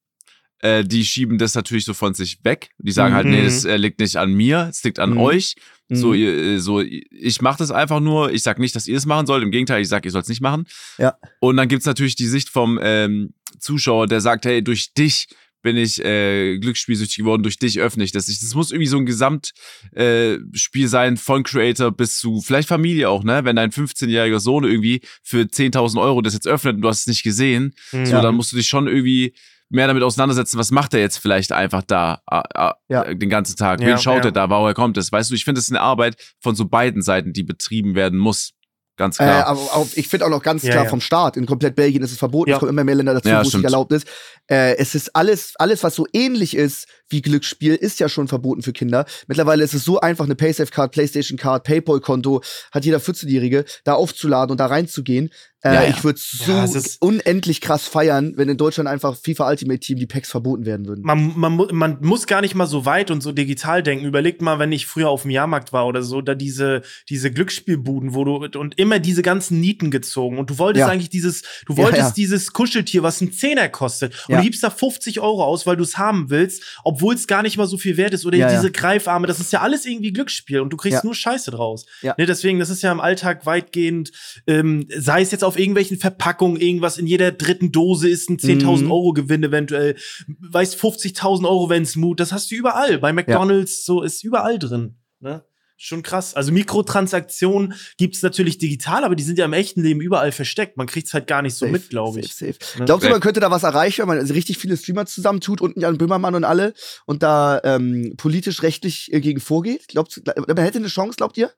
[0.61, 2.71] äh, die schieben das natürlich so von sich weg.
[2.79, 3.33] Die sagen halt, Mhm.
[3.33, 5.19] nee, das äh, liegt nicht an mir, es liegt an Mhm.
[5.21, 5.55] euch.
[5.89, 6.15] So, Mhm.
[6.15, 8.33] ihr, äh, so, ich mache das einfach nur.
[8.33, 9.43] Ich sag nicht, dass ihr es machen sollt.
[9.45, 10.65] Im Gegenteil, ich sag, ihr sollt es nicht machen.
[10.99, 11.17] Ja.
[11.41, 15.29] Und dann gibt's natürlich die Sicht vom ähm, Zuschauer, der sagt, hey, durch dich
[15.63, 18.29] bin ich äh, glücksspielsüchtig geworden, durch dich öffne ich das.
[18.29, 23.09] Ich, das muss irgendwie so ein Gesamtspiel äh, sein, von Creator bis zu vielleicht Familie
[23.09, 23.45] auch, ne?
[23.45, 27.07] Wenn dein 15-jähriger Sohn irgendwie für 10.000 Euro das jetzt öffnet und du hast es
[27.07, 28.07] nicht gesehen, Mhm.
[28.07, 29.35] so, dann musst du dich schon irgendwie
[29.69, 33.14] mehr damit auseinandersetzen, was macht er jetzt vielleicht einfach da äh, äh, Ja.
[33.14, 33.81] den ganzen Tag?
[33.81, 34.27] Ja, Wen schaut ja.
[34.27, 34.49] er da?
[34.51, 35.11] Woher kommt es?
[35.12, 38.19] Weißt du, ich finde, es ist eine Arbeit von so beiden Seiten, die betrieben werden
[38.19, 38.53] muss.
[38.99, 39.47] Ganz Äh, klar.
[39.49, 40.89] aber auch, ich finde auch noch ganz Ja, klar ja.
[40.91, 41.37] vom Staat.
[41.37, 42.49] In komplett Belgien ist es verboten.
[42.49, 42.57] Ja.
[42.57, 44.07] Es kommen immer mehr Länder dazu, Ja, wo es nicht erlaubt ist.
[44.47, 48.62] Äh, es ist alles, alles, was so ähnlich ist wie Glücksspiel, ist ja schon verboten
[48.62, 49.05] für Kinder.
[49.27, 52.41] Mittlerweile ist es so einfach, eine Paysafe-Card, PlayStation-Card, PayPal-Konto
[52.73, 55.31] hat jeder 14-Jährige, da aufzuladen und da reinzugehen.
[55.71, 55.89] Äh, Ja, ja.
[55.91, 59.81] Ich würde so Ja, es ist- unendlich krass feiern, wenn in Deutschland einfach FIFA Ultimate
[59.81, 61.03] Team die Packs verboten werden würden.
[61.05, 64.05] Man, man, man muss gar nicht mal so weit und so digital denken.
[64.07, 68.14] Überlegt mal, wenn ich früher auf dem Jahrmarkt war oder so, da diese, diese Glücksspielbuden,
[68.14, 70.89] wo du und immer diese ganzen Nieten gezogen und du wolltest Ja.
[70.89, 72.11] eigentlich dieses, du wolltest ja.
[72.17, 75.83] dieses Kuscheltier, was einen Zehner kostet und du gibst da 50 Euro aus, weil du
[75.83, 78.67] es haben willst, obwohl es gar nicht mal so viel wert ist oder Ja, diese
[78.67, 78.73] ja.
[78.73, 81.01] Greifarme, das ist ja alles irgendwie Glücksspiel und du kriegst Ja.
[81.05, 81.87] nur Scheiße draus.
[82.03, 82.14] Ja.
[82.19, 84.12] Ne, deswegen, das ist ja im Alltag weitgehend,
[84.47, 88.85] ähm, sei es jetzt auf irgendwelchen Verpackungen, irgendwas in jeder dritten Dose ist ein 10.000
[88.85, 88.91] Mhm.
[88.93, 89.97] Euro Gewinn eventuell,
[90.27, 92.99] weißt 50.000 Euro, wenn es Mut, das hast du überall.
[92.99, 94.97] Bei McDonalds, so ist überall drin.
[95.21, 95.45] Ne?
[95.79, 96.33] Schon krass.
[96.35, 100.79] Also Mikrotransaktionen gibt's natürlich digital, aber die sind ja im echten Leben überall versteckt.
[100.79, 102.35] Man kriegt's halt gar nicht so Safe, mit, glaube ich.
[102.35, 102.79] Safe, safe.
[102.79, 102.85] Ne?
[102.87, 105.77] Glaubst du, man könnte da was erreichen, wenn man also richtig viele Streamer zusammentut und
[105.77, 106.73] Jan Böhmermann und alle
[107.05, 109.89] und da ähm, politisch, rechtlich äh, gegen vorgeht?
[109.89, 111.51] Glaubt, man hätte eine Chance, glaubt ihr?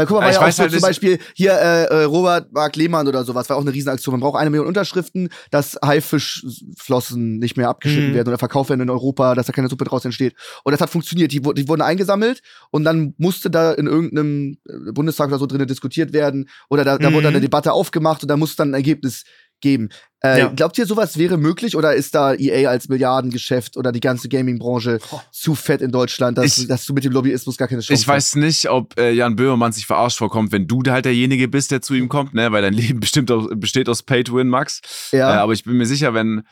[0.00, 2.50] Weil guck mal, Ja, ich ja auch so halt zum Beispiel hier äh, äh, Robert
[2.52, 4.14] Mark Lehmann oder sowas, war auch eine Riesenaktion.
[4.14, 8.14] Man braucht eine Million Unterschriften, dass Haifischflossen nicht mehr abgeschnitten Mhm.
[8.14, 10.34] werden oder verkauft werden in Europa, dass da keine Suppe draus entsteht.
[10.64, 11.32] Und das hat funktioniert.
[11.32, 12.40] Die, die wurden eingesammelt
[12.70, 16.98] und dann musste da in irgendeinem äh, Bundestag oder so drinnen diskutiert werden oder da,
[16.98, 17.14] da Mhm.
[17.14, 19.24] wurde dann eine Debatte aufgemacht und da musste dann ein Ergebnis
[19.60, 19.88] geben.
[20.22, 20.48] Äh, Ja.
[20.48, 24.98] Glaubt ihr, sowas wäre möglich oder ist da EA als Milliardengeschäft oder die ganze Gaming-Branche
[25.32, 28.06] zu fett in Deutschland, dass, Ich- dass du mit dem Lobbyismus gar keine Chance Ich
[28.06, 31.80] weiß nicht, ob äh, Jan Böhmermann sich verarscht vorkommt, wenn du halt derjenige bist, der
[31.80, 32.52] zu ihm kommt, ne?
[32.52, 34.80] Weil dein Leben bestimmt aus, besteht aus Pay to Win, Max.
[35.12, 35.30] Ja.
[35.34, 36.42] Äh, aber ich bin mir sicher, wenn,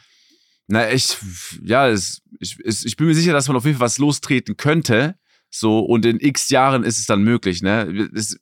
[0.67, 1.17] na, ich,
[1.63, 4.57] ja, es, ich, es, ich bin mir sicher, dass man auf jeden Fall was lostreten
[4.57, 5.17] könnte.
[5.51, 8.09] So, und in x Jahren ist es dann möglich, ne?
[8.15, 8.37] Das,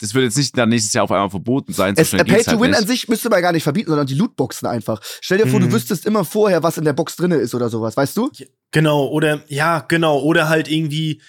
[0.00, 1.94] das wird jetzt nicht dann nächstes Jahr auf einmal verboten sein.
[1.96, 2.80] So Es, schnell äh, Pay to halt Win nicht.
[2.80, 5.00] an sich müsste man gar nicht verbieten, sondern die Lootboxen einfach.
[5.20, 5.70] Stell dir vor, Mhm.
[5.70, 8.30] du wüsstest immer vorher, was in der Box drinne ist oder sowas, weißt du?
[8.70, 11.20] Genau, oder ja, genau, oder halt irgendwie,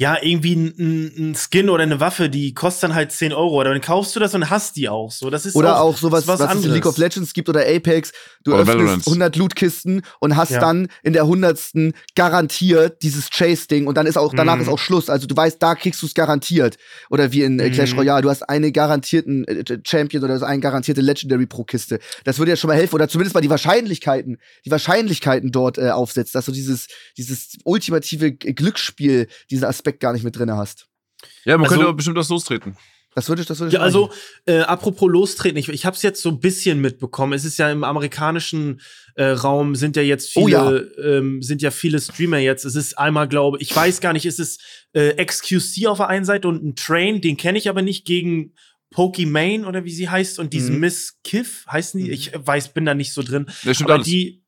[0.00, 3.60] ja, irgendwie ein, ein, ein Skin oder eine Waffe, die kostet dann halt 10 Euro.
[3.60, 5.10] Oder dann kaufst du das und hast die auch.
[5.10, 7.50] So, das ist Oder auch, auch sowas, ist was, es in League of Legends gibt
[7.50, 8.10] oder Apex.
[8.42, 9.06] Du Oder öffnest Valorant.
[9.06, 10.60] 100 Lootkisten und hast Ja.
[10.60, 11.92] dann in der 100.
[12.14, 14.62] garantiert dieses Chase-Ding und dann ist auch, danach Mhm.
[14.62, 15.10] ist auch Schluss.
[15.10, 16.78] Also du weißt, da kriegst du es garantiert.
[17.10, 17.98] Oder wie in äh, Clash Mhm.
[17.98, 21.98] Royale, du hast einen garantierten äh, Champion oder so einen garantierte Legendary pro Kiste.
[22.24, 25.90] Das würde ja schon mal helfen oder zumindest mal die Wahrscheinlichkeiten, die Wahrscheinlichkeiten dort äh,
[25.90, 26.86] aufsetzt, dass du dieses,
[27.18, 30.86] dieses ultimative Glücksspiel, diesen Aspekt gar nicht mit drinne hast.
[31.44, 32.76] Ja, man Also- könnte bestimmt was lostreten.
[33.16, 34.12] Das würde ich, das würde ich Ja, also
[34.46, 37.32] äh, apropos lostreten, ich, ich habe es jetzt so ein bisschen mitbekommen.
[37.32, 38.80] Es ist ja im amerikanischen
[39.16, 41.18] äh, Raum sind ja jetzt viele, Oh ja.
[41.18, 42.64] ähm, sind ja viele Streamer jetzt.
[42.64, 44.58] Es ist einmal, glaube ich, weiß gar nicht, ist es
[44.92, 48.54] äh, XQC auf der einen Seite und ein Train, den kenne ich aber nicht gegen
[48.92, 50.80] Pokimane oder wie sie heißt und diesen Mhm.
[50.80, 52.10] Miss Kiff heißen die.
[52.12, 53.46] Ich weiß, bin da nicht so drin.
[53.64, 54.06] Das stimmt aber alles.
[54.06, 54.44] die,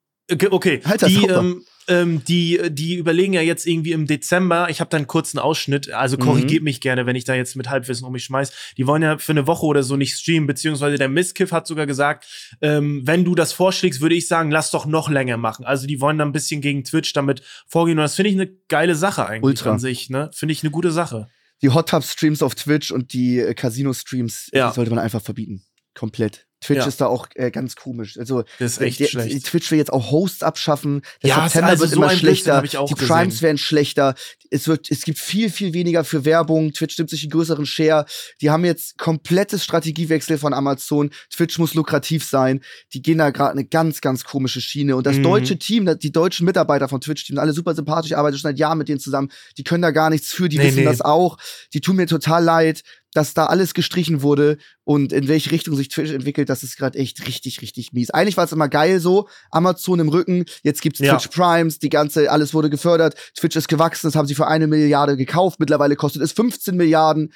[0.50, 0.80] okay.
[0.84, 4.96] Alter, die, ähm, ähm, die, die überlegen ja jetzt irgendwie im Dezember, ich habe da
[4.96, 6.20] einen kurzen Ausschnitt, also Mhm.
[6.20, 8.52] korrigiert mich gerne, wenn ich da jetzt mit Halbwissen um mich schmeiß.
[8.76, 11.86] Die wollen ja für eine Woche oder so nicht streamen, beziehungsweise der Misskiff hat sogar
[11.86, 12.26] gesagt,
[12.60, 15.64] ähm, wenn du das vorschlägst, würde ich sagen, lass doch noch länger machen.
[15.64, 18.48] Also die wollen da ein bisschen gegen Twitch damit vorgehen und das finde ich eine
[18.68, 19.72] geile Sache eigentlich Ultra.
[19.72, 20.30] an sich, ne?
[20.32, 21.28] Finde ich eine gute Sache.
[21.62, 24.68] die Hot Tub Streams auf Twitch und die äh, Casino Streams Ja.
[24.70, 25.64] die sollte man einfach verbieten.
[25.94, 26.46] Komplett.
[26.62, 26.86] Twitch Ja.
[26.86, 28.16] ist da auch äh, ganz komisch.
[28.18, 29.46] Also Das ist echt der, schlecht.
[29.46, 31.02] Twitch will jetzt auch Hosts abschaffen.
[31.22, 32.62] Der Ja, September also wird so immer schlechter.
[32.62, 33.08] die gesehen.
[33.08, 34.14] Primes werden schlechter.
[34.50, 36.72] Es wird, es gibt viel, viel weniger für Werbung.
[36.72, 38.04] Twitch nimmt sich einen größeren Share.
[38.40, 41.10] Die haben jetzt komplettes Strategiewechsel von Amazon.
[41.30, 42.60] Twitch muss lukrativ sein.
[42.92, 44.94] Die gehen da gerade eine ganz, ganz komische Schiene.
[44.96, 45.22] Und das Mhm.
[45.24, 48.50] deutsche Team, die deutschen Mitarbeiter von Twitch, die sind alle super sympathisch, ich arbeite schon
[48.50, 49.30] seit Jahren mit denen zusammen.
[49.58, 50.48] Die können da gar nichts für.
[50.48, 50.84] Die Nee, wissen nee.
[50.84, 51.38] das auch.
[51.72, 52.82] Die tun mir total leid
[53.14, 56.98] dass da alles gestrichen wurde und in welche Richtung sich Twitch entwickelt, das ist gerade
[56.98, 58.10] echt richtig, richtig mies.
[58.10, 61.16] Eigentlich war es immer geil so, Amazon im Rücken, jetzt gibt's Ja.
[61.16, 64.66] Twitch Primes, die ganze, alles wurde gefördert, Twitch ist gewachsen, das haben sie für eine
[64.66, 67.32] Milliarde gekauft, mittlerweile kostet es 15 Milliarden.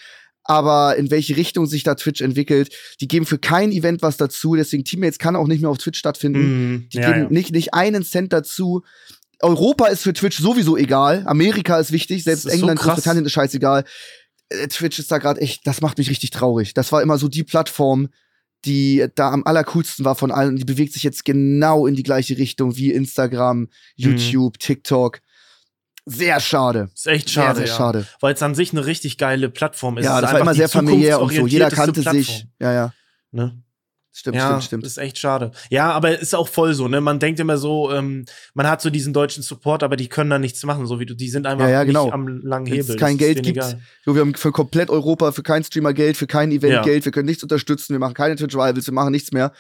[0.49, 4.55] Aber in welche Richtung sich da Twitch entwickelt, die geben für kein Event was dazu,
[4.55, 6.39] deswegen Teammates kann auch nicht mehr auf Twitch stattfinden.
[6.73, 6.89] Mhm.
[6.93, 7.29] Die Ja, geben ja.
[7.31, 8.83] Nicht, nicht einen Cent dazu.
[9.41, 11.25] Europa ist für Twitch sowieso egal.
[11.27, 12.23] Amerika ist wichtig.
[12.23, 12.95] Selbst ist so England, krass.
[12.95, 13.85] Großbritannien ist scheißegal.
[14.49, 16.75] Äh, Twitch ist da gerade echt, das macht mich richtig traurig.
[16.75, 18.09] Das war immer so die Plattform,
[18.65, 20.57] die da am allercoolsten war von allen.
[20.57, 23.69] Die bewegt sich jetzt genau in die gleiche Richtung wie Instagram, Mhm.
[23.97, 25.21] YouTube, TikTok.
[26.05, 26.89] Sehr schade.
[26.95, 27.77] Ist echt schade, sehr, sehr ja.
[27.77, 28.07] schade.
[28.21, 30.05] Weil es an sich eine richtig geile Plattform ist.
[30.05, 31.47] ja, das war immer sehr familiär und so.
[31.47, 32.47] Jeder kannte sich.
[32.61, 32.93] Ja, ja.
[33.33, 33.61] Ne?
[34.19, 34.87] Stimmt, ja, stimmt, stimmt.
[34.87, 35.51] ist echt schade.
[35.69, 37.03] Ja, aber ist auch voll so, ne?
[37.03, 40.39] Man denkt immer so, ähm, man hat so diesen deutschen Support, aber die können da
[40.39, 42.05] nichts machen, so wie du, die sind einfach Ja, ja, genau.
[42.05, 42.97] nicht am langen Wenn es Hebel.
[42.97, 43.63] kein Das Geld gibt.
[44.07, 46.83] So, wir haben für komplett Europa, für keinen Streamer Geld, für kein Event Ja.
[46.83, 49.53] Geld, wir können nichts unterstützen, wir machen keine Twitch Rivals, wir machen nichts mehr.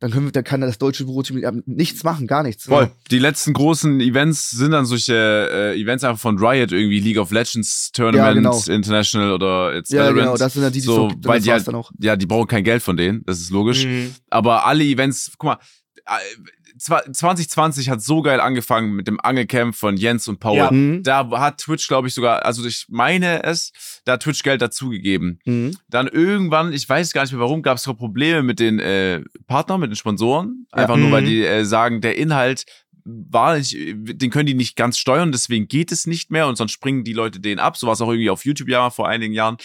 [0.00, 2.64] Dann können wir, dann kann das deutsche Büroteam nichts machen, gar nichts.
[2.64, 2.90] Voll.
[3.10, 7.30] Die letzten großen Events sind dann solche äh, Events einfach von Riot, irgendwie League of
[7.30, 8.62] Legends Tournament Ja, genau.
[8.66, 10.18] International oder jetzt Ja, Valorant.
[10.20, 11.92] genau, das sind ja die, die so, so, weil die halt, dann auch.
[12.00, 13.84] ja, die brauchen kein Geld von denen, das ist logisch.
[13.84, 14.14] Mhm.
[14.30, 15.58] Aber alle Events, guck mal,
[16.06, 16.12] äh,
[16.80, 20.56] 2020 hat so geil angefangen mit dem Angelcamp von Jens und Paul.
[20.56, 20.70] Ja.
[20.70, 21.02] Mhm.
[21.02, 23.72] Da hat Twitch, glaube ich, sogar, also ich meine es,
[24.04, 25.40] da hat Twitch Geld dazugegeben.
[25.44, 25.76] Mhm.
[25.88, 29.80] Dann irgendwann, ich weiß gar nicht mehr warum, gab es Probleme mit den äh, Partnern,
[29.80, 30.66] mit den Sponsoren.
[30.72, 31.00] Einfach Ja.
[31.02, 31.26] nur, weil Mhm.
[31.26, 32.64] die äh, sagen, der Inhalt
[33.04, 36.72] war nicht, den können die nicht ganz steuern, deswegen geht es nicht mehr und sonst
[36.72, 37.76] springen die Leute den ab.
[37.76, 39.56] So war es auch irgendwie auf YouTube ja mal vor einigen Jahren.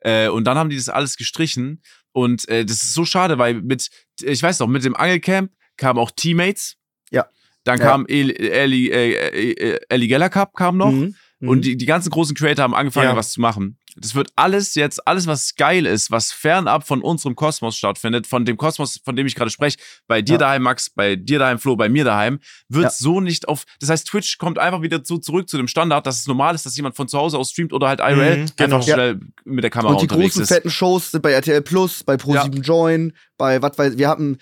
[0.00, 1.82] Äh, und dann haben die das alles gestrichen.
[2.12, 3.88] Und äh, das ist so schade, weil mit,
[4.22, 5.50] ich weiß noch, mit dem Angelcamp
[5.80, 6.76] kamen auch Teammates.
[7.10, 7.26] Ja.
[7.64, 7.84] Dann Ja.
[7.86, 10.92] kam Eli, Eli, äh, äh, Eli Geller Cup kam noch.
[10.92, 11.14] Mhm.
[11.40, 11.48] Mhm.
[11.48, 13.16] Und die, die ganzen großen Creator haben angefangen, Ja.
[13.16, 13.78] was zu machen.
[13.96, 18.44] Das wird alles jetzt, alles, was geil ist, was fernab von unserem Kosmos stattfindet, von
[18.44, 20.38] dem Kosmos, von dem ich gerade spreche, bei dir Ja.
[20.38, 22.90] daheim, Max, bei dir daheim, Flo, bei mir daheim, wird Ja.
[22.90, 23.64] so nicht auf.
[23.80, 26.66] Das heißt, Twitch kommt einfach wieder so zurück zu dem Standard, dass es normal ist,
[26.66, 28.76] dass jemand von zu Hause aus streamt oder halt IRL Mhm, genau.
[28.76, 30.48] einfach schnell mit der Kamera Und die unterwegs großen ist.
[30.50, 34.38] fetten Shows sind bei RTL Plus, bei Pro7 Join, bei was weiß wir hatten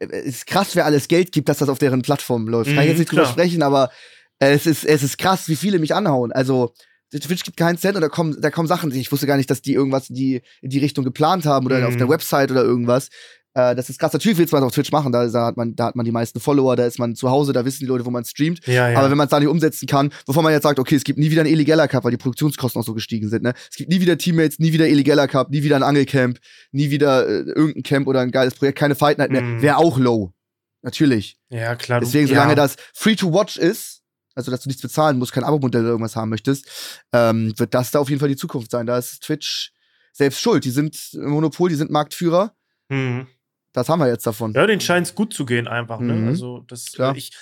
[0.00, 2.70] ist krass, wer alles Geld gibt, dass das auf deren Plattform läuft.
[2.70, 3.32] Kann ich Mhm, jetzt nicht drüber klar.
[3.32, 3.90] sprechen, aber
[4.38, 6.32] es ist es ist krass, wie viele mich anhauen.
[6.32, 6.72] Also
[7.10, 8.92] Twitch gibt keinen Cent und da kommen, da kommen Sachen.
[8.94, 11.78] Ich wusste gar nicht, dass die irgendwas in die, in die Richtung geplant haben oder
[11.78, 11.84] Mhm.
[11.86, 13.08] auf der Website oder irgendwas.
[13.58, 14.12] Äh, das ist krass.
[14.12, 16.12] Natürlich willst man das auf Twitch machen, da, da, hat man, da hat man die
[16.12, 18.64] meisten Follower, da ist man zu Hause, da wissen die Leute, wo man streamt.
[18.66, 18.98] Ja, ja.
[18.98, 21.18] Aber wenn man es da nicht umsetzen kann, bevor man jetzt sagt, okay, es gibt
[21.18, 23.54] nie wieder einen Illegaler Cup, weil die Produktionskosten auch so gestiegen sind, ne?
[23.70, 26.38] Es gibt nie wieder Teammates, nie wieder Illegaler Cup, nie wieder ein Angelcamp,
[26.70, 29.60] nie wieder äh, irgendein Camp oder ein geiles Projekt, keine Fight Night mehr, Mhm.
[29.62, 30.32] wäre auch low.
[30.82, 31.36] Natürlich.
[31.50, 31.98] ja, klar.
[32.00, 32.54] du- Deswegen, solange ja.
[32.56, 34.02] das free to watch ist,
[34.36, 36.66] also dass du nichts bezahlen musst, kein Abo-Modell oder irgendwas haben möchtest,
[37.12, 38.86] ähm, wird das da auf jeden Fall die Zukunft sein.
[38.86, 39.72] Da ist Twitch
[40.12, 40.64] selbst schuld.
[40.64, 42.52] Die sind Monopol, die sind Marktführer.
[42.88, 43.26] Mhm.
[43.72, 44.52] Das haben wir jetzt davon.
[44.54, 46.00] Ja, den scheint es gut zu gehen einfach.
[46.00, 46.14] Ne?
[46.14, 46.28] Mhm.
[46.28, 47.16] Also das, Klar.
[47.16, 47.32] ich,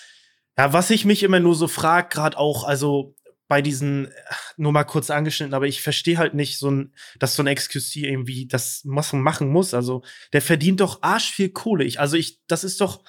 [0.58, 3.14] ja, was ich mich immer nur so frage, gerade auch, also
[3.48, 4.10] bei diesen, äh,
[4.56, 7.96] nur mal kurz angeschnitten, aber ich verstehe halt nicht so ein, dass so ein XQC
[7.96, 9.72] irgendwie das machen, machen muss.
[9.72, 10.02] Also
[10.32, 11.84] der verdient doch arsch viel Kohle.
[11.84, 13.04] Ich, also ich, das ist doch,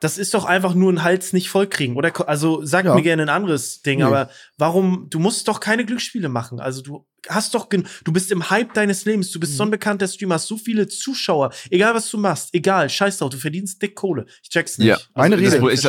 [0.00, 1.96] das ist doch einfach nur ein Hals nicht vollkriegen.
[1.96, 2.94] Oder also sag Ja.
[2.94, 4.04] mir gerne ein anderes Ding, Nee.
[4.04, 6.58] aber warum, du musst doch keine Glücksspiele machen.
[6.58, 9.56] Also du hast doch, gen- du bist im Hype deines Lebens, du bist Mhm.
[9.56, 13.28] so ein bekannter Streamer, hast so viele Zuschauer, egal was du machst, egal, scheiß drauf,
[13.30, 14.24] du verdienst dick Kohle.
[14.42, 14.88] Ich check's nicht.
[14.88, 15.60] Ja, meine Das Rede.
[15.60, 15.86] Pro- Ich,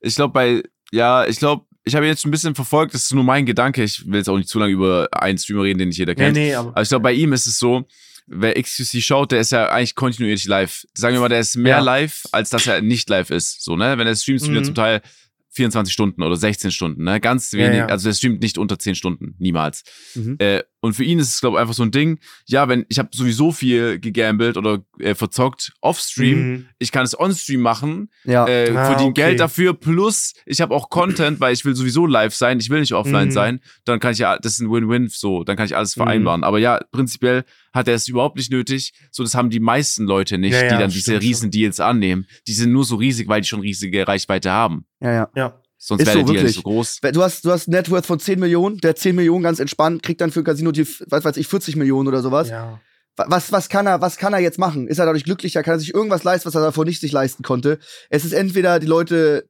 [0.00, 0.62] ich glaube, bei,
[0.92, 3.82] ja, ich glaube, ich habe jetzt ein bisschen verfolgt, das ist nur mein Gedanke.
[3.82, 6.16] Ich will jetzt auch nicht zu lange über einen Streamer reden, den nicht jeder Nee,
[6.22, 6.36] kennt.
[6.36, 6.68] nee, aber.
[6.70, 7.84] Aber ich glaube, bei ihm ist es so,
[8.26, 10.84] wer XQC schaut, der ist ja eigentlich kontinuierlich live.
[10.94, 11.80] Sagen wir mal, der ist mehr Ja.
[11.80, 13.62] live, als dass er nicht live ist.
[13.62, 13.98] So, ne?
[13.98, 14.64] Wenn er streamt, streamt er Mhm.
[14.66, 15.02] zum Teil
[15.50, 17.20] 24 Stunden oder 16 Stunden, ne?
[17.20, 17.78] Ganz Ja, wenig.
[17.78, 17.86] ja.
[17.86, 19.84] Also der streamt nicht unter 10 Stunden, niemals.
[20.14, 20.36] Mhm.
[20.38, 22.98] Äh, und für ihn ist es, glaube ich, einfach so ein Ding, ja, wenn, ich
[22.98, 26.66] habe sowieso viel gegambelt oder äh, verzockt off-stream, Mhm.
[26.78, 28.46] ich kann es on-stream machen, Ja.
[28.46, 29.22] äh, Ah, verdiene okay.
[29.22, 32.80] Geld dafür, plus ich habe auch Content, weil ich will sowieso live sein, ich will
[32.80, 33.32] nicht offline Mhm.
[33.32, 36.02] sein, dann kann ich ja, das ist ein Win-Win so, dann kann ich alles Mhm.
[36.02, 36.44] vereinbaren.
[36.44, 40.38] Aber ja, prinzipiell hat er es überhaupt nicht nötig, so das haben die meisten Leute
[40.38, 42.26] nicht, Ja, ja, die dann diese riesen Deals annehmen.
[42.46, 44.84] Die sind nur so riesig, weil die schon riesige Reichweite haben.
[45.00, 45.28] ja, ja.
[45.34, 45.60] Ja.
[45.86, 46.54] Sonst Ist wäre so, die ja nicht wirklich.
[46.56, 47.00] so groß.
[47.12, 50.02] Du hast, du hast ein Net Worth von 10 Millionen, der 10 Millionen ganz entspannt,
[50.02, 52.48] kriegt dann für ein Casino die, was weiß ich, 40 Millionen oder sowas.
[52.48, 52.80] ja.
[53.16, 54.88] Wa- Was, was, kann er, was kann er jetzt machen?
[54.88, 55.62] Ist er dadurch glücklicher?
[55.62, 57.78] Kann er sich irgendwas leisten, was er davor nicht sich leisten konnte?
[58.10, 59.48] Es ist entweder die Leute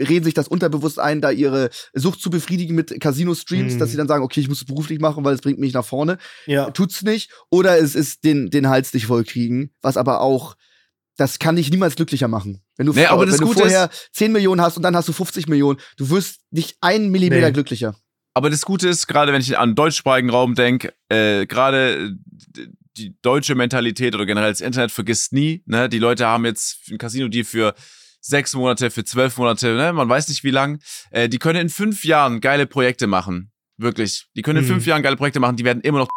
[0.00, 3.78] reden sich das unterbewusst ein, da ihre Sucht zu befriedigen mit Casino-Streams, Mhm.
[3.78, 5.84] dass sie dann sagen, okay, ich muss es beruflich machen, weil es bringt mich nach
[5.84, 6.16] vorne.
[6.46, 6.70] Ja.
[6.70, 7.30] Tut's nicht.
[7.50, 10.54] Oder es ist den, den Hals nicht voll kriegen, was aber auch,
[11.18, 12.62] das kann dich niemals glücklicher machen.
[12.76, 15.08] Wenn du, Nee, aber wenn das du Gute vorher 10 Millionen hast und dann hast
[15.08, 17.52] du 50 Millionen, du wirst nicht einen Millimeter Nee.
[17.52, 17.94] glücklicher.
[18.34, 22.14] Aber das Gute ist, gerade wenn ich an den deutschsprachigen Raum denke, äh, gerade
[22.56, 22.66] äh,
[22.96, 25.62] die deutsche Mentalität oder generell das Internet vergisst nie.
[25.66, 25.88] Ne?
[25.88, 27.74] Die Leute haben jetzt ein Casino, die für
[28.20, 29.92] sechs Monate, für zwölf Monate, ne?
[29.92, 33.50] man weiß nicht wie lang, äh, die können in fünf Jahren geile Projekte machen.
[33.76, 34.26] Wirklich.
[34.36, 34.68] Die können in Mhm.
[34.74, 36.08] fünf Jahren geile Projekte machen, die werden immer noch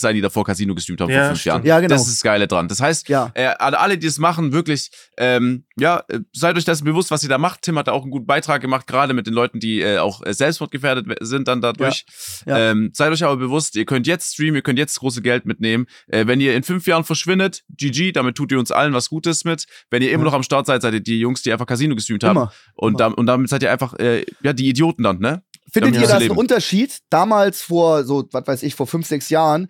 [0.00, 1.54] sein, die davor Casino gestreamt haben Ja, vor fünf stimmt.
[1.54, 1.66] Jahren.
[1.66, 1.94] Ja, genau.
[1.94, 2.68] Das ist das Geile dran.
[2.68, 3.30] Das heißt, Ja.
[3.34, 7.22] äh, an alle, die es machen, wirklich, ähm, ja, äh, seid euch dessen bewusst, was
[7.22, 7.62] ihr da macht.
[7.62, 10.24] Tim hat da auch einen guten Beitrag gemacht, gerade mit den Leuten, die äh, auch
[10.24, 12.04] äh, selbstmordgefährdet sind dann dadurch.
[12.46, 12.70] Ja.
[12.70, 15.86] Ähm, seid euch aber bewusst, ihr könnt jetzt streamen, ihr könnt jetzt große Geld mitnehmen.
[16.08, 19.44] Äh, wenn ihr in fünf Jahren verschwindet, GG, damit tut ihr uns allen was Gutes
[19.44, 19.66] mit.
[19.90, 22.24] Wenn ihr immer noch am Start seid, seid ihr die Jungs, die einfach Casino gestreamt
[22.24, 22.36] haben.
[22.36, 22.52] Immer.
[22.74, 25.42] Und, dam und damit seid ihr einfach, äh, ja, die Idioten dann, ne?
[25.70, 26.30] Findet ihr das einen.
[26.30, 26.98] Unterschied?
[27.10, 29.68] Damals vor, so, was weiß ich, vor fünf, sechs Jahren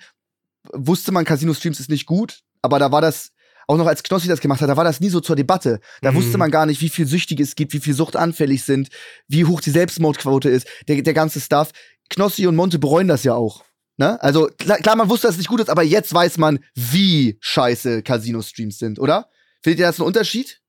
[0.73, 3.31] wusste man, Casino-Streams ist nicht gut, aber da war das,
[3.67, 5.81] auch noch als Knossi das gemacht hat, da war das nie so zur Debatte.
[6.01, 6.17] Da Mhm.
[6.17, 8.89] wusste man gar nicht, wie viel süchtig es gibt, wie viel suchtanfällig sind,
[9.27, 11.73] wie hoch die Selbstmordquote ist, der, der ganze Stuff.
[12.09, 13.65] Knossi und Monte bereuen das ja auch.
[13.99, 14.21] Ne?
[14.23, 17.37] Also klar, klar, man wusste, dass es nicht gut ist, aber jetzt weiß man, wie
[17.41, 19.29] scheiße Casino-Streams sind, oder?
[19.63, 20.63] Findet ihr das einen Unterschied?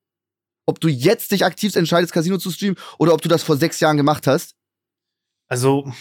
[0.65, 3.79] Ob du jetzt dich aktiv entscheidest, Casino zu streamen, oder ob du das vor sechs
[3.79, 4.55] Jahren gemacht hast?
[5.47, 5.91] Also,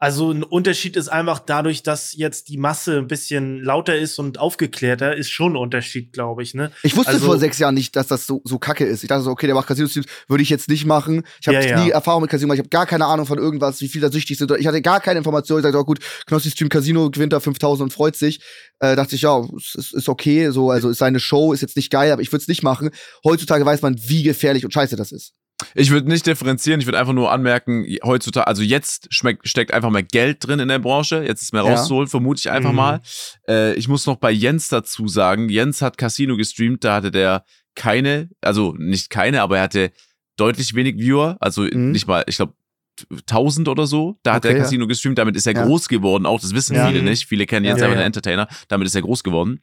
[0.00, 4.38] also ein Unterschied ist einfach dadurch, dass jetzt die Masse ein bisschen lauter ist und
[4.38, 6.72] aufgeklärter, ist schon ein Unterschied, glaube ich, ne?
[6.82, 9.02] Ich wusste Also- vor sechs Jahren nicht, dass das so, so kacke ist.
[9.04, 11.22] Ich dachte so, okay, der macht Casino-Streams, würde ich jetzt nicht machen.
[11.40, 11.84] Ich habe Ja, ja.
[11.84, 12.56] nie Erfahrung mit Casino, gemacht.
[12.56, 14.50] ich habe gar keine Ahnung von irgendwas, wie viele da süchtig sind.
[14.58, 15.58] Ich hatte gar keine Information.
[15.58, 18.40] Ich dachte, oh gut, Knossi streamt Casino, gewinnt da 5000 und freut sich.
[18.78, 21.76] Äh, dachte ich, ja, es ist, ist okay, so, also ist seine Show, ist jetzt
[21.76, 22.88] nicht geil, aber ich würde es nicht machen.
[23.22, 25.34] Heutzutage weiß man, wie gefährlich und scheiße das ist.
[25.74, 29.90] Ich würde nicht differenzieren, ich würde einfach nur anmerken, heutzutage, also jetzt schmeckt, steckt einfach
[29.90, 31.70] mehr Geld drin in der Branche, jetzt ist mehr Ja.
[31.74, 32.76] rauszuholen, vermute ich einfach Mhm.
[32.76, 33.00] mal.
[33.48, 37.44] Äh, ich muss noch bei Jens dazu sagen, Jens hat Casino gestreamt, da hatte der
[37.74, 39.92] keine, also nicht keine, aber er hatte
[40.36, 41.90] deutlich wenig Viewer, also Mhm.
[41.92, 42.54] nicht mal, ich glaube,
[43.26, 44.18] 1000 oder so.
[44.22, 44.64] Da hat Okay, er ja.
[44.64, 45.64] Casino gestreamt, damit ist er Ja.
[45.64, 46.86] groß geworden, auch das wissen Ja.
[46.86, 47.08] viele Mhm.
[47.08, 47.26] nicht.
[47.26, 47.70] Viele kennen Ja.
[47.72, 48.02] jetzt Ja, einfach ja.
[48.02, 49.62] den Entertainer, damit ist er groß geworden.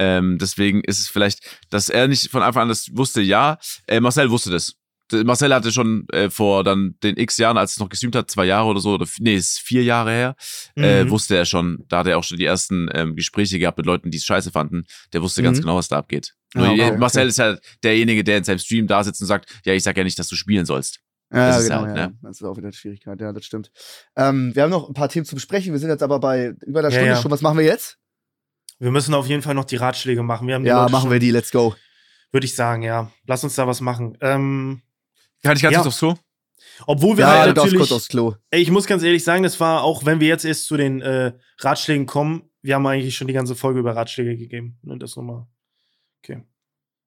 [0.00, 3.58] Ähm, deswegen ist es vielleicht, dass er nicht von Anfang an das wusste, ja.
[3.88, 4.74] Äh, Marcel wusste das.
[5.12, 8.44] Marcel hatte schon äh, vor dann den x Jahren, als es noch gestreamt hat, zwei
[8.46, 10.36] Jahre oder so, oder nee, ist vier Jahre her,
[10.76, 11.10] äh, Mhm.
[11.10, 14.10] wusste er schon, da hat er auch schon die ersten ähm, Gespräche gehabt mit Leuten,
[14.10, 14.84] die es scheiße fanden.
[15.12, 15.62] Der wusste ganz Mhm.
[15.62, 16.34] genau, was da abgeht.
[16.54, 16.98] Nur, okay, äh, okay.
[16.98, 19.96] Marcel ist ja derjenige, der in seinem Stream da sitzt und sagt, ja, ich sag
[19.96, 21.00] ja nicht, dass du spielen sollst.
[21.32, 22.06] Ja, Das ist genau, halt, ja.
[22.08, 22.18] ne?
[22.22, 23.70] Das ist auch wieder eine Schwierigkeit, ja, das stimmt.
[24.16, 25.72] Ähm, wir haben noch ein paar Themen zu besprechen.
[25.72, 27.20] Wir sind jetzt aber bei über einer Ja, Stunde ja.
[27.20, 27.30] schon.
[27.30, 27.98] Was machen wir jetzt?
[28.78, 30.46] Wir müssen auf jeden Fall noch die Ratschläge machen.
[30.48, 31.74] Wir haben die Ja, Leute machen schon, wir die, let's go.
[32.30, 33.10] Würde ich sagen, ja.
[33.26, 34.16] Lass uns da was machen.
[34.20, 34.80] Ähm,
[35.42, 35.78] Kann ich ganz Ja.
[35.82, 36.14] kurz aufs Klo?
[36.86, 37.78] obwohl wir Ja, halt du natürlich.
[37.78, 38.34] kurz aufs Klo.
[38.50, 41.00] Ey, ich muss ganz ehrlich sagen, das war auch, wenn wir jetzt erst zu den
[41.00, 44.78] äh, Ratschlägen kommen, wir haben eigentlich schon die ganze Folge über Ratschläge gegeben.
[44.82, 45.46] Ne, das nochmal.
[46.22, 46.42] Okay.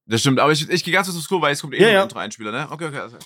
[0.06, 1.86] Das stimmt, aber ich, ich gehe ganz kurz aufs Klo, weil es kommt eh Ja,
[1.86, 2.00] noch ja.
[2.00, 2.68] ein Intro-Einspieler, ne?
[2.70, 2.98] Okay, okay.
[2.98, 3.16] Also.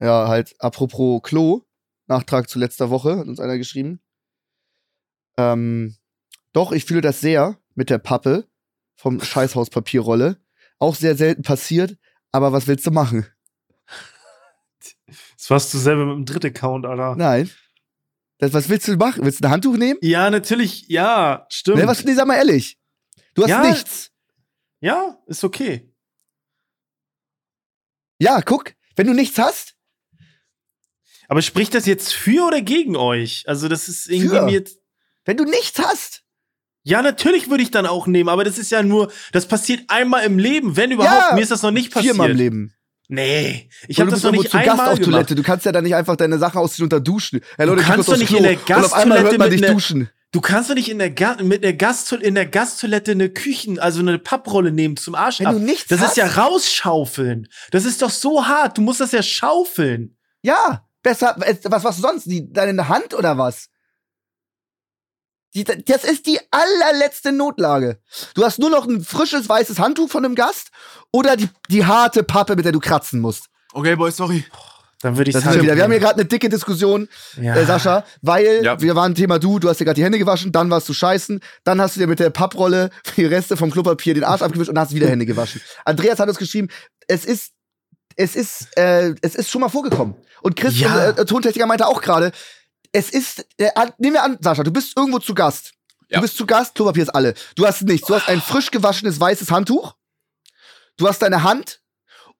[0.00, 1.62] Ja, halt, apropos Klo,
[2.06, 4.00] Nachtrag zu letzter Woche, hat uns einer geschrieben.
[5.38, 5.96] Ähm,
[6.52, 8.48] doch, ich fühle das sehr mit der Pappe
[8.96, 10.40] vom Scheißhauspapierrolle.
[10.78, 11.96] Auch sehr selten passiert,
[12.32, 13.26] aber was willst du machen?
[15.38, 17.14] Das warst du selber mit dem dritten Account, Alter.
[17.16, 17.48] Nein.
[18.38, 19.24] Das, was willst du machen?
[19.24, 19.98] Willst du ein Handtuch nehmen?
[20.02, 21.78] Ja, natürlich, ja, stimmt.
[21.78, 22.76] Ne, was, nee, sag mal ehrlich.
[23.34, 23.62] Du hast Ja.
[23.70, 24.10] nichts.
[24.80, 25.92] Ja, ist okay.
[28.18, 29.76] Ja, guck, wenn du nichts hast,
[31.28, 33.44] Aber spricht das jetzt für oder gegen euch?
[33.48, 34.42] Also, das ist irgendwie Für.
[34.44, 34.78] mir jetzt.
[35.24, 36.24] wenn du nichts hast.
[36.88, 40.22] Ja, natürlich würde ich dann auch nehmen, aber das ist ja nur, das passiert einmal
[40.24, 41.30] im Leben, wenn überhaupt.
[41.30, 42.14] Ja, Mir ist das noch nicht passiert.
[42.14, 42.72] Viermal im Leben.
[43.08, 45.04] Nee, ich habe du das noch nicht zu Gast einmal auf gemacht.
[45.10, 45.34] Toilette.
[45.34, 47.40] Du kannst ja dann nicht einfach deine Sachen ausziehen und da duschen.
[47.56, 48.38] Hey, Du Leute, ich kannst doch nicht Klo.
[48.38, 50.10] in der Gasttoilette mit dich einer- duschen.
[50.32, 53.78] Du kannst doch nicht in der Ga mit der Gasttoilette, in der Gasttoilette eine Küchen,
[53.80, 55.54] also eine Papprolle nehmen zum Arsch Wenn ab.
[55.54, 56.10] du nichts Das hast.
[56.10, 57.48] ist ja rausschaufeln.
[57.70, 58.78] Das ist doch so hart.
[58.78, 60.16] Du musst das ja schaufeln.
[60.42, 61.36] Ja, besser.
[61.64, 62.26] Was was sonst?
[62.26, 63.68] Die, deine Hand oder was?
[65.54, 67.98] Die, das ist die allerletzte Notlage.
[68.34, 70.68] Du hast nur noch ein frisches weißes Handtuch von einem Gast
[71.12, 73.46] oder die, die harte Pappe, mit der du kratzen musst.
[73.72, 74.44] Okay, Boy, sorry.
[75.02, 75.76] Dann würde ich wieder.
[75.76, 77.08] Wir haben hier gerade eine dicke Diskussion,
[77.40, 77.54] ja.
[77.54, 78.80] äh, Sascha, weil Ja.
[78.80, 81.40] wir waren Thema du, du hast dir gerade die Hände gewaschen, dann warst du scheißen,
[81.64, 84.78] dann hast du dir mit der Papprolle die Reste vom Klopapier den Arsch abgewischt und
[84.78, 85.60] hast wieder Hände gewaschen.
[85.84, 86.68] Andreas hat uns geschrieben,
[87.08, 87.52] es ist
[88.18, 90.14] es ist, äh, es ist schon mal vorgekommen.
[90.40, 91.10] Und Chris, Ja.
[91.10, 92.32] äh, Tontechniker, meinte auch gerade,
[92.92, 95.72] es ist, äh, an- nehmen wir an, Sascha, du bist irgendwo zu Gast.
[96.08, 96.18] Ja.
[96.18, 97.34] Du bist zu Gast, Klopapier ist alle.
[97.56, 98.06] Du hast nichts.
[98.06, 99.94] Du hast ein frisch gewaschenes weißes Handtuch.
[100.96, 101.80] Du hast deine Hand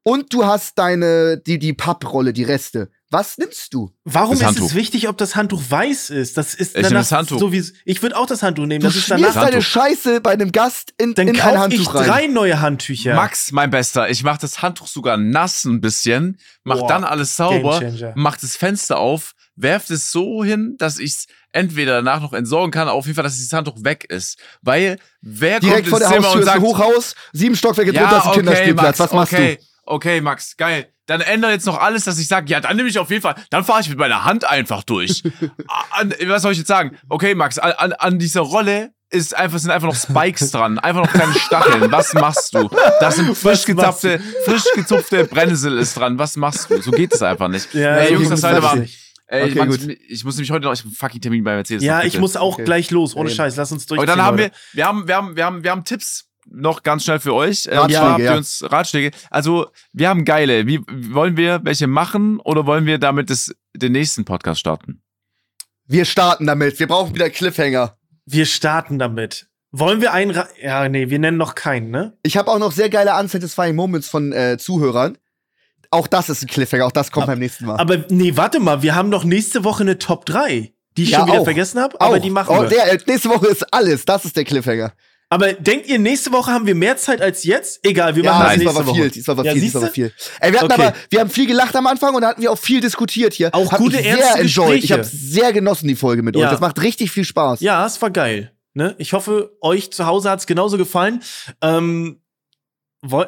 [0.03, 2.91] und du hast deine, die, die Papprolle, die Reste.
[3.11, 3.93] Was nimmst du?
[4.05, 4.67] Warum Das ist Handtuch.
[4.67, 6.37] es wichtig, ob das Handtuch weiß ist?
[6.37, 7.39] Das ist Ich nehme danach das Handtuch.
[7.39, 8.81] so wie ich würde auch das Handtuch nehmen.
[8.81, 9.35] Du Das ist schmierst danach.
[9.35, 9.71] deine Handtuch.
[9.71, 12.07] Scheiße bei einem Gast in, Dann in ein kaufe ich Handtuch rein.
[12.09, 13.15] drei neue Handtücher.
[13.15, 17.37] Max, mein Bester, ich mach das Handtuch sogar nass ein bisschen, mach Boah, dann alles
[17.37, 17.81] sauber,
[18.17, 22.71] mach das Fenster auf, werf es so hin, dass ich es entweder danach noch entsorgen
[22.71, 24.39] kann, auf jeden Fall, dass dieses Handtuch weg ist.
[24.63, 28.19] Weil wer Direkt vor kommt der ins Zimmer Haustür und sagt, Hochhaus, sieben Stockwerke drunter
[28.19, 28.99] ist ein okay, Kinderspielplatz.
[28.99, 30.89] Max, Was machst okay, okay, Max, geil.
[31.07, 33.37] Dann ändere jetzt noch alles, dass ich sage, ja, dann nehme ich auf jeden Fall,
[33.51, 35.23] dann fahre ich mit meiner Hand einfach durch.
[35.91, 36.99] an, was soll ich jetzt sagen?
[37.09, 41.05] Okay, Max, an, an, an dieser Rolle ist einfach, sind einfach noch Spikes dran, einfach
[41.05, 41.93] noch kleine Stacheln.
[41.93, 42.69] Was machst du?
[42.99, 46.19] Das sind frisch gezapfte, frisch gezupfte Brennnessel ist dran.
[46.19, 46.83] Was machst du?
[46.83, 47.73] So geht es einfach nicht.
[47.73, 48.75] Ja, Ey, Jungs, das war.
[48.75, 49.06] nicht.
[49.29, 49.83] Ey, Okay, Mann, gut.
[49.89, 51.83] ich, ich muss nämlich heute noch, ich hab einen fucking Termin bei Mercedes.
[51.83, 52.65] Ja, noch, ich muss auch Okay.
[52.65, 53.17] gleich los.
[53.17, 53.31] Ohne.
[53.31, 54.01] Scheiß, lass uns durch.
[54.01, 57.05] Und dann haben wir, wir haben, wir haben, wir haben, wir haben Tipps noch ganz
[57.05, 57.67] schnell für euch.
[57.67, 58.37] Äh, und Ratschläge, zwar habt ihr ja.
[58.37, 59.11] uns Ratschläge.
[59.31, 60.67] Also, wir haben geile.
[60.67, 60.81] Wie
[61.13, 65.03] wollen wir welche machen oder wollen wir damit das, den nächsten Podcast starten?
[65.87, 66.79] Wir starten damit.
[66.79, 67.97] Wir brauchen wieder Cliffhanger.
[68.27, 69.49] Wir starten damit.
[69.73, 70.31] Wollen wir einen.
[70.31, 72.17] Ra ja, nee, wir nennen noch keinen, ne?
[72.23, 75.19] Ich habe auch noch sehr geile unsatisfying Moments von äh, Zuhörern.
[75.91, 77.77] Auch das ist ein Cliffhanger, auch das kommt beim nächsten Mal.
[77.79, 81.19] Aber nee, warte mal, wir haben doch nächste Woche eine Top 3, die ich Ja,
[81.21, 81.45] schon wieder auch.
[81.45, 82.21] vergessen habe, aber Auch.
[82.21, 82.69] die machen oh, wir.
[82.69, 84.05] Der, äh, nächste Woche ist alles.
[84.05, 84.93] Das ist der Cliffhanger.
[85.29, 87.81] Aber denkt ihr, nächste Woche haben wir mehr Zeit als jetzt?
[87.85, 88.95] Egal, wir machen Ja, das nächste war Woche.
[89.03, 89.11] viel.
[89.11, 89.61] Diesmal war Ja, viel.
[89.61, 90.13] Diesmal war viel.
[90.41, 90.83] Ey, wir hatten Okay.
[90.83, 93.53] aber, wir haben viel gelacht am Anfang und da hatten wir auch viel diskutiert hier.
[93.53, 94.77] Auch Hab gute, ernste enjoyed.
[94.77, 94.93] Ich Gespräche.
[94.95, 96.45] habe sehr genossen die Folge mit Ja.
[96.45, 96.51] euch.
[96.53, 97.61] Das macht richtig viel Spaß.
[97.61, 98.53] Ja, es war geil.
[98.75, 98.95] Ne?
[98.99, 101.23] Ich hoffe, euch zu Hause hat's genauso gefallen.
[101.61, 102.21] Ähm,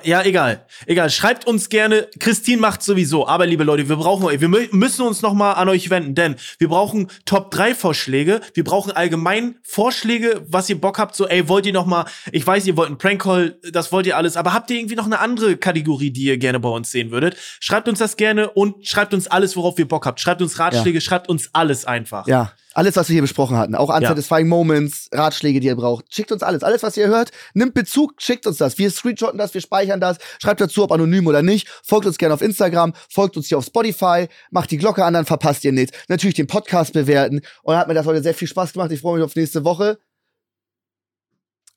[0.03, 0.67] ja, egal.
[0.87, 1.11] Egal.
[1.11, 2.09] Schreibt uns gerne.
[2.19, 3.27] Christine macht sowieso.
[3.27, 4.41] Aber liebe Leute, wir brauchen euch.
[4.41, 8.41] Wir mü- müssen uns noch mal an euch wenden, denn wir brauchen Top 3 Vorschläge.
[8.55, 11.15] Wir brauchen allgemein Vorschläge, was ihr Bock habt.
[11.15, 14.07] So, ey, wollt ihr noch mal, ich weiß, ihr wollt einen Prank Call, das wollt
[14.07, 16.91] ihr alles, aber habt ihr irgendwie noch eine andere Kategorie, die ihr gerne bei uns
[16.91, 17.37] sehen würdet?
[17.61, 20.21] Schreibt uns das gerne und schreibt uns alles, worauf ihr Bock habt.
[20.21, 22.27] Schreibt uns Ratschläge, schreibt uns alles einfach.
[22.27, 23.75] Ja, alles, was wir hier besprochen hatten.
[23.75, 26.15] Auch unsatisfying Moments, Ratschläge, die ihr braucht.
[26.15, 26.63] Schickt uns alles.
[26.63, 28.79] Alles, was ihr hört, nimmt Bezug, schickt uns das.
[28.79, 30.19] Wir screenshotten das, wir speichern das.
[30.41, 31.69] Schreibt dazu, ob anonym oder nicht.
[31.83, 35.27] Folgt uns gerne auf Instagram, folgt uns hier auf Spotify, macht die Glocke an, dann
[35.27, 35.99] verpasst ihr nichts.
[36.07, 37.41] Natürlich den Podcast bewerten.
[37.65, 38.93] Und hat mir das heute sehr viel Spaß gemacht.
[38.93, 39.99] Ich freue mich auf nächste Woche.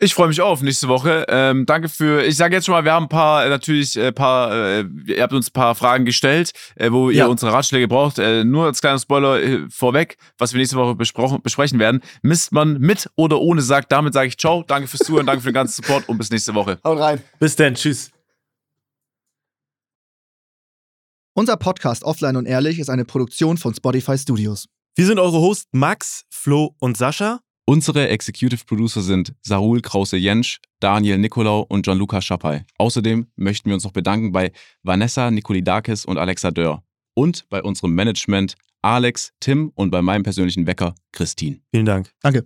[0.03, 1.25] Ich freue mich auch auf nächste Woche.
[1.29, 4.11] Ähm, danke für, ich sage jetzt schon mal, wir haben ein paar, äh, natürlich, äh,
[4.11, 7.25] paar, äh, ihr habt uns ein paar Fragen gestellt, äh, wo Ja.
[7.25, 8.17] ihr unsere Ratschläge braucht.
[8.17, 12.01] Äh, nur als kleiner Spoiler äh, vorweg, was wir nächste Woche besprochen, besprechen werden.
[12.23, 13.89] Misst man mit oder ohne Sack.
[13.89, 16.55] Damit sage ich ciao, danke fürs Zuhören, danke für den ganzen Support und bis nächste
[16.55, 16.79] Woche.
[16.83, 17.21] Haut rein.
[17.37, 17.75] Bis dann.
[17.75, 18.09] Tschüss.
[21.35, 24.65] Unser Podcast Offline und Ehrlich ist eine Produktion von Spotify Studios.
[24.95, 27.39] Wir sind eure Hosts Max, Flo und Sascha.
[27.65, 32.65] Unsere Executive Producer sind Sarul Krause-Jensch, Daniel Nicolau und Gianluca Schappay.
[32.77, 34.51] Außerdem möchten wir uns noch bedanken bei
[34.83, 36.83] Vanessa Nikolidakis und Alexa Dörr.
[37.13, 41.61] Und bei unserem Management Alex, Tim und bei meinem persönlichen Wecker Christine.
[41.71, 42.11] Vielen Dank.
[42.21, 42.45] Danke.